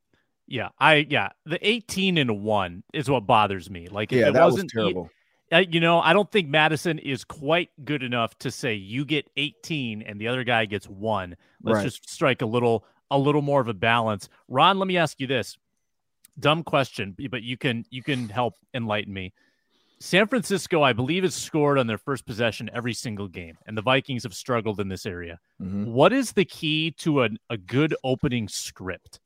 Yeah, 0.50 0.70
I 0.80 1.08
yeah, 1.10 1.30
the 1.46 1.66
18 1.66 2.18
and 2.18 2.42
1 2.42 2.84
is 2.94 3.10
what 3.10 3.28
bothers 3.28 3.70
me. 3.70 3.88
Like 3.88 4.12
yeah, 4.12 4.32
that 4.32 4.46
was 4.46 4.66
terrible 4.66 5.10
uh, 5.52 5.64
you 5.70 5.80
know, 5.80 6.00
I 6.00 6.14
don't 6.14 6.32
think 6.32 6.50
Mattison 6.50 7.00
is 7.00 7.24
quite 7.24 7.70
good 7.84 8.04
enough 8.04 8.38
to 8.40 8.52
say 8.52 8.76
you 8.76 9.06
get 9.06 9.30
18 9.38 10.02
and 10.02 10.20
the 10.20 10.28
other 10.28 10.44
guy 10.44 10.66
gets 10.66 10.88
one. 10.88 11.36
Let's 11.64 11.78
right. 11.78 11.84
just 11.84 12.10
strike 12.10 12.42
a 12.42 12.46
little 12.46 12.86
a 13.12 13.18
little 13.18 13.42
more 13.42 13.60
of 13.60 13.68
a 13.68 13.74
balance. 13.74 14.30
Ron, 14.48 14.78
let 14.78 14.88
me 14.88 14.98
ask 14.98 15.20
you 15.20 15.28
this. 15.28 15.58
Dumb 16.40 16.64
question, 16.64 17.16
but 17.30 17.42
you 17.44 17.58
can 17.58 17.86
you 17.90 18.04
can 18.04 18.30
help 18.30 18.56
enlighten 18.74 19.14
me. 19.14 19.34
San 20.02 20.28
Francisco, 20.28 20.82
I 20.82 20.94
believe, 20.94 21.24
has 21.24 21.36
scored 21.36 21.78
on 21.78 21.88
their 21.88 21.98
first 21.98 22.26
possession 22.26 22.70
every 22.74 22.94
single 22.94 23.28
game, 23.28 23.58
and 23.66 23.78
the 23.78 23.82
Vikings 23.82 24.24
have 24.24 24.34
struggled 24.34 24.80
in 24.80 24.88
this 24.88 25.06
area. 25.06 25.40
Mm-hmm. 25.62 25.92
What 25.92 26.14
is 26.14 26.32
the 26.32 26.46
key 26.46 26.92
to 27.00 27.24
a, 27.24 27.30
a 27.50 27.58
good 27.58 27.94
opening 28.06 28.48
script? 28.48 29.20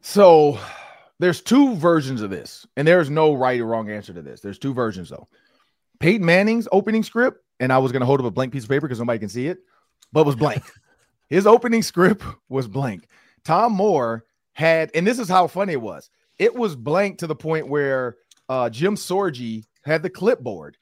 So 0.00 0.58
there's 1.18 1.40
two 1.40 1.74
versions 1.76 2.22
of 2.22 2.30
this, 2.30 2.66
and 2.76 2.86
there's 2.86 3.10
no 3.10 3.34
right 3.34 3.60
or 3.60 3.66
wrong 3.66 3.90
answer 3.90 4.12
to 4.12 4.22
this. 4.22 4.40
There's 4.40 4.58
two 4.58 4.74
versions 4.74 5.10
though. 5.10 5.28
Peyton 6.00 6.24
Manning's 6.24 6.68
opening 6.70 7.02
script, 7.02 7.42
and 7.58 7.72
I 7.72 7.78
was 7.78 7.92
gonna 7.92 8.06
hold 8.06 8.20
up 8.20 8.26
a 8.26 8.30
blank 8.30 8.52
piece 8.52 8.64
of 8.64 8.70
paper 8.70 8.86
because 8.86 9.00
nobody 9.00 9.18
can 9.18 9.28
see 9.28 9.48
it, 9.48 9.58
but 10.12 10.26
was 10.26 10.36
blank. 10.36 10.62
His 11.28 11.46
opening 11.46 11.82
script 11.82 12.24
was 12.48 12.68
blank. 12.68 13.06
Tom 13.44 13.72
Moore 13.72 14.24
had, 14.52 14.90
and 14.94 15.06
this 15.06 15.18
is 15.18 15.28
how 15.28 15.46
funny 15.46 15.74
it 15.74 15.80
was. 15.80 16.10
It 16.38 16.54
was 16.54 16.76
blank 16.76 17.18
to 17.18 17.26
the 17.26 17.34
point 17.34 17.68
where 17.68 18.16
uh, 18.48 18.70
Jim 18.70 18.94
Sorgi 18.94 19.64
had 19.84 20.02
the 20.02 20.10
clipboard. 20.10 20.76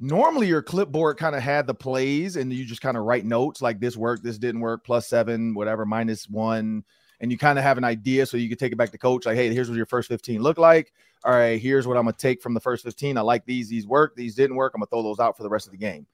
Normally, 0.00 0.48
your 0.48 0.62
clipboard 0.62 1.16
kind 1.18 1.36
of 1.36 1.42
had 1.42 1.66
the 1.66 1.74
plays, 1.74 2.36
and 2.36 2.52
you 2.52 2.64
just 2.64 2.80
kind 2.80 2.96
of 2.96 3.04
write 3.04 3.24
notes 3.24 3.62
like 3.62 3.78
this 3.78 3.96
worked, 3.96 4.24
this 4.24 4.38
didn't 4.38 4.60
work, 4.60 4.84
plus 4.84 5.08
seven, 5.08 5.54
whatever, 5.54 5.86
minus 5.86 6.28
one, 6.28 6.84
and 7.24 7.32
you 7.32 7.38
kind 7.38 7.58
of 7.58 7.64
have 7.64 7.78
an 7.78 7.84
idea 7.84 8.26
so 8.26 8.36
you 8.36 8.50
can 8.50 8.58
take 8.58 8.70
it 8.70 8.76
back 8.76 8.90
to 8.90 8.98
coach 8.98 9.24
like 9.24 9.34
hey 9.34 9.52
here's 9.52 9.70
what 9.70 9.76
your 9.76 9.86
first 9.86 10.08
15 10.08 10.42
look 10.42 10.58
like 10.58 10.92
all 11.24 11.32
right 11.32 11.58
here's 11.58 11.86
what 11.86 11.96
i'm 11.96 12.04
to 12.04 12.12
take 12.12 12.42
from 12.42 12.52
the 12.52 12.60
first 12.60 12.84
15 12.84 13.16
i 13.16 13.22
like 13.22 13.46
these 13.46 13.70
these 13.70 13.86
work 13.86 14.14
these 14.14 14.34
didn't 14.34 14.56
work 14.56 14.72
i'm 14.74 14.82
to 14.82 14.86
throw 14.86 15.02
those 15.02 15.18
out 15.18 15.34
for 15.34 15.42
the 15.42 15.48
rest 15.48 15.66
of 15.66 15.72
the 15.72 15.78
game 15.78 16.06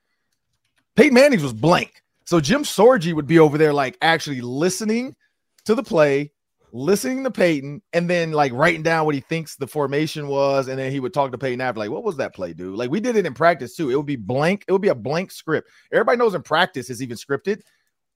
peyton 0.95 1.15
manning's 1.15 1.43
was 1.43 1.53
blank 1.53 2.05
so 2.25 2.39
jim 2.39 2.63
sorgi 2.63 3.13
would 3.13 3.27
be 3.27 3.41
over 3.41 3.59
there 3.59 3.73
like 3.73 3.99
actually 4.01 4.41
listening 4.41 5.17
to 5.65 5.75
the 5.75 5.83
play 5.83 6.31
listening 6.73 7.25
to 7.25 7.31
Peyton 7.33 7.83
and 7.93 8.09
then 8.09 8.31
like 8.31 8.53
writing 8.53 8.85
down 8.85 9.05
what 9.05 9.15
he 9.15 9.21
thinks 9.21 9.57
the 9.57 9.67
formation 9.67 10.29
was, 10.29 10.69
and 10.69 10.79
then 10.79 10.93
he 10.93 11.01
would 11.01 11.13
talk 11.13 11.33
to 11.33 11.39
Peyton 11.39 11.61
after, 11.61 11.81
like, 11.81 11.91
what 11.91 12.05
was 12.05 12.17
that 12.19 12.33
play, 12.35 12.53
dude? 12.53 12.77
Like 12.77 12.91
we 12.91 13.01
did 13.01 13.17
it 13.17 13.27
in 13.27 13.35
practice 13.35 13.75
too. 13.75 13.91
It 13.91 13.97
would 13.97 14.07
be 14.07 14.15
blank, 14.15 14.65
it 14.69 14.73
would 14.73 14.81
be 14.81 14.89
a 14.89 14.95
blank 14.95 15.33
script. 15.33 15.69
Everybody 15.93 16.19
knows 16.19 16.35
in 16.35 16.43
practice 16.43 16.91
is 16.91 17.03
even 17.03 17.17
scripted. 17.17 17.63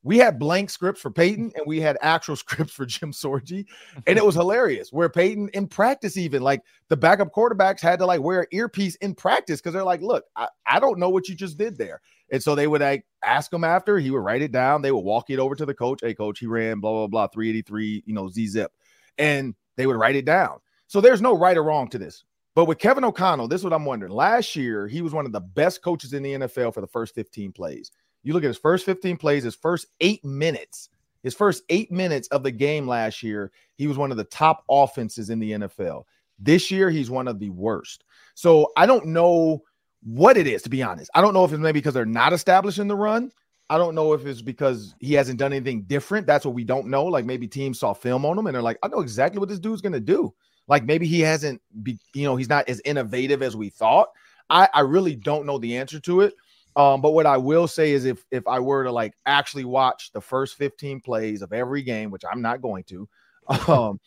We 0.04 0.18
had 0.18 0.38
blank 0.38 0.70
scripts 0.70 1.00
for 1.00 1.10
Peyton 1.10 1.50
and 1.56 1.66
we 1.66 1.80
had 1.80 1.96
actual 2.02 2.36
scripts 2.36 2.72
for 2.72 2.86
Jim 2.86 3.10
Sorgi. 3.10 3.66
And 4.06 4.16
it 4.16 4.24
was 4.24 4.34
hilarious 4.36 4.92
where 4.92 5.08
Peyton 5.08 5.48
in 5.54 5.66
practice, 5.66 6.16
even 6.16 6.42
like 6.42 6.62
the 6.88 6.96
backup 6.96 7.32
quarterbacks 7.32 7.80
had 7.80 7.98
to 7.98 8.06
like 8.06 8.20
wear 8.20 8.42
an 8.42 8.46
earpiece 8.52 8.94
in 8.96 9.14
practice 9.14 9.60
because 9.60 9.72
they're 9.72 9.82
like, 9.82 10.02
look, 10.02 10.24
I, 10.36 10.48
I 10.66 10.78
don't 10.78 10.98
know 10.98 11.08
what 11.08 11.28
you 11.28 11.34
just 11.34 11.58
did 11.58 11.76
there. 11.76 12.00
And 12.30 12.42
so 12.42 12.54
they 12.54 12.66
would 12.66 12.82
like 12.82 13.04
ask 13.24 13.52
him 13.52 13.64
after, 13.64 13.98
he 13.98 14.10
would 14.10 14.18
write 14.18 14.42
it 14.42 14.52
down. 14.52 14.82
They 14.82 14.92
would 14.92 15.04
walk 15.04 15.30
it 15.30 15.38
over 15.38 15.54
to 15.54 15.66
the 15.66 15.74
coach. 15.74 16.00
Hey, 16.02 16.14
coach, 16.14 16.38
he 16.38 16.46
ran 16.46 16.80
blah, 16.80 16.92
blah, 16.92 17.06
blah, 17.06 17.26
383, 17.28 18.04
you 18.06 18.14
know, 18.14 18.28
Z 18.28 18.46
zip. 18.48 18.72
And 19.18 19.54
they 19.76 19.86
would 19.86 19.96
write 19.96 20.16
it 20.16 20.24
down. 20.24 20.58
So 20.86 21.00
there's 21.00 21.22
no 21.22 21.36
right 21.36 21.56
or 21.56 21.64
wrong 21.64 21.88
to 21.88 21.98
this. 21.98 22.24
But 22.54 22.66
with 22.66 22.78
Kevin 22.78 23.04
O'Connell, 23.04 23.48
this 23.48 23.60
is 23.60 23.64
what 23.64 23.72
I'm 23.72 23.84
wondering. 23.84 24.12
Last 24.12 24.54
year, 24.54 24.86
he 24.86 25.02
was 25.02 25.12
one 25.12 25.26
of 25.26 25.32
the 25.32 25.40
best 25.40 25.82
coaches 25.82 26.12
in 26.12 26.22
the 26.22 26.34
NFL 26.34 26.72
for 26.72 26.80
the 26.80 26.86
first 26.86 27.14
15 27.14 27.50
plays. 27.52 27.90
You 28.24 28.32
look 28.32 28.42
at 28.42 28.48
his 28.48 28.58
first 28.58 28.84
15 28.84 29.16
plays, 29.16 29.44
his 29.44 29.54
first 29.54 29.86
eight 30.00 30.24
minutes, 30.24 30.88
his 31.22 31.34
first 31.34 31.62
eight 31.68 31.92
minutes 31.92 32.26
of 32.28 32.42
the 32.42 32.50
game 32.50 32.88
last 32.88 33.22
year, 33.22 33.52
he 33.76 33.86
was 33.86 33.96
one 33.96 34.10
of 34.10 34.16
the 34.16 34.24
top 34.24 34.64
offenses 34.68 35.30
in 35.30 35.38
the 35.38 35.52
NFL. 35.52 36.04
This 36.38 36.70
year, 36.70 36.90
he's 36.90 37.10
one 37.10 37.28
of 37.28 37.38
the 37.38 37.50
worst. 37.50 38.04
So 38.34 38.72
I 38.76 38.86
don't 38.86 39.06
know 39.06 39.62
what 40.02 40.36
it 40.36 40.46
is, 40.46 40.62
to 40.62 40.70
be 40.70 40.82
honest. 40.82 41.10
I 41.14 41.20
don't 41.20 41.34
know 41.34 41.44
if 41.44 41.52
it's 41.52 41.60
maybe 41.60 41.80
because 41.80 41.94
they're 41.94 42.04
not 42.04 42.32
establishing 42.32 42.88
the 42.88 42.96
run. 42.96 43.30
I 43.70 43.78
don't 43.78 43.94
know 43.94 44.12
if 44.12 44.26
it's 44.26 44.42
because 44.42 44.94
he 45.00 45.14
hasn't 45.14 45.38
done 45.38 45.52
anything 45.52 45.82
different. 45.82 46.26
That's 46.26 46.44
what 46.44 46.54
we 46.54 46.64
don't 46.64 46.88
know. 46.88 47.04
Like 47.04 47.24
maybe 47.24 47.48
teams 47.48 47.78
saw 47.78 47.94
film 47.94 48.26
on 48.26 48.38
him 48.38 48.46
and 48.46 48.54
they're 48.54 48.62
like, 48.62 48.78
I 48.82 48.88
know 48.88 49.00
exactly 49.00 49.38
what 49.38 49.48
this 49.48 49.58
dude's 49.58 49.80
going 49.80 49.94
to 49.94 50.00
do. 50.00 50.34
Like 50.68 50.84
maybe 50.84 51.06
he 51.06 51.20
hasn't, 51.20 51.62
be, 51.82 51.98
you 52.14 52.24
know, 52.24 52.36
he's 52.36 52.48
not 52.48 52.68
as 52.68 52.80
innovative 52.84 53.42
as 53.42 53.56
we 53.56 53.70
thought. 53.70 54.08
I, 54.50 54.68
I 54.74 54.80
really 54.80 55.16
don't 55.16 55.46
know 55.46 55.58
the 55.58 55.76
answer 55.76 55.98
to 56.00 56.20
it. 56.20 56.34
Um, 56.76 57.00
but 57.00 57.12
what 57.12 57.26
I 57.26 57.36
will 57.36 57.68
say 57.68 57.92
is 57.92 58.04
if 58.04 58.24
if 58.30 58.46
I 58.48 58.58
were 58.58 58.84
to 58.84 58.92
like 58.92 59.14
actually 59.26 59.64
watch 59.64 60.10
the 60.12 60.20
first 60.20 60.56
15 60.56 61.00
plays 61.00 61.42
of 61.42 61.52
every 61.52 61.82
game, 61.82 62.10
which 62.10 62.24
I'm 62.30 62.42
not 62.42 62.60
going 62.60 62.84
to, 62.84 63.08
um, 63.68 64.00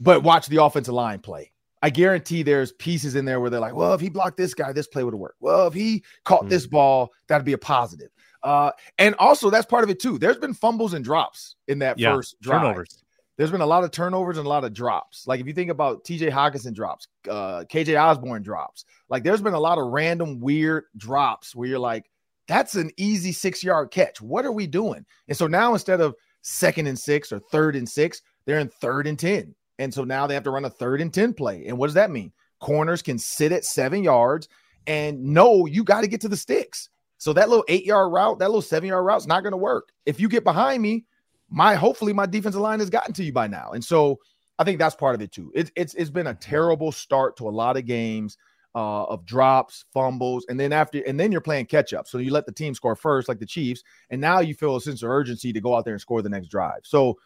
but 0.00 0.22
watch 0.22 0.46
the 0.46 0.62
offensive 0.62 0.94
line 0.94 1.20
play. 1.20 1.52
I 1.82 1.90
guarantee 1.90 2.42
there's 2.42 2.72
pieces 2.72 3.16
in 3.16 3.24
there 3.24 3.40
where 3.40 3.50
they're 3.50 3.60
like, 3.60 3.74
well, 3.74 3.92
if 3.92 4.00
he 4.00 4.08
blocked 4.08 4.36
this 4.36 4.54
guy, 4.54 4.72
this 4.72 4.86
play 4.86 5.02
would 5.02 5.14
have 5.14 5.20
worked. 5.20 5.40
Well, 5.40 5.66
if 5.66 5.74
he 5.74 6.04
caught 6.24 6.42
mm-hmm. 6.42 6.50
this 6.50 6.66
ball, 6.66 7.10
that'd 7.26 7.44
be 7.44 7.54
a 7.54 7.58
positive. 7.58 8.10
Uh, 8.44 8.70
and 8.98 9.14
also 9.18 9.50
that's 9.50 9.66
part 9.66 9.84
of 9.84 9.90
it 9.90 10.00
too. 10.00 10.18
There's 10.18 10.38
been 10.38 10.54
fumbles 10.54 10.94
and 10.94 11.04
drops 11.04 11.56
in 11.68 11.80
that 11.80 11.98
yeah, 11.98 12.14
first 12.14 12.40
drive. 12.40 12.62
Turnovers. 12.62 13.01
There's 13.36 13.50
been 13.50 13.62
a 13.62 13.66
lot 13.66 13.84
of 13.84 13.90
turnovers 13.90 14.36
and 14.36 14.46
a 14.46 14.48
lot 14.48 14.64
of 14.64 14.74
drops. 14.74 15.26
Like 15.26 15.40
if 15.40 15.46
you 15.46 15.52
think 15.52 15.70
about 15.70 16.04
TJ 16.04 16.30
Hockenson 16.30 16.74
drops, 16.74 17.08
uh, 17.28 17.64
KJ 17.64 18.00
Osborn 18.00 18.42
drops, 18.42 18.84
like 19.08 19.24
there's 19.24 19.40
been 19.40 19.54
a 19.54 19.60
lot 19.60 19.78
of 19.78 19.86
random 19.86 20.38
weird 20.38 20.84
drops 20.96 21.54
where 21.54 21.68
you're 21.68 21.78
like, 21.78 22.10
that's 22.46 22.74
an 22.74 22.90
easy 22.96 23.32
six 23.32 23.64
yard 23.64 23.90
catch. 23.90 24.20
What 24.20 24.44
are 24.44 24.52
we 24.52 24.66
doing? 24.66 25.06
And 25.28 25.36
so 25.36 25.46
now 25.46 25.72
instead 25.72 26.00
of 26.00 26.14
second 26.42 26.86
and 26.86 26.98
six 26.98 27.32
or 27.32 27.38
third 27.38 27.76
and 27.76 27.88
six, 27.88 28.20
they're 28.44 28.58
in 28.58 28.68
third 28.68 29.06
and 29.06 29.18
10. 29.18 29.54
And 29.78 29.92
so 29.92 30.04
now 30.04 30.26
they 30.26 30.34
have 30.34 30.42
to 30.44 30.50
run 30.50 30.64
a 30.64 30.70
third 30.70 31.00
and 31.00 31.12
10 31.12 31.34
play. 31.34 31.64
And 31.66 31.78
what 31.78 31.86
does 31.86 31.94
that 31.94 32.10
mean? 32.10 32.32
Corners 32.60 33.02
can 33.02 33.18
sit 33.18 33.52
at 33.52 33.64
seven 33.64 34.04
yards 34.04 34.48
and 34.86 35.22
no, 35.22 35.66
you 35.66 35.84
got 35.84 36.02
to 36.02 36.08
get 36.08 36.20
to 36.22 36.28
the 36.28 36.36
sticks. 36.36 36.88
So 37.18 37.32
that 37.32 37.48
little 37.48 37.64
eight 37.68 37.86
yard 37.86 38.12
route, 38.12 38.38
that 38.40 38.48
little 38.48 38.62
seven 38.62 38.88
yard 38.88 39.04
route 39.04 39.20
is 39.20 39.26
not 39.26 39.42
going 39.42 39.52
to 39.52 39.56
work. 39.56 39.90
If 40.06 40.20
you 40.20 40.28
get 40.28 40.44
behind 40.44 40.82
me, 40.82 41.04
my 41.52 41.74
hopefully 41.74 42.12
my 42.12 42.26
defensive 42.26 42.60
line 42.60 42.80
has 42.80 42.90
gotten 42.90 43.12
to 43.14 43.22
you 43.22 43.32
by 43.32 43.46
now. 43.46 43.72
And 43.72 43.84
so 43.84 44.18
I 44.58 44.64
think 44.64 44.78
that's 44.78 44.94
part 44.94 45.14
of 45.14 45.20
it 45.20 45.32
too. 45.32 45.52
It's 45.54 45.70
it's 45.76 45.94
it's 45.94 46.10
been 46.10 46.28
a 46.28 46.34
terrible 46.34 46.92
start 46.92 47.36
to 47.36 47.48
a 47.48 47.50
lot 47.50 47.76
of 47.76 47.84
games 47.84 48.38
uh, 48.74 49.04
of 49.04 49.26
drops, 49.26 49.84
fumbles, 49.92 50.46
and 50.48 50.58
then 50.58 50.72
after 50.72 50.98
and 51.06 51.20
then 51.20 51.30
you're 51.30 51.40
playing 51.40 51.66
catch 51.66 51.92
up. 51.92 52.08
So 52.08 52.18
you 52.18 52.32
let 52.32 52.46
the 52.46 52.52
team 52.52 52.74
score 52.74 52.96
first, 52.96 53.28
like 53.28 53.38
the 53.38 53.46
Chiefs, 53.46 53.82
and 54.10 54.20
now 54.20 54.40
you 54.40 54.54
feel 54.54 54.76
a 54.76 54.80
sense 54.80 55.02
of 55.02 55.10
urgency 55.10 55.52
to 55.52 55.60
go 55.60 55.76
out 55.76 55.84
there 55.84 55.94
and 55.94 56.00
score 56.00 56.22
the 56.22 56.30
next 56.30 56.48
drive. 56.48 56.80
So 56.84 57.18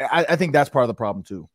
I, 0.00 0.24
I 0.30 0.36
think 0.36 0.52
that's 0.52 0.70
part 0.70 0.84
of 0.84 0.88
the 0.88 0.94
problem 0.94 1.24
too. 1.24 1.48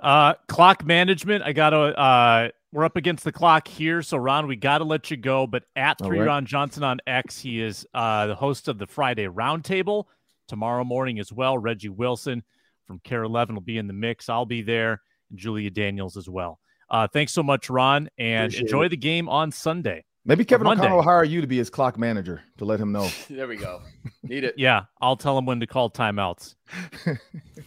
Uh, 0.00 0.34
clock 0.46 0.84
management. 0.84 1.42
I 1.42 1.52
got 1.52 1.70
to. 1.70 1.78
Uh, 1.78 2.48
we're 2.70 2.84
up 2.84 2.96
against 2.96 3.24
the 3.24 3.32
clock 3.32 3.66
here, 3.66 4.02
so 4.02 4.18
Ron, 4.18 4.46
we 4.46 4.54
got 4.54 4.78
to 4.78 4.84
let 4.84 5.10
you 5.10 5.16
go. 5.16 5.46
But 5.46 5.64
at 5.74 5.96
three 5.98 6.18
right. 6.18 6.26
Ron 6.26 6.44
Johnson 6.44 6.84
on 6.84 6.98
X, 7.06 7.40
he 7.40 7.62
is 7.62 7.86
uh, 7.94 8.26
the 8.26 8.34
host 8.34 8.68
of 8.68 8.78
the 8.78 8.86
Friday 8.86 9.24
Roundtable 9.24 10.04
tomorrow 10.48 10.84
morning 10.84 11.18
as 11.18 11.32
well. 11.32 11.56
Reggie 11.58 11.88
Wilson 11.88 12.42
from 12.86 13.00
KARE 13.04 13.22
11 13.24 13.54
will 13.54 13.62
be 13.62 13.78
in 13.78 13.86
the 13.86 13.92
mix. 13.92 14.28
I'll 14.28 14.46
be 14.46 14.62
there, 14.62 15.00
and 15.30 15.38
Julia 15.38 15.70
Daniels 15.70 16.16
as 16.16 16.28
well. 16.28 16.58
Uh, 16.90 17.06
thanks 17.06 17.32
so 17.32 17.42
much, 17.42 17.68
Ron, 17.68 18.08
and 18.18 18.44
Appreciate 18.46 18.62
enjoy 18.62 18.84
it. 18.86 18.88
the 18.88 18.96
game 18.96 19.28
on 19.28 19.52
Sunday. 19.52 20.04
Maybe 20.24 20.44
Kevin 20.44 20.66
O'Connell 20.66 20.96
will 20.96 21.02
hire 21.02 21.24
you 21.24 21.40
to 21.40 21.46
be 21.46 21.56
his 21.58 21.70
clock 21.70 21.98
manager 21.98 22.42
to 22.58 22.64
let 22.64 22.80
him 22.80 22.92
know. 22.92 23.08
there 23.30 23.46
we 23.46 23.56
go. 23.56 23.82
Need 24.22 24.44
it. 24.44 24.54
yeah, 24.58 24.84
I'll 25.00 25.16
tell 25.16 25.38
him 25.38 25.46
when 25.46 25.60
to 25.60 25.66
call 25.66 25.90
timeouts. 25.90 26.54
All 27.06 27.14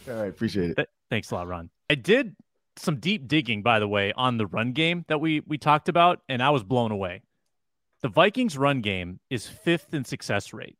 right, 0.06 0.28
appreciate 0.28 0.70
it. 0.70 0.76
Th- 0.76 0.88
thanks 1.10 1.30
a 1.30 1.34
lot, 1.36 1.48
Ron. 1.48 1.70
I 1.90 1.94
did 1.94 2.36
some 2.76 3.00
deep 3.00 3.26
digging, 3.28 3.62
by 3.62 3.78
the 3.78 3.88
way, 3.88 4.12
on 4.16 4.38
the 4.38 4.46
run 4.46 4.72
game 4.72 5.04
that 5.08 5.20
we 5.20 5.40
we 5.46 5.58
talked 5.58 5.88
about, 5.88 6.20
and 6.28 6.42
I 6.42 6.50
was 6.50 6.62
blown 6.62 6.90
away. 6.92 7.22
The 8.00 8.08
Vikings' 8.08 8.56
run 8.58 8.80
game 8.80 9.20
is 9.30 9.46
fifth 9.46 9.94
in 9.94 10.04
success 10.04 10.52
rate 10.52 10.76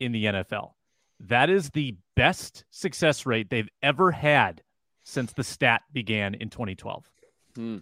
in 0.00 0.12
the 0.12 0.24
NFL. 0.24 0.72
That 1.20 1.50
is 1.50 1.70
the 1.70 1.96
best 2.16 2.64
success 2.70 3.26
rate 3.26 3.50
they've 3.50 3.68
ever 3.82 4.12
had 4.12 4.62
since 5.02 5.32
the 5.32 5.44
stat 5.44 5.82
began 5.92 6.34
in 6.34 6.50
2012. 6.50 7.10
Hmm. 7.56 7.78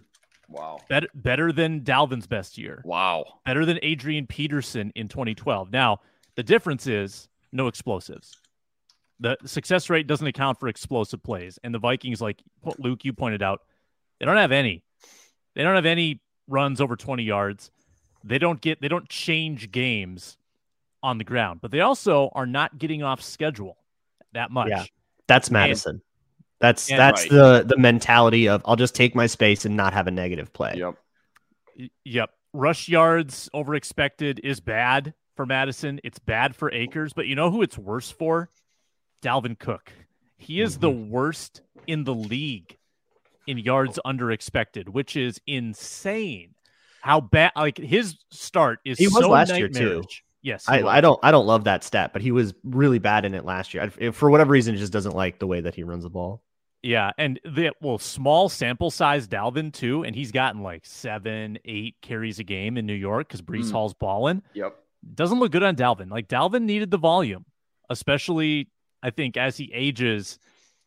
Wow. 0.49 0.79
Better, 0.89 1.07
better 1.13 1.51
than 1.51 1.81
Dalvin's 1.81 2.25
best 2.25 2.57
year. 2.57 2.81
Wow. 2.85 3.25
Better 3.45 3.65
than 3.65 3.79
Adrian 3.81 4.27
Peterson 4.27 4.91
in 4.95 5.07
2012. 5.07 5.71
Now, 5.71 5.99
the 6.35 6.43
difference 6.43 6.87
is 6.87 7.27
no 7.51 7.67
explosives. 7.67 8.39
The 9.19 9.35
success 9.45 9.89
rate 9.89 10.07
doesn't 10.07 10.25
account 10.25 10.59
for 10.59 10.67
explosive 10.67 11.21
plays. 11.21 11.59
And 11.63 11.73
the 11.73 11.79
Vikings, 11.79 12.21
like 12.21 12.41
Luke, 12.77 13.03
you 13.03 13.13
pointed 13.13 13.43
out, 13.43 13.61
they 14.19 14.25
don't 14.25 14.37
have 14.37 14.51
any. 14.51 14.83
They 15.55 15.63
don't 15.63 15.75
have 15.75 15.85
any 15.85 16.21
runs 16.47 16.79
over 16.79 16.95
20 16.95 17.23
yards. 17.23 17.71
They 18.23 18.37
don't 18.37 18.61
get, 18.61 18.81
they 18.81 18.87
don't 18.87 19.09
change 19.09 19.71
games 19.71 20.37
on 21.03 21.17
the 21.17 21.23
ground, 21.23 21.59
but 21.61 21.71
they 21.71 21.81
also 21.81 22.29
are 22.33 22.45
not 22.45 22.77
getting 22.77 23.03
off 23.03 23.21
schedule 23.21 23.77
that 24.33 24.51
much. 24.51 24.69
Yeah, 24.69 24.85
that's 25.27 25.51
Mattison. 25.51 25.95
And, 25.95 26.01
that's 26.59 26.89
and, 26.89 26.99
that's 26.99 27.23
right. 27.23 27.31
the 27.31 27.63
the 27.67 27.77
mentality 27.77 28.49
of 28.49 28.61
I'll 28.65 28.75
just 28.75 28.95
take 28.95 29.15
my 29.15 29.27
space 29.27 29.65
and 29.65 29.75
not 29.75 29.93
have 29.93 30.07
a 30.07 30.11
negative 30.11 30.51
play. 30.53 30.75
Yep. 30.77 30.95
Yep. 32.05 32.29
Rush 32.53 32.89
yards 32.89 33.49
over 33.53 33.75
expected 33.75 34.39
is 34.43 34.59
bad 34.59 35.13
for 35.35 35.45
Mattison. 35.45 35.99
It's 36.03 36.19
bad 36.19 36.55
for 36.55 36.71
Akers, 36.71 37.13
but 37.13 37.27
you 37.27 37.35
know 37.35 37.51
who 37.51 37.61
it's 37.61 37.77
worse 37.77 38.09
for? 38.09 38.49
Dalvin 39.21 39.57
Cook. 39.57 39.91
He 40.37 40.61
is 40.61 40.73
mm-hmm. 40.73 40.81
the 40.81 40.89
worst 40.89 41.61
in 41.85 42.03
the 42.03 42.13
league 42.13 42.77
in 43.45 43.57
yards 43.57 43.99
under 44.03 44.31
expected, 44.31 44.89
which 44.89 45.15
is 45.15 45.39
insane. 45.47 46.53
How 47.01 47.21
bad 47.21 47.51
like 47.55 47.77
his 47.77 48.17
start 48.31 48.79
is 48.83 48.97
he 48.97 49.07
was 49.07 49.23
so 49.23 49.29
last 49.29 49.55
year 49.55 49.69
too. 49.69 50.03
Yes, 50.41 50.65
I, 50.67 50.83
I, 50.83 51.01
don't 51.01 51.19
I 51.23 51.31
don't 51.31 51.45
love 51.45 51.65
that 51.65 51.83
stat, 51.83 52.13
but 52.13 52.21
he 52.21 52.31
was 52.31 52.53
really 52.63 52.99
bad 52.99 53.25
in 53.25 53.33
it 53.33 53.43
last 53.43 53.73
year. 53.73 53.91
I, 53.99 54.11
for 54.11 54.29
whatever 54.29 54.51
reason, 54.51 54.75
he 54.75 54.79
just 54.79 54.93
doesn't 54.93 55.15
like 55.15 55.39
the 55.39 55.47
way 55.47 55.61
that 55.61 55.75
he 55.75 55.83
runs 55.83 56.03
the 56.03 56.09
ball. 56.09 56.43
Yeah, 56.83 57.11
and 57.17 57.39
the 57.43 57.71
well, 57.81 57.97
small 57.97 58.49
sample 58.49 58.91
size 58.91 59.27
Dalvin 59.27 59.73
too, 59.73 60.03
and 60.03 60.15
he's 60.15 60.31
gotten 60.31 60.61
like 60.61 60.85
seven, 60.85 61.57
eight 61.65 61.95
carries 62.01 62.39
a 62.39 62.43
game 62.43 62.77
in 62.77 62.85
New 62.85 62.93
York 62.93 63.27
because 63.27 63.41
Breece 63.41 63.65
mm. 63.65 63.71
Hall's 63.71 63.95
balling. 63.95 64.43
Yep, 64.53 64.75
doesn't 65.15 65.39
look 65.39 65.51
good 65.51 65.63
on 65.63 65.75
Dalvin. 65.75 66.11
Like 66.11 66.27
Dalvin 66.27 66.63
needed 66.63 66.91
the 66.91 66.97
volume, 66.97 67.45
especially 67.89 68.69
I 69.01 69.09
think 69.09 69.37
as 69.37 69.57
he 69.57 69.71
ages, 69.73 70.37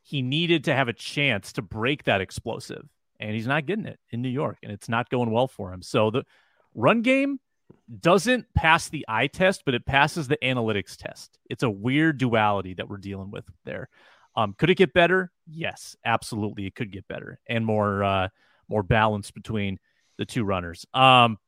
he 0.03 0.23
needed 0.23 0.65
to 0.65 0.75
have 0.75 0.89
a 0.89 0.93
chance 0.93 1.53
to 1.55 1.63
break 1.63 2.05
that 2.05 2.21
explosive, 2.21 2.89
and 3.19 3.35
he's 3.35 3.49
not 3.49 3.67
getting 3.67 3.87
it 3.87 3.99
in 4.11 4.23
New 4.23 4.29
York, 4.29 4.59
and 4.63 4.71
it's 4.71 4.89
not 4.89 5.11
going 5.11 5.31
well 5.31 5.49
for 5.49 5.73
him. 5.73 5.83
So 5.83 6.11
the 6.11 6.23
run 6.75 7.03
game 7.03 7.41
doesn't 8.01 8.47
pass 8.55 8.89
the 8.89 9.05
eye 9.09 9.27
test, 9.27 9.63
but 9.65 9.75
it 9.75 9.87
passes 9.87 10.29
the 10.29 10.39
analytics 10.43 10.97
test. 10.97 11.39
It's 11.49 11.63
a 11.63 11.71
weird 11.71 12.19
duality 12.19 12.75
that 12.75 12.89
we're 12.89 12.99
dealing 12.99 13.31
with 13.31 13.45
there. 13.65 13.89
Um, 14.37 14.55
could 14.57 14.71
it 14.71 14.77
get 14.77 14.93
better? 14.93 15.33
Yes, 15.47 15.97
absolutely, 16.05 16.67
it 16.67 16.75
could 16.75 16.93
get 16.93 17.09
better 17.09 17.41
and 17.49 17.67
more 17.67 18.05
uh, 18.05 18.29
more 18.69 18.83
balance 18.83 19.31
between 19.31 19.79
the 20.19 20.25
two 20.25 20.45
runners. 20.45 20.87
Um, 20.95 21.39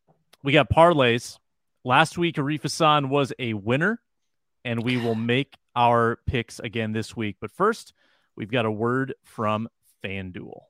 we 0.43 0.53
got 0.53 0.71
parlays. 0.71 1.39
Last 1.85 2.19
week, 2.19 2.37
Arif 2.37 2.63
Hassan 2.63 3.09
was 3.09 3.33
a 3.39 3.55
winner, 3.55 4.01
and 4.65 4.83
we 4.83 4.97
will 4.97 5.15
make 5.15 5.57
our 5.75 6.19
picks 6.27 6.59
again 6.59 6.93
this 6.93 7.17
week. 7.17 7.37
But 7.41 7.53
first, 7.53 7.93
we've 8.37 8.51
got 8.51 8.67
a 8.67 8.71
word 8.71 9.15
from 9.23 9.69
FanDuel. 10.05 10.63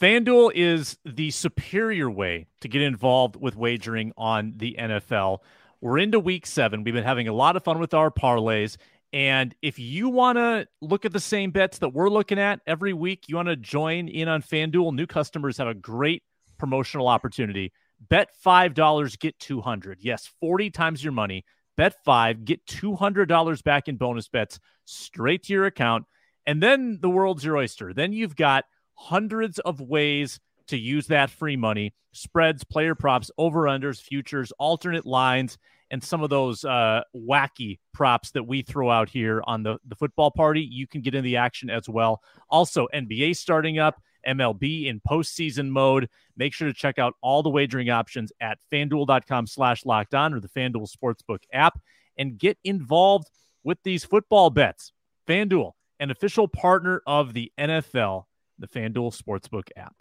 FanDuel 0.00 0.52
is 0.54 0.98
the 1.06 1.30
superior 1.30 2.10
way 2.10 2.48
to 2.60 2.68
get 2.68 2.82
involved 2.82 3.36
with 3.36 3.56
wagering 3.56 4.12
on 4.16 4.52
the 4.56 4.76
NFL. 4.78 5.38
We're 5.80 5.98
into 5.98 6.20
week 6.20 6.44
seven. 6.46 6.84
We've 6.84 6.92
been 6.92 7.02
having 7.02 7.28
a 7.28 7.32
lot 7.32 7.56
of 7.56 7.64
fun 7.64 7.78
with 7.78 7.94
our 7.94 8.10
parlays. 8.10 8.76
And 9.14 9.54
if 9.62 9.78
you 9.78 10.10
want 10.10 10.36
to 10.36 10.66
look 10.82 11.06
at 11.06 11.14
the 11.14 11.20
same 11.20 11.50
bets 11.50 11.78
that 11.78 11.90
we're 11.90 12.10
looking 12.10 12.38
at 12.38 12.60
every 12.66 12.92
week, 12.92 13.24
you 13.28 13.36
want 13.36 13.48
to 13.48 13.56
join 13.56 14.08
in 14.08 14.28
on 14.28 14.42
FanDuel, 14.42 14.94
new 14.94 15.06
customers 15.06 15.56
have 15.56 15.68
a 15.68 15.74
great 15.74 16.22
promotional 16.58 17.08
opportunity. 17.08 17.72
Bet 17.98 18.28
$5, 18.44 19.18
get 19.18 19.38
200. 19.38 20.00
Yes, 20.02 20.30
40 20.40 20.70
times 20.70 21.02
your 21.02 21.14
money. 21.14 21.46
Bet 21.78 21.94
5, 22.04 22.44
get 22.44 22.66
$200 22.66 23.64
back 23.64 23.88
in 23.88 23.96
bonus 23.96 24.28
bets 24.28 24.58
straight 24.84 25.44
to 25.44 25.54
your 25.54 25.64
account. 25.64 26.04
And 26.44 26.62
then 26.62 26.98
the 27.00 27.08
world's 27.08 27.44
your 27.44 27.56
oyster. 27.56 27.94
Then 27.94 28.12
you've 28.12 28.36
got 28.36 28.66
hundreds 28.96 29.58
of 29.60 29.80
ways 29.80 30.40
to 30.68 30.76
use 30.76 31.06
that 31.06 31.30
free 31.30 31.56
money 31.56 31.94
spreads, 32.12 32.64
player 32.64 32.94
props, 32.94 33.30
over 33.38 33.62
unders, 33.62 34.00
futures, 34.00 34.52
alternate 34.58 35.06
lines, 35.06 35.58
and 35.90 36.02
some 36.02 36.22
of 36.22 36.30
those 36.30 36.64
uh, 36.64 37.02
wacky 37.14 37.78
props 37.92 38.30
that 38.32 38.42
we 38.42 38.62
throw 38.62 38.90
out 38.90 39.08
here 39.08 39.42
on 39.46 39.62
the, 39.62 39.78
the 39.86 39.94
football 39.94 40.30
party. 40.30 40.62
You 40.62 40.86
can 40.86 41.02
get 41.02 41.14
in 41.14 41.22
the 41.22 41.36
action 41.36 41.70
as 41.70 41.88
well. 41.88 42.22
Also, 42.50 42.88
NBA 42.92 43.36
starting 43.36 43.78
up, 43.78 44.00
MLB 44.26 44.86
in 44.86 45.00
postseason 45.00 45.68
mode. 45.68 46.08
Make 46.36 46.52
sure 46.52 46.68
to 46.68 46.74
check 46.74 46.98
out 46.98 47.14
all 47.20 47.42
the 47.42 47.50
wagering 47.50 47.90
options 47.90 48.32
at 48.40 48.58
fanduel.com 48.72 49.46
slash 49.46 49.86
locked 49.86 50.14
on 50.14 50.34
or 50.34 50.40
the 50.40 50.48
FanDuel 50.48 50.90
Sportsbook 50.90 51.44
app 51.52 51.78
and 52.18 52.38
get 52.38 52.58
involved 52.64 53.28
with 53.62 53.78
these 53.84 54.04
football 54.04 54.50
bets. 54.50 54.92
FanDuel, 55.28 55.72
an 56.00 56.10
official 56.10 56.48
partner 56.48 57.02
of 57.06 57.32
the 57.32 57.52
NFL, 57.58 58.24
the 58.58 58.68
FanDuel 58.68 59.16
Sportsbook 59.16 59.68
app. 59.76 59.94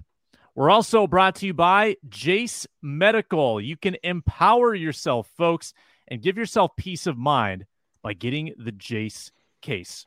We're 0.55 0.69
also 0.69 1.05
brought 1.05 1.35
to 1.35 1.45
you 1.45 1.53
by 1.53 1.97
Jase 2.07 2.65
Medical. 2.81 3.59
You 3.59 3.75
can 3.75 3.97
empower 4.03 4.73
yourself, 4.73 5.29
folks, 5.37 5.73
and 6.07 6.21
give 6.21 6.37
yourself 6.37 6.71
peace 6.77 7.07
of 7.07 7.17
mind 7.17 7.65
by 8.01 8.13
getting 8.13 8.53
the 8.57 8.71
Jase 8.71 9.31
case. 9.61 10.05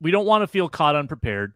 We 0.00 0.10
don't 0.10 0.26
want 0.26 0.42
to 0.42 0.48
feel 0.48 0.68
caught 0.68 0.96
unprepared. 0.96 1.52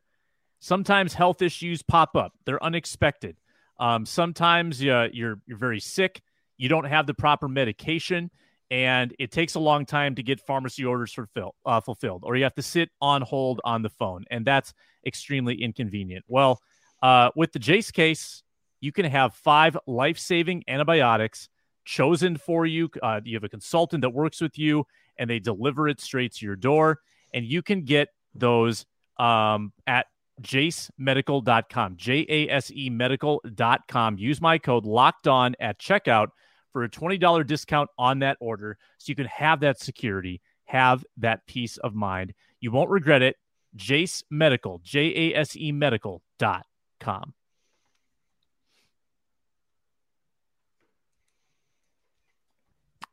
Sometimes 0.60 1.12
health 1.12 1.42
issues 1.42 1.82
pop 1.82 2.14
up, 2.16 2.32
they're 2.46 2.62
unexpected. 2.62 3.36
Um, 3.78 4.06
sometimes 4.06 4.80
uh, 4.80 5.08
you're, 5.12 5.40
you're 5.46 5.58
very 5.58 5.80
sick, 5.80 6.22
you 6.56 6.68
don't 6.68 6.84
have 6.84 7.06
the 7.06 7.14
proper 7.14 7.48
medication, 7.48 8.30
and 8.70 9.14
it 9.18 9.30
takes 9.30 9.54
a 9.54 9.60
long 9.60 9.86
time 9.86 10.14
to 10.14 10.22
get 10.22 10.40
pharmacy 10.40 10.84
orders 10.84 11.12
fulfill, 11.12 11.54
uh, 11.66 11.80
fulfilled, 11.80 12.22
or 12.24 12.36
you 12.36 12.44
have 12.44 12.54
to 12.54 12.62
sit 12.62 12.90
on 13.00 13.22
hold 13.22 13.60
on 13.64 13.82
the 13.82 13.90
phone, 13.90 14.24
and 14.30 14.44
that's 14.44 14.72
extremely 15.06 15.62
inconvenient. 15.62 16.24
Well, 16.28 16.60
uh, 17.02 17.30
with 17.36 17.52
the 17.52 17.58
Jase 17.58 17.90
case, 17.90 18.42
you 18.80 18.92
can 18.92 19.06
have 19.06 19.34
five 19.34 19.76
life 19.86 20.18
saving 20.18 20.64
antibiotics 20.68 21.48
chosen 21.84 22.36
for 22.36 22.66
you. 22.66 22.90
Uh, 23.02 23.20
you 23.24 23.36
have 23.36 23.44
a 23.44 23.48
consultant 23.48 24.02
that 24.02 24.10
works 24.10 24.40
with 24.40 24.58
you 24.58 24.86
and 25.18 25.28
they 25.28 25.38
deliver 25.38 25.88
it 25.88 26.00
straight 26.00 26.32
to 26.34 26.46
your 26.46 26.56
door. 26.56 27.00
And 27.32 27.44
you 27.44 27.62
can 27.62 27.84
get 27.84 28.08
those 28.34 28.86
um, 29.18 29.72
at 29.86 30.06
jasemedical.com, 30.42 31.96
J 31.96 32.26
A 32.28 32.48
S 32.48 32.70
E 32.72 32.90
medical.com. 32.90 34.18
Use 34.18 34.40
my 34.40 34.58
code 34.58 34.84
locked 34.84 35.28
on 35.28 35.54
at 35.60 35.78
checkout 35.78 36.28
for 36.74 36.82
a 36.82 36.90
$20 36.90 37.46
discount 37.46 37.88
on 37.96 38.18
that 38.18 38.36
order 38.40 38.76
so 38.98 39.08
you 39.08 39.14
can 39.14 39.26
have 39.26 39.60
that 39.60 39.80
security, 39.80 40.42
have 40.64 41.04
that 41.16 41.46
peace 41.46 41.76
of 41.78 41.94
mind. 41.94 42.34
You 42.60 42.72
won't 42.72 42.90
regret 42.90 43.22
it. 43.22 43.36
Jase 43.76 44.24
Medical, 44.28 44.80
J 44.84 45.30
A 45.32 45.38
S 45.38 45.56
E 45.56 45.72
medical.com. 45.72 47.34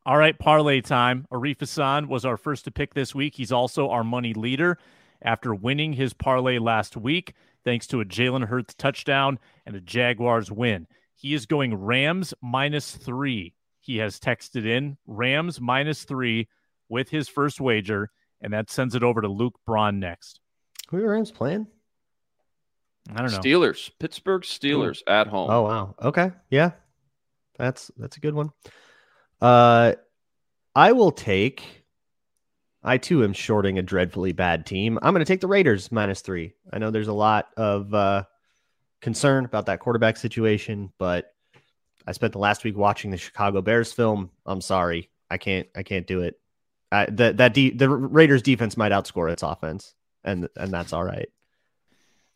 All 0.03 0.17
right, 0.17 0.37
parlay 0.37 0.81
time. 0.81 1.27
Arif 1.31 1.59
Hassan 1.59 2.07
was 2.07 2.25
our 2.25 2.37
first 2.37 2.65
to 2.65 2.71
pick 2.71 2.95
this 2.95 3.13
week. 3.13 3.35
He's 3.35 3.51
also 3.51 3.89
our 3.89 4.03
money 4.03 4.33
leader 4.33 4.79
after 5.21 5.53
winning 5.53 5.93
his 5.93 6.13
parlay 6.13 6.57
last 6.57 6.97
week, 6.97 7.35
thanks 7.63 7.85
to 7.87 8.01
a 8.01 8.05
Jalen 8.05 8.47
Hurts 8.47 8.73
touchdown 8.73 9.37
and 9.67 9.75
a 9.75 9.81
Jaguars 9.81 10.51
win. 10.51 10.87
He 11.21 11.35
is 11.35 11.45
going 11.45 11.75
Rams 11.75 12.33
minus 12.41 12.95
three. 12.95 13.53
He 13.79 13.97
has 13.97 14.19
texted 14.19 14.65
in 14.65 14.97
Rams 15.05 15.61
minus 15.61 16.03
three 16.03 16.47
with 16.89 17.09
his 17.09 17.29
first 17.29 17.61
wager, 17.61 18.09
and 18.41 18.51
that 18.53 18.71
sends 18.71 18.95
it 18.95 19.03
over 19.03 19.21
to 19.21 19.27
Luke 19.27 19.59
Braun 19.63 19.99
next. 19.99 20.39
Who 20.89 20.97
are 20.97 21.11
Rams 21.11 21.29
playing? 21.29 21.67
I 23.15 23.21
don't 23.21 23.31
know. 23.31 23.37
Steelers, 23.37 23.91
Pittsburgh 23.99 24.41
Steelers 24.41 25.03
at 25.05 25.27
home. 25.27 25.51
Oh 25.51 25.61
wow. 25.61 25.95
Okay. 26.01 26.31
Yeah. 26.49 26.71
That's 27.55 27.91
that's 27.97 28.17
a 28.17 28.19
good 28.19 28.33
one. 28.33 28.49
Uh 29.39 29.93
I 30.75 30.91
will 30.93 31.11
take 31.11 31.83
I 32.83 32.97
too 32.97 33.23
am 33.23 33.33
shorting 33.33 33.77
a 33.77 33.83
dreadfully 33.83 34.31
bad 34.31 34.65
team. 34.65 34.97
I'm 35.03 35.13
going 35.13 35.23
to 35.23 35.31
take 35.31 35.41
the 35.41 35.47
Raiders 35.47 35.91
minus 35.91 36.21
3. 36.21 36.51
I 36.73 36.79
know 36.79 36.89
there's 36.89 37.07
a 37.07 37.13
lot 37.13 37.49
of 37.57 37.93
uh 37.93 38.23
concern 39.01 39.45
about 39.45 39.65
that 39.65 39.79
quarterback 39.79 40.17
situation, 40.17 40.91
but 40.97 41.33
I 42.07 42.11
spent 42.13 42.33
the 42.33 42.39
last 42.39 42.63
week 42.63 42.77
watching 42.77 43.11
the 43.11 43.17
Chicago 43.17 43.61
Bears 43.61 43.91
film. 43.91 44.31
I'm 44.45 44.61
sorry. 44.61 45.09
I 45.29 45.37
can't 45.37 45.67
I 45.75 45.83
can't 45.83 46.07
do 46.07 46.21
it. 46.21 46.39
I, 46.91 47.05
that 47.05 47.37
that 47.37 47.53
de- 47.53 47.71
the 47.71 47.89
Raiders 47.89 48.41
defense 48.41 48.75
might 48.75 48.91
outscore 48.91 49.31
its 49.31 49.43
offense 49.43 49.93
and 50.23 50.47
and 50.55 50.71
that's 50.71 50.93
all 50.93 51.03
right. 51.03 51.29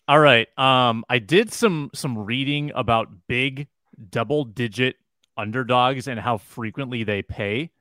All 0.07 0.19
right. 0.19 0.47
Um, 0.57 1.03
I 1.09 1.19
did 1.19 1.51
some 1.51 1.89
some 1.93 2.17
reading 2.17 2.71
about 2.75 3.27
big 3.27 3.67
double 4.09 4.45
digit 4.45 4.97
underdogs 5.37 6.07
and 6.07 6.19
how 6.19 6.37
frequently 6.37 7.03
they 7.03 7.21
pay. 7.21 7.71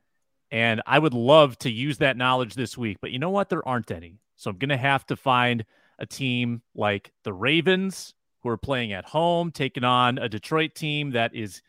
And 0.51 0.81
I 0.85 0.99
would 0.99 1.13
love 1.13 1.57
to 1.59 1.69
use 1.69 1.99
that 1.99 2.17
knowledge 2.17 2.55
this 2.55 2.77
week, 2.77 2.97
but 3.01 3.11
you 3.11 3.19
know 3.19 3.29
what? 3.29 3.49
There 3.49 3.67
aren't 3.67 3.91
any. 3.91 4.19
So 4.35 4.49
I'm 4.49 4.57
gonna 4.57 4.77
have 4.77 5.05
to 5.07 5.15
find 5.15 5.65
a 5.99 6.05
team 6.05 6.61
like 6.73 7.11
the 7.23 7.33
Ravens, 7.33 8.13
who 8.45 8.51
are 8.51 8.57
playing 8.57 8.93
at 8.93 9.05
home, 9.05 9.51
taking 9.51 9.83
on 9.83 10.17
a 10.19 10.29
Detroit 10.29 10.75
team 10.75 11.11
that 11.11 11.35
is 11.35 11.61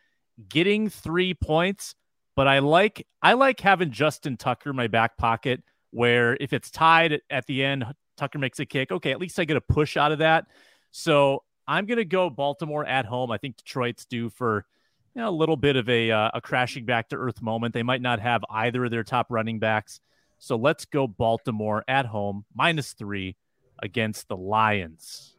getting 0.48 0.88
three 0.90 1.34
points. 1.34 1.94
But 2.34 2.46
I 2.46 2.58
like 2.58 3.06
I 3.22 3.32
like 3.32 3.60
having 3.60 3.90
Justin 3.90 4.36
Tucker 4.36 4.70
in 4.70 4.76
my 4.76 4.86
back 4.86 5.16
pocket 5.16 5.62
where 5.90 6.36
if 6.38 6.52
it's 6.52 6.70
tied 6.70 7.22
at 7.30 7.46
the 7.46 7.64
end, 7.64 7.86
Tucker 8.18 8.38
makes 8.38 8.60
a 8.60 8.66
kick. 8.66 8.92
Okay, 8.92 9.10
at 9.10 9.18
least 9.18 9.40
I 9.40 9.46
get 9.46 9.56
a 9.56 9.60
push 9.62 9.96
out 9.96 10.12
of 10.12 10.18
that. 10.18 10.46
So 10.90 11.42
I'm 11.66 11.86
going 11.86 11.96
to 11.96 12.04
go 12.04 12.28
Baltimore 12.28 12.84
at 12.84 13.06
home. 13.06 13.30
I 13.30 13.38
think 13.38 13.56
Detroit's 13.56 14.04
due 14.04 14.28
for 14.28 14.66
you 15.14 15.22
know, 15.22 15.30
a 15.30 15.30
little 15.30 15.56
bit 15.56 15.76
of 15.76 15.88
a, 15.88 16.10
uh, 16.10 16.30
a 16.34 16.40
crashing 16.42 16.84
back 16.84 17.08
to 17.08 17.16
earth 17.16 17.40
moment. 17.40 17.72
They 17.72 17.82
might 17.82 18.02
not 18.02 18.20
have 18.20 18.44
either 18.50 18.84
of 18.84 18.90
their 18.90 19.04
top 19.04 19.28
running 19.30 19.58
backs. 19.58 20.00
So 20.38 20.56
let's 20.56 20.84
go 20.84 21.06
Baltimore 21.06 21.82
at 21.88 22.04
home, 22.04 22.44
minus 22.54 22.92
three 22.92 23.36
against 23.82 24.28
the 24.28 24.36
Lions. 24.36 25.35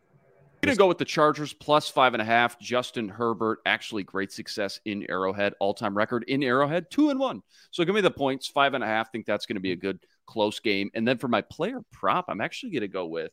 I'm 0.63 0.69
gonna 0.69 0.75
go 0.75 0.87
with 0.87 0.97
the 0.97 1.05
Chargers 1.05 1.53
plus 1.53 1.87
five 1.87 2.13
and 2.13 2.21
a 2.21 2.25
half. 2.25 2.59
Justin 2.59 3.09
Herbert, 3.09 3.59
actually 3.65 4.03
great 4.03 4.31
success 4.31 4.79
in 4.85 5.05
Arrowhead, 5.09 5.53
all-time 5.59 5.95
record 5.95 6.25
in 6.27 6.41
Arrowhead, 6.43 6.89
two 6.89 7.09
and 7.11 7.19
one. 7.19 7.43
So 7.71 7.85
give 7.85 7.93
me 7.93 8.01
the 8.01 8.11
points, 8.11 8.47
five 8.47 8.73
and 8.73 8.83
a 8.83 8.87
half. 8.87 9.11
Think 9.11 9.25
that's 9.25 9.45
gonna 9.45 9.59
be 9.59 9.71
a 9.71 9.77
good 9.77 9.99
close 10.25 10.59
game. 10.59 10.89
And 10.93 11.07
then 11.07 11.19
for 11.19 11.27
my 11.27 11.41
player 11.41 11.81
prop, 11.91 12.25
I'm 12.27 12.41
actually 12.41 12.71
gonna 12.71 12.87
go 12.87 13.05
with 13.05 13.31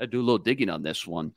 I 0.00 0.06
do 0.06 0.20
a 0.20 0.22
little 0.22 0.38
digging 0.38 0.70
on 0.70 0.82
this 0.82 1.06
one. 1.06 1.32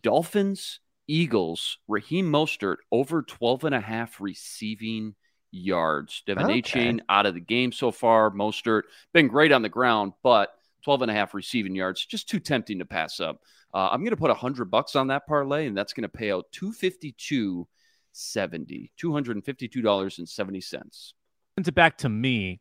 Dolphins, 0.00 0.80
Eagles, 1.06 1.78
Raheem 1.88 2.30
Mostert 2.30 2.76
over 2.92 3.22
12 3.22 3.64
and 3.64 3.74
a 3.74 3.80
half 3.80 4.20
receiving 4.20 5.14
yards. 5.50 6.22
De'Von 6.26 6.44
Okay. 6.44 6.62
Achane 6.62 7.00
out 7.08 7.26
of 7.26 7.34
the 7.34 7.40
game 7.40 7.72
so 7.72 7.90
far. 7.90 8.30
Mostert 8.30 8.82
been 9.12 9.28
great 9.28 9.52
on 9.52 9.62
the 9.62 9.68
ground, 9.68 10.12
but 10.22 10.52
12 10.82 11.02
and 11.02 11.10
a 11.10 11.14
half 11.14 11.34
receiving 11.34 11.74
yards, 11.74 12.04
just 12.04 12.28
too 12.28 12.40
tempting 12.40 12.78
to 12.78 12.84
pass 12.84 13.20
up. 13.20 13.42
Uh, 13.72 13.88
I'm 13.90 14.00
going 14.00 14.10
to 14.10 14.16
put 14.16 14.30
100 14.30 14.70
bucks 14.70 14.96
on 14.96 15.08
that 15.08 15.26
parlay, 15.26 15.66
and 15.66 15.76
that's 15.76 15.92
going 15.92 16.02
to 16.02 16.08
pay 16.08 16.32
out 16.32 16.46
252 16.52 17.66
70 18.12 18.90
$252.70. 19.00 20.62
Sends 20.64 21.68
it 21.68 21.74
back 21.74 21.98
to 21.98 22.08
me. 22.08 22.60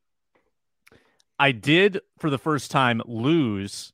I 1.38 1.51
did 1.51 2.01
for 2.20 2.30
the 2.30 2.38
first 2.38 2.70
time 2.70 3.01
lose 3.05 3.93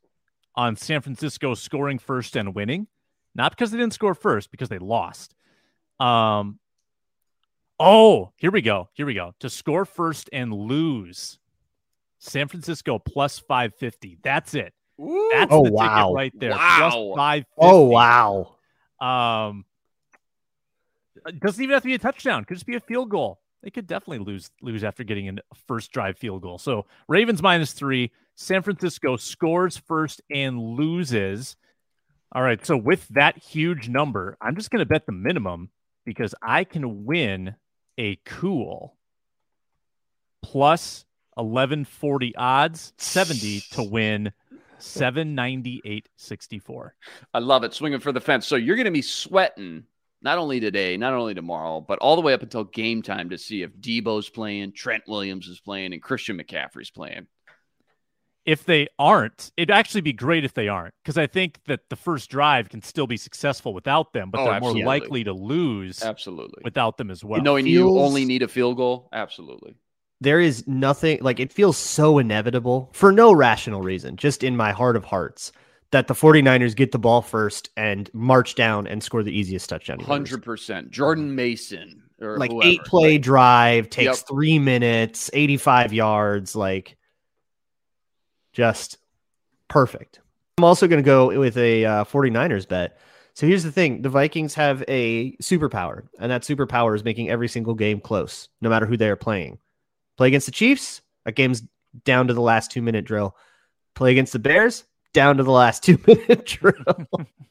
on 0.55 0.75
San 0.75 1.01
Francisco 1.01 1.53
scoring 1.53 1.99
first 1.99 2.35
and 2.35 2.55
winning, 2.55 2.87
not 3.35 3.51
because 3.51 3.71
they 3.71 3.77
didn't 3.77 3.93
score 3.93 4.15
first, 4.15 4.51
because 4.51 4.69
they 4.69 4.79
lost. 4.79 5.35
Um, 5.99 6.59
oh, 7.79 8.31
here 8.37 8.51
we 8.51 8.61
go. 8.61 8.89
Here 8.93 9.05
we 9.05 9.13
go. 9.13 9.33
To 9.41 9.49
score 9.49 9.85
first 9.85 10.29
and 10.33 10.51
lose, 10.53 11.37
San 12.25 12.47
Francisco 12.47 12.99
plus 12.99 13.39
five 13.39 13.75
fifty. 13.75 14.17
That's 14.23 14.53
it. 14.53 14.73
That's 14.97 15.51
Oh, 15.51 15.63
the 15.65 15.71
wow. 15.71 16.03
ticket 16.07 16.15
right 16.15 16.33
there. 16.39 16.51
Wow. 16.51 16.89
Plus 16.91 17.17
five. 17.17 17.45
Oh 17.57 17.85
wow. 17.85 18.55
Um, 18.99 19.65
it 21.27 21.39
doesn't 21.39 21.61
even 21.63 21.73
have 21.73 21.83
to 21.83 21.87
be 21.87 21.93
a 21.95 21.99
touchdown. 21.99 22.45
Could 22.45 22.55
just 22.55 22.65
be 22.65 22.75
a 22.75 22.79
field 22.79 23.09
goal. 23.09 23.39
They 23.63 23.71
could 23.71 23.87
definitely 23.87 24.25
lose 24.25 24.51
lose 24.61 24.83
after 24.83 25.03
getting 25.03 25.27
a 25.29 25.41
first 25.67 25.91
drive 25.91 26.17
field 26.17 26.41
goal. 26.41 26.57
So 26.57 26.85
Ravens 27.07 27.41
minus 27.41 27.73
three. 27.73 28.11
San 28.35 28.61
Francisco 28.63 29.15
scores 29.15 29.77
first 29.77 30.21
and 30.29 30.59
loses. 30.59 31.55
All 32.33 32.41
right. 32.41 32.63
So 32.65 32.75
with 32.75 33.07
that 33.09 33.37
huge 33.37 33.87
number, 33.87 34.37
I'm 34.41 34.55
just 34.55 34.69
going 34.71 34.79
to 34.79 34.85
bet 34.85 35.05
the 35.05 35.13
minimum 35.13 35.69
because 36.05 36.35
I 36.41 36.63
can 36.65 37.05
win 37.05 37.55
a 37.97 38.17
cool 38.25 38.97
plus 40.43 41.04
1140 41.35 42.35
odds, 42.35 42.93
70 42.97 43.61
to 43.71 43.83
win 43.83 44.33
798.64. 44.79 46.91
I 47.33 47.39
love 47.39 47.63
it. 47.63 47.73
Swinging 47.73 47.99
for 47.99 48.11
the 48.11 48.21
fence. 48.21 48.47
So 48.47 48.55
you're 48.55 48.75
going 48.75 48.85
to 48.85 48.91
be 48.91 49.01
sweating 49.01 49.83
not 50.21 50.37
only 50.37 50.59
today, 50.59 50.97
not 50.97 51.13
only 51.13 51.33
tomorrow, 51.33 51.81
but 51.81 51.99
all 51.99 52.15
the 52.15 52.21
way 52.21 52.33
up 52.33 52.43
until 52.43 52.63
game 52.63 53.01
time 53.01 53.29
to 53.29 53.37
see 53.37 53.61
if 53.61 53.75
Deebo's 53.77 54.29
playing, 54.29 54.73
Trent 54.73 55.03
Williams 55.07 55.47
is 55.47 55.59
playing, 55.59 55.93
and 55.93 56.01
Christian 56.01 56.37
McCaffrey's 56.37 56.89
playing. 56.89 57.27
If 58.45 58.63
they 58.63 58.87
aren't, 58.99 59.51
it'd 59.57 59.71
actually 59.71 60.01
be 60.01 60.13
great 60.13 60.45
if 60.45 60.53
they 60.53 60.67
aren't, 60.67 60.93
because 61.03 61.17
I 61.17 61.25
think 61.25 61.59
that 61.65 61.89
the 61.89 61.95
first 61.95 62.29
drive 62.29 62.69
can 62.69 62.83
still 62.83 63.07
be 63.07 63.17
successful 63.17 63.73
without 63.73 64.13
them, 64.13 64.29
but 64.29 64.41
Oh, 64.41 64.45
they're 64.45 64.53
absolutely. 64.53 64.81
more 64.83 64.87
likely 64.87 65.23
to 65.23 65.33
lose 65.33 66.03
Absolutely. 66.03 66.61
without 66.63 66.97
them 66.97 67.09
as 67.09 67.23
well. 67.23 67.41
Knowing 67.41 67.65
you 67.65 67.97
only 67.97 68.23
need 68.23 68.43
a 68.43 68.47
field 68.47 68.77
goal. 68.77 69.09
Absolutely. 69.11 69.75
There 70.21 70.39
is 70.39 70.65
nothing 70.67 71.19
like 71.21 71.39
it 71.39 71.51
feels 71.51 71.77
so 71.77 72.17
inevitable 72.19 72.89
for 72.93 73.11
no 73.11 73.33
rational 73.33 73.81
reason, 73.81 74.15
just 74.15 74.43
in 74.43 74.55
my 74.55 74.71
heart 74.71 74.95
of 74.95 75.03
hearts, 75.03 75.51
that 75.91 76.07
the 76.07 76.13
49ers 76.13 76.75
get 76.75 76.91
the 76.91 76.99
ball 76.99 77.21
first 77.21 77.69
and 77.77 78.09
march 78.13 78.55
down 78.55 78.87
and 78.87 79.03
score 79.03 79.23
the 79.23 79.37
easiest 79.37 79.69
touchdown. 79.69 79.99
you've 79.99 80.09
ever 80.09 80.25
seen. 80.25 80.77
100%. 80.83 80.89
Jordan 80.89 81.35
Mason. 81.35 82.01
Or 82.21 82.37
Like 82.37 82.51
whoever. 82.51 82.69
eight 82.69 82.81
play 82.85 83.17
drive 83.17 83.89
takes 83.89 84.19
Yep. 84.19 84.27
three 84.29 84.57
minutes, 84.57 85.29
85 85.33 85.91
yards, 85.93 86.55
like 86.55 86.95
just 88.53 88.97
perfect. 89.67 90.21
I'm 90.57 90.63
also 90.63 90.87
going 90.87 91.03
to 91.03 91.05
go 91.05 91.37
with 91.37 91.57
a 91.57 91.83
uh, 91.85 92.03
49ers 92.05 92.67
bet. 92.67 92.97
So 93.33 93.45
here's 93.45 93.63
the 93.63 93.71
thing 93.71 94.01
the 94.01 94.07
Vikings 94.09 94.53
have 94.55 94.81
a 94.87 95.35
superpower, 95.37 96.03
and 96.19 96.31
that 96.31 96.43
superpower 96.43 96.95
is 96.95 97.03
making 97.03 97.29
every 97.29 97.49
single 97.49 97.73
game 97.73 97.99
close, 97.99 98.47
no 98.61 98.69
matter 98.69 98.85
who 98.85 98.95
they 98.95 99.09
are 99.09 99.17
playing. 99.17 99.57
Play 100.17 100.27
against 100.27 100.45
the 100.45 100.51
Chiefs, 100.51 101.01
that 101.25 101.35
game's 101.35 101.63
down 102.03 102.27
to 102.27 102.33
the 102.33 102.41
last 102.41 102.71
two 102.71 102.81
minute 102.81 103.05
drill. 103.05 103.35
Play 103.93 104.11
against 104.11 104.33
the 104.33 104.39
Bears, 104.39 104.83
down 105.13 105.37
to 105.37 105.43
the 105.43 105.51
last 105.51 105.83
two 105.83 105.99
minute 106.05 106.45
drill. 106.45 107.07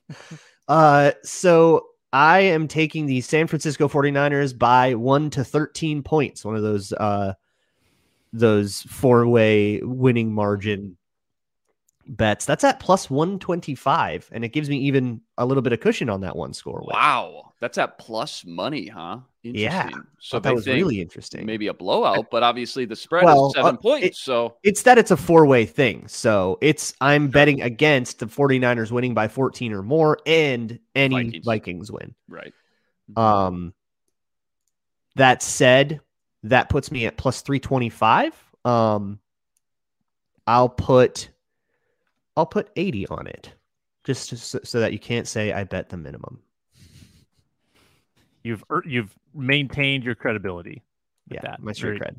uh, 0.68 1.12
so 1.22 1.86
I 2.12 2.40
am 2.40 2.68
taking 2.68 3.06
the 3.06 3.20
San 3.20 3.46
Francisco 3.46 3.88
49ers 3.88 4.56
by 4.56 4.94
1 4.94 5.30
to 5.30 5.44
13 5.44 6.02
points, 6.02 6.44
one 6.44 6.56
of 6.56 6.62
those 6.62 6.92
uh 6.92 7.34
those 8.32 8.82
four-way 8.82 9.80
winning 9.80 10.34
margin 10.34 10.96
bets. 12.06 12.44
That's 12.44 12.64
at 12.64 12.80
plus 12.80 13.08
125 13.10 14.28
and 14.32 14.44
it 14.44 14.48
gives 14.48 14.68
me 14.68 14.78
even 14.78 15.20
a 15.38 15.46
little 15.46 15.62
bit 15.62 15.72
of 15.72 15.80
cushion 15.80 16.08
on 16.10 16.20
that 16.22 16.36
one 16.36 16.52
score. 16.52 16.80
win. 16.80 16.94
Wow. 16.94 17.52
That's 17.60 17.78
at 17.78 17.98
plus 17.98 18.44
money, 18.44 18.86
huh? 18.88 19.20
Yeah. 19.42 19.84
Interesting. 19.84 20.02
So 20.20 20.38
that 20.40 20.54
was 20.54 20.66
really 20.66 21.00
interesting. 21.00 21.46
maybe 21.46 21.68
a 21.68 21.74
blowout, 21.74 22.26
but 22.30 22.42
obviously 22.42 22.84
the 22.84 22.96
spread 22.96 23.24
Well, 23.24 23.46
is 23.48 23.54
seven 23.54 23.76
uh, 23.76 23.78
points. 23.78 24.06
it- 24.06 24.16
so 24.16 24.56
It's 24.62 24.82
that 24.82 24.98
it's 24.98 25.10
a 25.10 25.16
four-way 25.16 25.64
thing. 25.66 26.06
So 26.08 26.58
it's 26.60 26.94
I'm 27.00 27.28
betting 27.28 27.62
against 27.62 28.18
the 28.18 28.26
49ers 28.26 28.90
winning 28.90 29.14
by 29.14 29.28
14 29.28 29.72
or 29.72 29.82
more 29.82 30.18
and 30.26 30.78
any 30.94 31.14
Vikings. 31.24 31.44
Vikings 31.44 31.92
win. 31.92 32.14
right. 32.28 32.52
Um, 33.16 33.74
that 35.16 35.42
said, 35.42 36.00
that 36.44 36.68
puts 36.68 36.90
me 36.90 37.06
at 37.06 37.16
plus 37.16 37.40
325. 37.42 38.34
Um, 38.64 39.18
I'll 40.46 40.68
put, 40.68 41.28
I'll 42.36 42.46
put 42.46 42.70
80 42.76 43.06
on 43.08 43.26
it 43.26 43.52
just 44.04 44.28
to, 44.30 44.36
so, 44.36 44.60
so 44.64 44.80
that 44.80 44.92
you 44.92 44.98
can't 44.98 45.26
say 45.28 45.52
I 45.52 45.64
bet 45.64 45.88
the 45.88 45.96
minimum. 45.96 46.40
You've 48.42 48.62
you've 48.84 49.14
maintained 49.34 50.04
your 50.04 50.14
credibility. 50.14 50.82
with 51.28 51.36
Yeah, 51.36 51.40
that. 51.42 51.62
my 51.62 51.72
street 51.72 52.00
cred. 52.02 52.16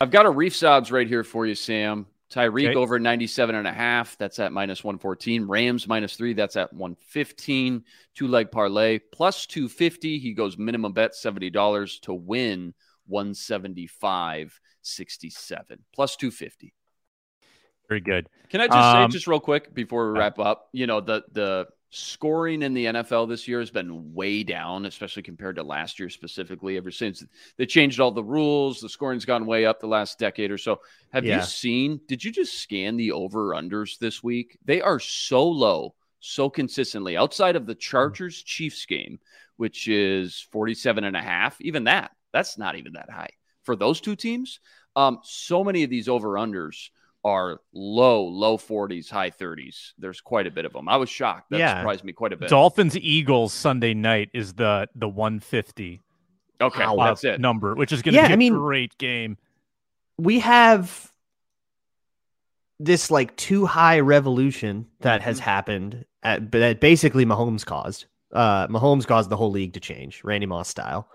I've 0.00 0.10
got 0.10 0.26
Arif 0.26 0.66
odds 0.68 0.90
right 0.92 1.06
here 1.06 1.24
for 1.24 1.46
you, 1.46 1.54
Sam. 1.54 2.06
Tyreek 2.30 2.70
Okay. 2.70 2.74
over 2.78 2.98
97 2.98 3.54
and 3.54 3.66
a 3.68 3.72
half. 3.72 4.16
That's 4.18 4.38
at 4.38 4.52
minus 4.52 4.82
114. 4.82 5.46
Rams 5.46 5.86
minus 5.86 6.16
three. 6.16 6.32
That's 6.32 6.56
at 6.56 6.72
115. 6.72 7.84
Two 8.14 8.28
leg 8.28 8.50
parlay 8.50 8.98
plus 8.98 9.46
250. 9.46 10.18
He 10.18 10.32
goes 10.32 10.56
minimum 10.58 10.92
bet 10.92 11.12
$70 11.12 12.00
to 12.02 12.14
win 12.14 12.74
175.67 13.10 14.50
plus 15.94 16.16
250. 16.16 16.74
Very 17.88 18.00
good. 18.00 18.28
Can 18.48 18.60
I 18.60 18.66
just 18.68 18.76
Um, 18.78 19.10
say 19.10 19.12
just 19.12 19.26
real 19.26 19.40
quick 19.40 19.74
before 19.74 20.06
we 20.12 20.18
wrap 20.18 20.38
up? 20.38 20.68
You 20.72 20.86
know, 20.86 21.00
the 21.00 21.24
the 21.32 21.68
scoring 21.90 22.62
in 22.62 22.72
the 22.72 22.86
NFL 22.86 23.26
this 23.28 23.46
year 23.46 23.60
has 23.60 23.70
been 23.70 24.14
way 24.14 24.42
down, 24.44 24.86
especially 24.86 25.22
compared 25.22 25.56
to 25.56 25.62
last 25.62 25.98
year 25.98 26.08
specifically. 26.08 26.76
Ever 26.78 26.90
since 26.90 27.22
they 27.58 27.66
changed 27.66 28.00
all 28.00 28.10
the 28.10 28.24
rules, 28.24 28.80
the 28.80 28.88
scoring's 28.88 29.26
gone 29.26 29.44
way 29.46 29.66
up 29.66 29.78
the 29.80 29.86
last 29.86 30.18
decade 30.18 30.50
or 30.50 30.58
so. 30.58 30.80
Have 31.12 31.26
Yeah. 31.26 31.36
you 31.36 31.42
seen? 31.42 32.00
Did 32.06 32.24
you 32.24 32.32
just 32.32 32.54
scan 32.58 32.96
the 32.96 33.12
over 33.12 33.50
unders 33.50 33.98
this 33.98 34.22
week? 34.22 34.56
They 34.64 34.80
are 34.80 34.98
so 35.00 35.46
low, 35.46 35.94
so 36.20 36.48
consistently 36.48 37.16
outside 37.16 37.56
of 37.56 37.66
the 37.66 37.74
Chargers 37.74 38.42
Chiefs 38.42 38.86
game, 38.86 39.18
which 39.56 39.86
is 39.88 40.40
47 40.50 41.04
and 41.04 41.16
a 41.16 41.22
half. 41.22 41.60
Even 41.60 41.84
that, 41.84 42.12
that's 42.32 42.56
not 42.56 42.76
even 42.76 42.94
that 42.94 43.10
high 43.10 43.30
for 43.64 43.76
those 43.76 44.00
two 44.00 44.16
teams. 44.16 44.60
Um, 44.96 45.20
so 45.24 45.62
many 45.62 45.82
of 45.84 45.90
these 45.90 46.08
over 46.08 46.30
unders 46.32 46.88
are 47.24 47.60
low, 47.72 48.24
low 48.24 48.58
40s, 48.58 49.08
high 49.10 49.30
30s. 49.30 49.92
There's 49.98 50.20
quite 50.20 50.46
a 50.46 50.50
bit 50.50 50.64
of 50.64 50.72
them. 50.72 50.88
I 50.88 50.96
was 50.96 51.08
shocked. 51.08 51.50
That 51.50 51.58
Yeah. 51.58 51.78
surprised 51.78 52.04
me 52.04 52.12
quite 52.12 52.32
a 52.32 52.36
bit. 52.36 52.48
Dolphins 52.48 52.96
Eagles 52.96 53.52
Sunday 53.52 53.94
night 53.94 54.30
is 54.34 54.54
the 54.54 54.88
the 54.94 55.08
150 55.08 56.00
okay, 56.60 56.84
Wow. 56.86 57.06
that's 57.06 57.24
it. 57.24 57.40
number, 57.40 57.74
which 57.74 57.92
is 57.92 58.02
going 58.02 58.14
to 58.14 58.20
Yeah, 58.20 58.26
be 58.28 58.32
a 58.32 58.34
I 58.34 58.36
mean- 58.36 58.54
great 58.54 58.98
game. 58.98 59.36
We 60.18 60.40
have 60.40 61.12
this 62.78 63.10
like 63.10 63.36
two-high 63.36 64.00
revolution 64.00 64.86
that 65.00 65.22
has 65.22 65.38
Mhm. 65.38 65.42
happened 65.44 66.04
at, 66.22 66.50
but 66.50 66.58
that 66.58 66.80
basically 66.80 67.24
Mahomes 67.24 67.64
caused. 67.64 68.06
Uh, 68.32 68.66
Mahomes 68.68 69.06
caused 69.06 69.30
the 69.30 69.36
whole 69.36 69.50
league 69.50 69.74
to 69.74 69.80
change, 69.80 70.24
Randy 70.24 70.46
Moss 70.46 70.68
style. 70.68 71.08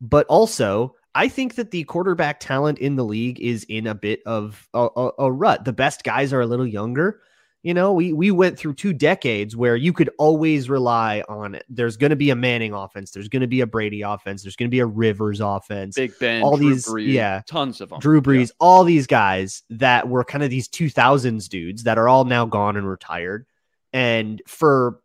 But 0.00 0.26
also, 0.26 0.94
I 1.14 1.28
think 1.28 1.56
that 1.56 1.70
the 1.72 1.84
quarterback 1.84 2.38
talent 2.40 2.78
in 2.78 2.96
the 2.96 3.04
league 3.04 3.40
is 3.40 3.64
in 3.64 3.86
a 3.86 3.94
bit 3.94 4.22
of 4.26 4.68
a, 4.74 4.88
a, 4.96 5.10
a 5.20 5.32
rut. 5.32 5.64
The 5.64 5.72
best 5.72 6.04
guys 6.04 6.32
are 6.32 6.40
a 6.40 6.46
little 6.46 6.66
younger. 6.66 7.20
You 7.62 7.74
know, 7.74 7.92
we 7.92 8.14
we 8.14 8.30
went 8.30 8.58
through 8.58 8.74
two 8.74 8.94
decades 8.94 9.54
where 9.54 9.76
you 9.76 9.92
could 9.92 10.08
always 10.18 10.70
rely 10.70 11.22
on 11.28 11.54
it. 11.54 11.64
There's 11.68 11.98
going 11.98 12.08
to 12.10 12.16
be 12.16 12.30
a 12.30 12.34
Manning 12.34 12.72
offense. 12.72 13.10
There's 13.10 13.28
going 13.28 13.42
to 13.42 13.46
be 13.48 13.60
a 13.60 13.66
Brady 13.66 14.00
offense. 14.00 14.42
There's 14.42 14.56
going 14.56 14.68
to 14.68 14.74
be 14.74 14.78
a 14.78 14.86
Rivers 14.86 15.40
offense. 15.40 15.94
Big 15.96 16.18
Ben, 16.18 16.42
all 16.42 16.56
Drew 16.56 16.72
these- 16.74 16.86
Brees, 16.86 17.12
yeah. 17.12 17.42
tons 17.46 17.82
of 17.82 17.90
them. 17.90 18.00
Drew 18.00 18.22
Brees, 18.22 18.50
all 18.60 18.84
these 18.84 19.06
guys 19.06 19.62
that 19.68 20.08
were 20.08 20.24
kind 20.24 20.42
of 20.42 20.48
these 20.48 20.68
2000s 20.68 21.50
dudes 21.50 21.82
that 21.82 21.98
are 21.98 22.08
all 22.08 22.24
now 22.24 22.46
gone 22.46 22.78
and 22.78 22.88
retired. 22.88 23.44
And 23.92 24.40
for 24.46 25.00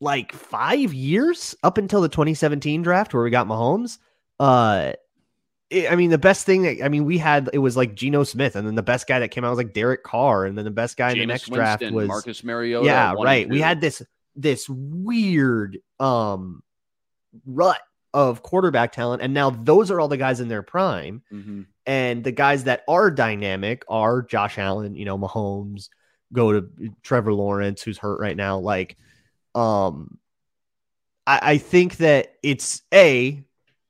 like 0.00 0.32
five 0.32 0.94
years 0.94 1.54
up 1.62 1.76
until 1.76 2.00
the 2.00 2.08
2017 2.08 2.82
draft 2.82 3.12
where 3.12 3.22
we 3.22 3.30
got 3.30 3.46
Mahomes, 3.46 3.98
uh, 4.42 4.92
it- 5.70 5.90
I 5.90 5.96
mean, 5.96 6.10
the 6.10 6.18
best 6.18 6.44
thing 6.44 6.62
that 6.62 6.84
I 6.84 6.88
mean, 6.88 7.04
we 7.04 7.16
had 7.18 7.48
it 7.52 7.58
was 7.58 7.76
like 7.76 7.94
Geno 7.94 8.24
Smith, 8.24 8.56
and 8.56 8.66
then 8.66 8.74
the 8.74 8.82
best 8.82 9.06
guy 9.06 9.20
that 9.20 9.28
came 9.28 9.44
out 9.44 9.50
was 9.50 9.56
like 9.58 9.72
Derek 9.72 10.02
Carr, 10.02 10.44
and 10.44 10.56
then 10.58 10.64
the 10.64 10.70
best 10.70 10.96
guy 10.96 11.10
in 11.12 11.18
the 11.18 11.26
next 11.26 11.48
draft 11.56 11.80
was 11.94 12.08
Marcus 12.08 12.44
Mariota. 12.44 12.84
yeah, 12.86 13.14
right. 13.24 13.48
We 13.48 13.60
had 13.60 13.80
this 13.80 14.02
this 14.36 14.68
weird 14.68 15.78
um 16.00 16.62
rut 17.46 17.80
of 18.14 18.42
quarterback 18.42 18.92
talent, 18.92 19.22
and 19.22 19.32
now 19.32 19.48
those 19.50 19.90
are 19.90 19.98
all 19.98 20.08
the 20.08 20.18
guys 20.18 20.40
in 20.40 20.48
their 20.48 20.62
prime. 20.62 21.22
Mhm. 21.32 21.66
And 21.86 22.22
the 22.22 22.32
guys 22.32 22.64
that 22.64 22.82
are 22.86 23.10
dynamic 23.10 23.84
are 23.88 24.22
Josh 24.22 24.58
Allen, 24.58 24.94
you 24.94 25.04
know, 25.06 25.18
Mahomes, 25.18 25.88
go 26.32 26.52
to 26.52 26.68
Trevor 27.02 27.32
Lawrence, 27.32 27.82
who's 27.82 27.98
hurt 27.98 28.20
right 28.20 28.36
now. 28.36 28.58
Like, 28.58 28.96
um, 29.54 30.18
I, 31.26 31.40
I 31.42 31.58
think 31.58 31.96
that 31.96 32.34
it's 32.42 32.82
a 32.92 33.42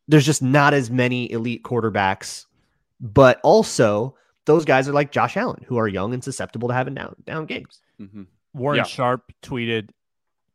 there's 0.09 0.26
just 0.26 0.42
not 0.42 0.74
as 0.74 0.90
many 0.90 1.30
elite 1.30 1.62
quarterbacks, 1.62 2.46
but 3.00 3.40
also 3.42 4.16
those 4.44 4.64
guys 4.64 4.88
are 4.88 4.92
like 4.92 5.12
Josh 5.12 5.36
Allen, 5.36 5.64
who 5.66 5.76
are 5.76 5.86
young 5.88 6.12
and 6.14 6.22
susceptible 6.22 6.68
to 6.68 6.74
having 6.74 6.94
down 6.94 7.14
down 7.26 7.46
games. 7.46 7.80
Mhm. 8.00 8.26
Warren 8.55 8.78
Yeah. 8.78 8.84
Sharp 8.84 9.32
tweeted, 9.42 9.90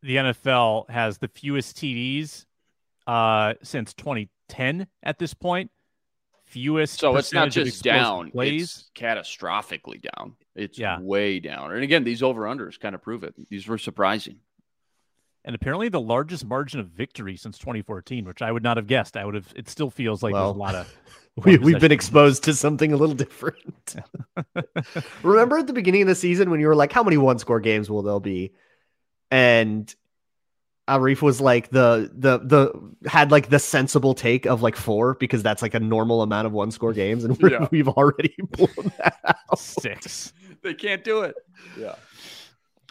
"The 0.04 0.18
NFL 0.18 0.86
has 0.90 1.18
the 1.18 1.28
fewest 1.30 1.78
TDs 1.78 2.46
uh, 3.08 3.54
since 3.64 3.94
2010 3.94 4.88
at 5.04 5.18
this 5.18 5.34
point. 5.34 5.72
Fewest. 6.46 7.00
So 7.00 7.16
it's 7.18 7.34
not 7.34 7.52
just 7.52 7.84
down; 7.84 8.32
Plays. 8.32 8.62
it's 8.64 8.92
catastrophically 8.96 10.02
down. 10.02 10.36
It's 10.56 10.78
Yeah. 10.80 11.00
way 11.00 11.40
down. 11.40 11.74
And 11.74 11.84
again, 11.84 12.04
these 12.04 12.22
over 12.24 12.44
unders 12.44 12.80
kind 12.80 12.96
of 12.96 13.02
prove 13.02 13.24
it. 13.24 13.34
These 13.50 13.68
were 13.68 13.78
surprising. 13.78 14.40
And 15.48 15.56
apparently 15.56 15.88
the 15.88 16.02
largest 16.02 16.46
margin 16.46 16.82
of 16.82 16.88
victory 16.88 17.38
since 17.38 17.58
2014, 17.58 18.26
which 18.26 18.42
I 18.42 18.52
would 18.52 18.64
not 18.64 18.76
have 18.78 18.86
guessed. 18.86 19.16
I 19.16 19.24
would 19.24 19.34
have. 19.34 19.48
It 19.56 19.70
still 19.70 19.90
feels 19.90 20.22
like 20.22 20.34
Well, 20.34 20.54
there's 20.54 20.58
a 20.58 20.60
lot 20.60 20.76
of. 20.76 20.94
we, 21.46 21.58
we've 21.58 21.80
been 21.80 21.92
exposed 21.94 22.44
to 22.44 22.54
something 22.54 22.92
a 22.92 22.98
little 22.98 23.16
different. 23.16 23.96
Remember 25.24 25.58
at 25.58 25.66
the 25.66 25.74
beginning 25.74 26.02
of 26.02 26.10
the 26.10 26.16
season 26.16 26.50
when 26.50 26.60
you 26.60 26.68
were 26.68 26.76
like, 26.76 26.92
how 26.92 27.02
many 27.02 27.16
one 27.18 27.40
score 27.40 27.62
games 27.62 27.90
will 27.90 28.02
there 28.02 28.20
be? 28.20 28.52
And 29.32 29.94
Arif 30.90 31.22
was 31.22 31.40
like 31.40 31.70
the 31.70 32.12
the 32.14 32.40
the 32.40 33.10
had 33.10 33.32
like 33.32 33.50
the 33.50 33.60
sensible 33.60 34.16
take 34.16 34.46
of 34.46 34.62
like 34.62 34.76
four 34.76 35.14
because 35.16 35.44
that's 35.44 35.62
like 35.62 35.74
a 35.74 35.80
normal 35.80 36.22
amount 36.24 36.46
of 36.48 36.52
one 36.54 36.72
score 36.72 36.92
games, 36.94 37.24
and 37.24 37.38
we're, 37.42 37.52
Yeah. 37.52 37.68
we've 37.72 37.88
already 37.88 38.36
blown 38.52 38.92
that 38.98 39.18
out. 39.26 39.60
Six. 39.60 40.34
They 40.62 40.74
can't 40.74 41.04
do 41.04 41.22
it. 41.22 41.36
Yeah. 41.80 41.96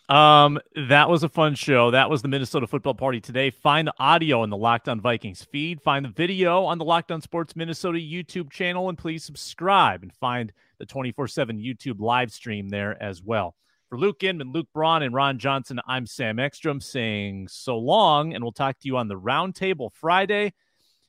Um, 0.09 0.61
that 0.89 1.11
was 1.11 1.25
a 1.25 1.29
fun 1.29 1.57
show. 1.57 1.91
That 1.91 2.09
was 2.09 2.23
the 2.23 2.29
Minnesota 2.29 2.69
football 2.69 2.95
party 2.95 3.21
today. 3.21 3.51
Find 3.51 3.89
the 3.89 3.95
audio 3.99 4.45
in 4.45 4.51
the 4.51 4.57
Locked 4.57 4.89
On 4.89 5.01
Vikings 5.01 5.43
feed. 5.43 5.83
Find 5.83 6.05
the 6.05 6.11
video 6.11 6.63
on 6.65 6.79
the 6.79 6.85
Locked 6.85 7.11
On 7.11 7.21
Sports 7.21 7.57
Minnesota 7.57 7.99
YouTube 7.99 8.51
channel, 8.51 8.89
and 8.89 8.97
please 8.97 9.25
subscribe 9.25 10.05
and 10.05 10.13
find 10.13 10.53
the 10.79 10.87
24/7 10.87 11.59
YouTube 11.59 11.99
live 11.99 12.31
stream 12.31 12.69
there 12.69 13.01
as 13.03 13.21
well. 13.21 13.57
For 13.89 13.99
Luke 13.99 14.23
Inman, 14.23 14.53
Luke 14.53 14.69
Braun, 14.73 15.03
and 15.03 15.13
Ron 15.13 15.39
Johnson, 15.39 15.81
I'm 15.89 16.07
Sam 16.07 16.39
Ekstrom 16.39 16.81
saying 16.81 17.49
so 17.49 17.77
long, 17.77 18.33
and 18.33 18.45
we'll 18.45 18.53
talk 18.53 18.79
to 18.81 18.87
you 18.87 18.97
on 18.97 19.09
the 19.09 19.19
Roundtable 19.19 19.93
Friday, 19.93 20.53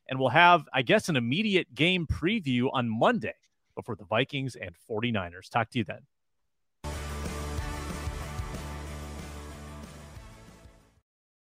and 0.09 0.19
we'll 0.19 0.29
have, 0.29 0.67
I 0.73 0.81
guess, 0.81 1.07
an 1.07 1.15
immediate 1.15 1.73
game 1.75 2.07
preview 2.07 2.69
on 2.73 2.89
Monday 2.89 3.35
before 3.75 3.95
the 3.95 4.05
Vikings 4.05 4.55
and 4.55 4.75
49ers. 4.89 5.49
Talk 5.49 5.69
to 5.71 5.79
you 5.79 5.83
then. 5.83 6.01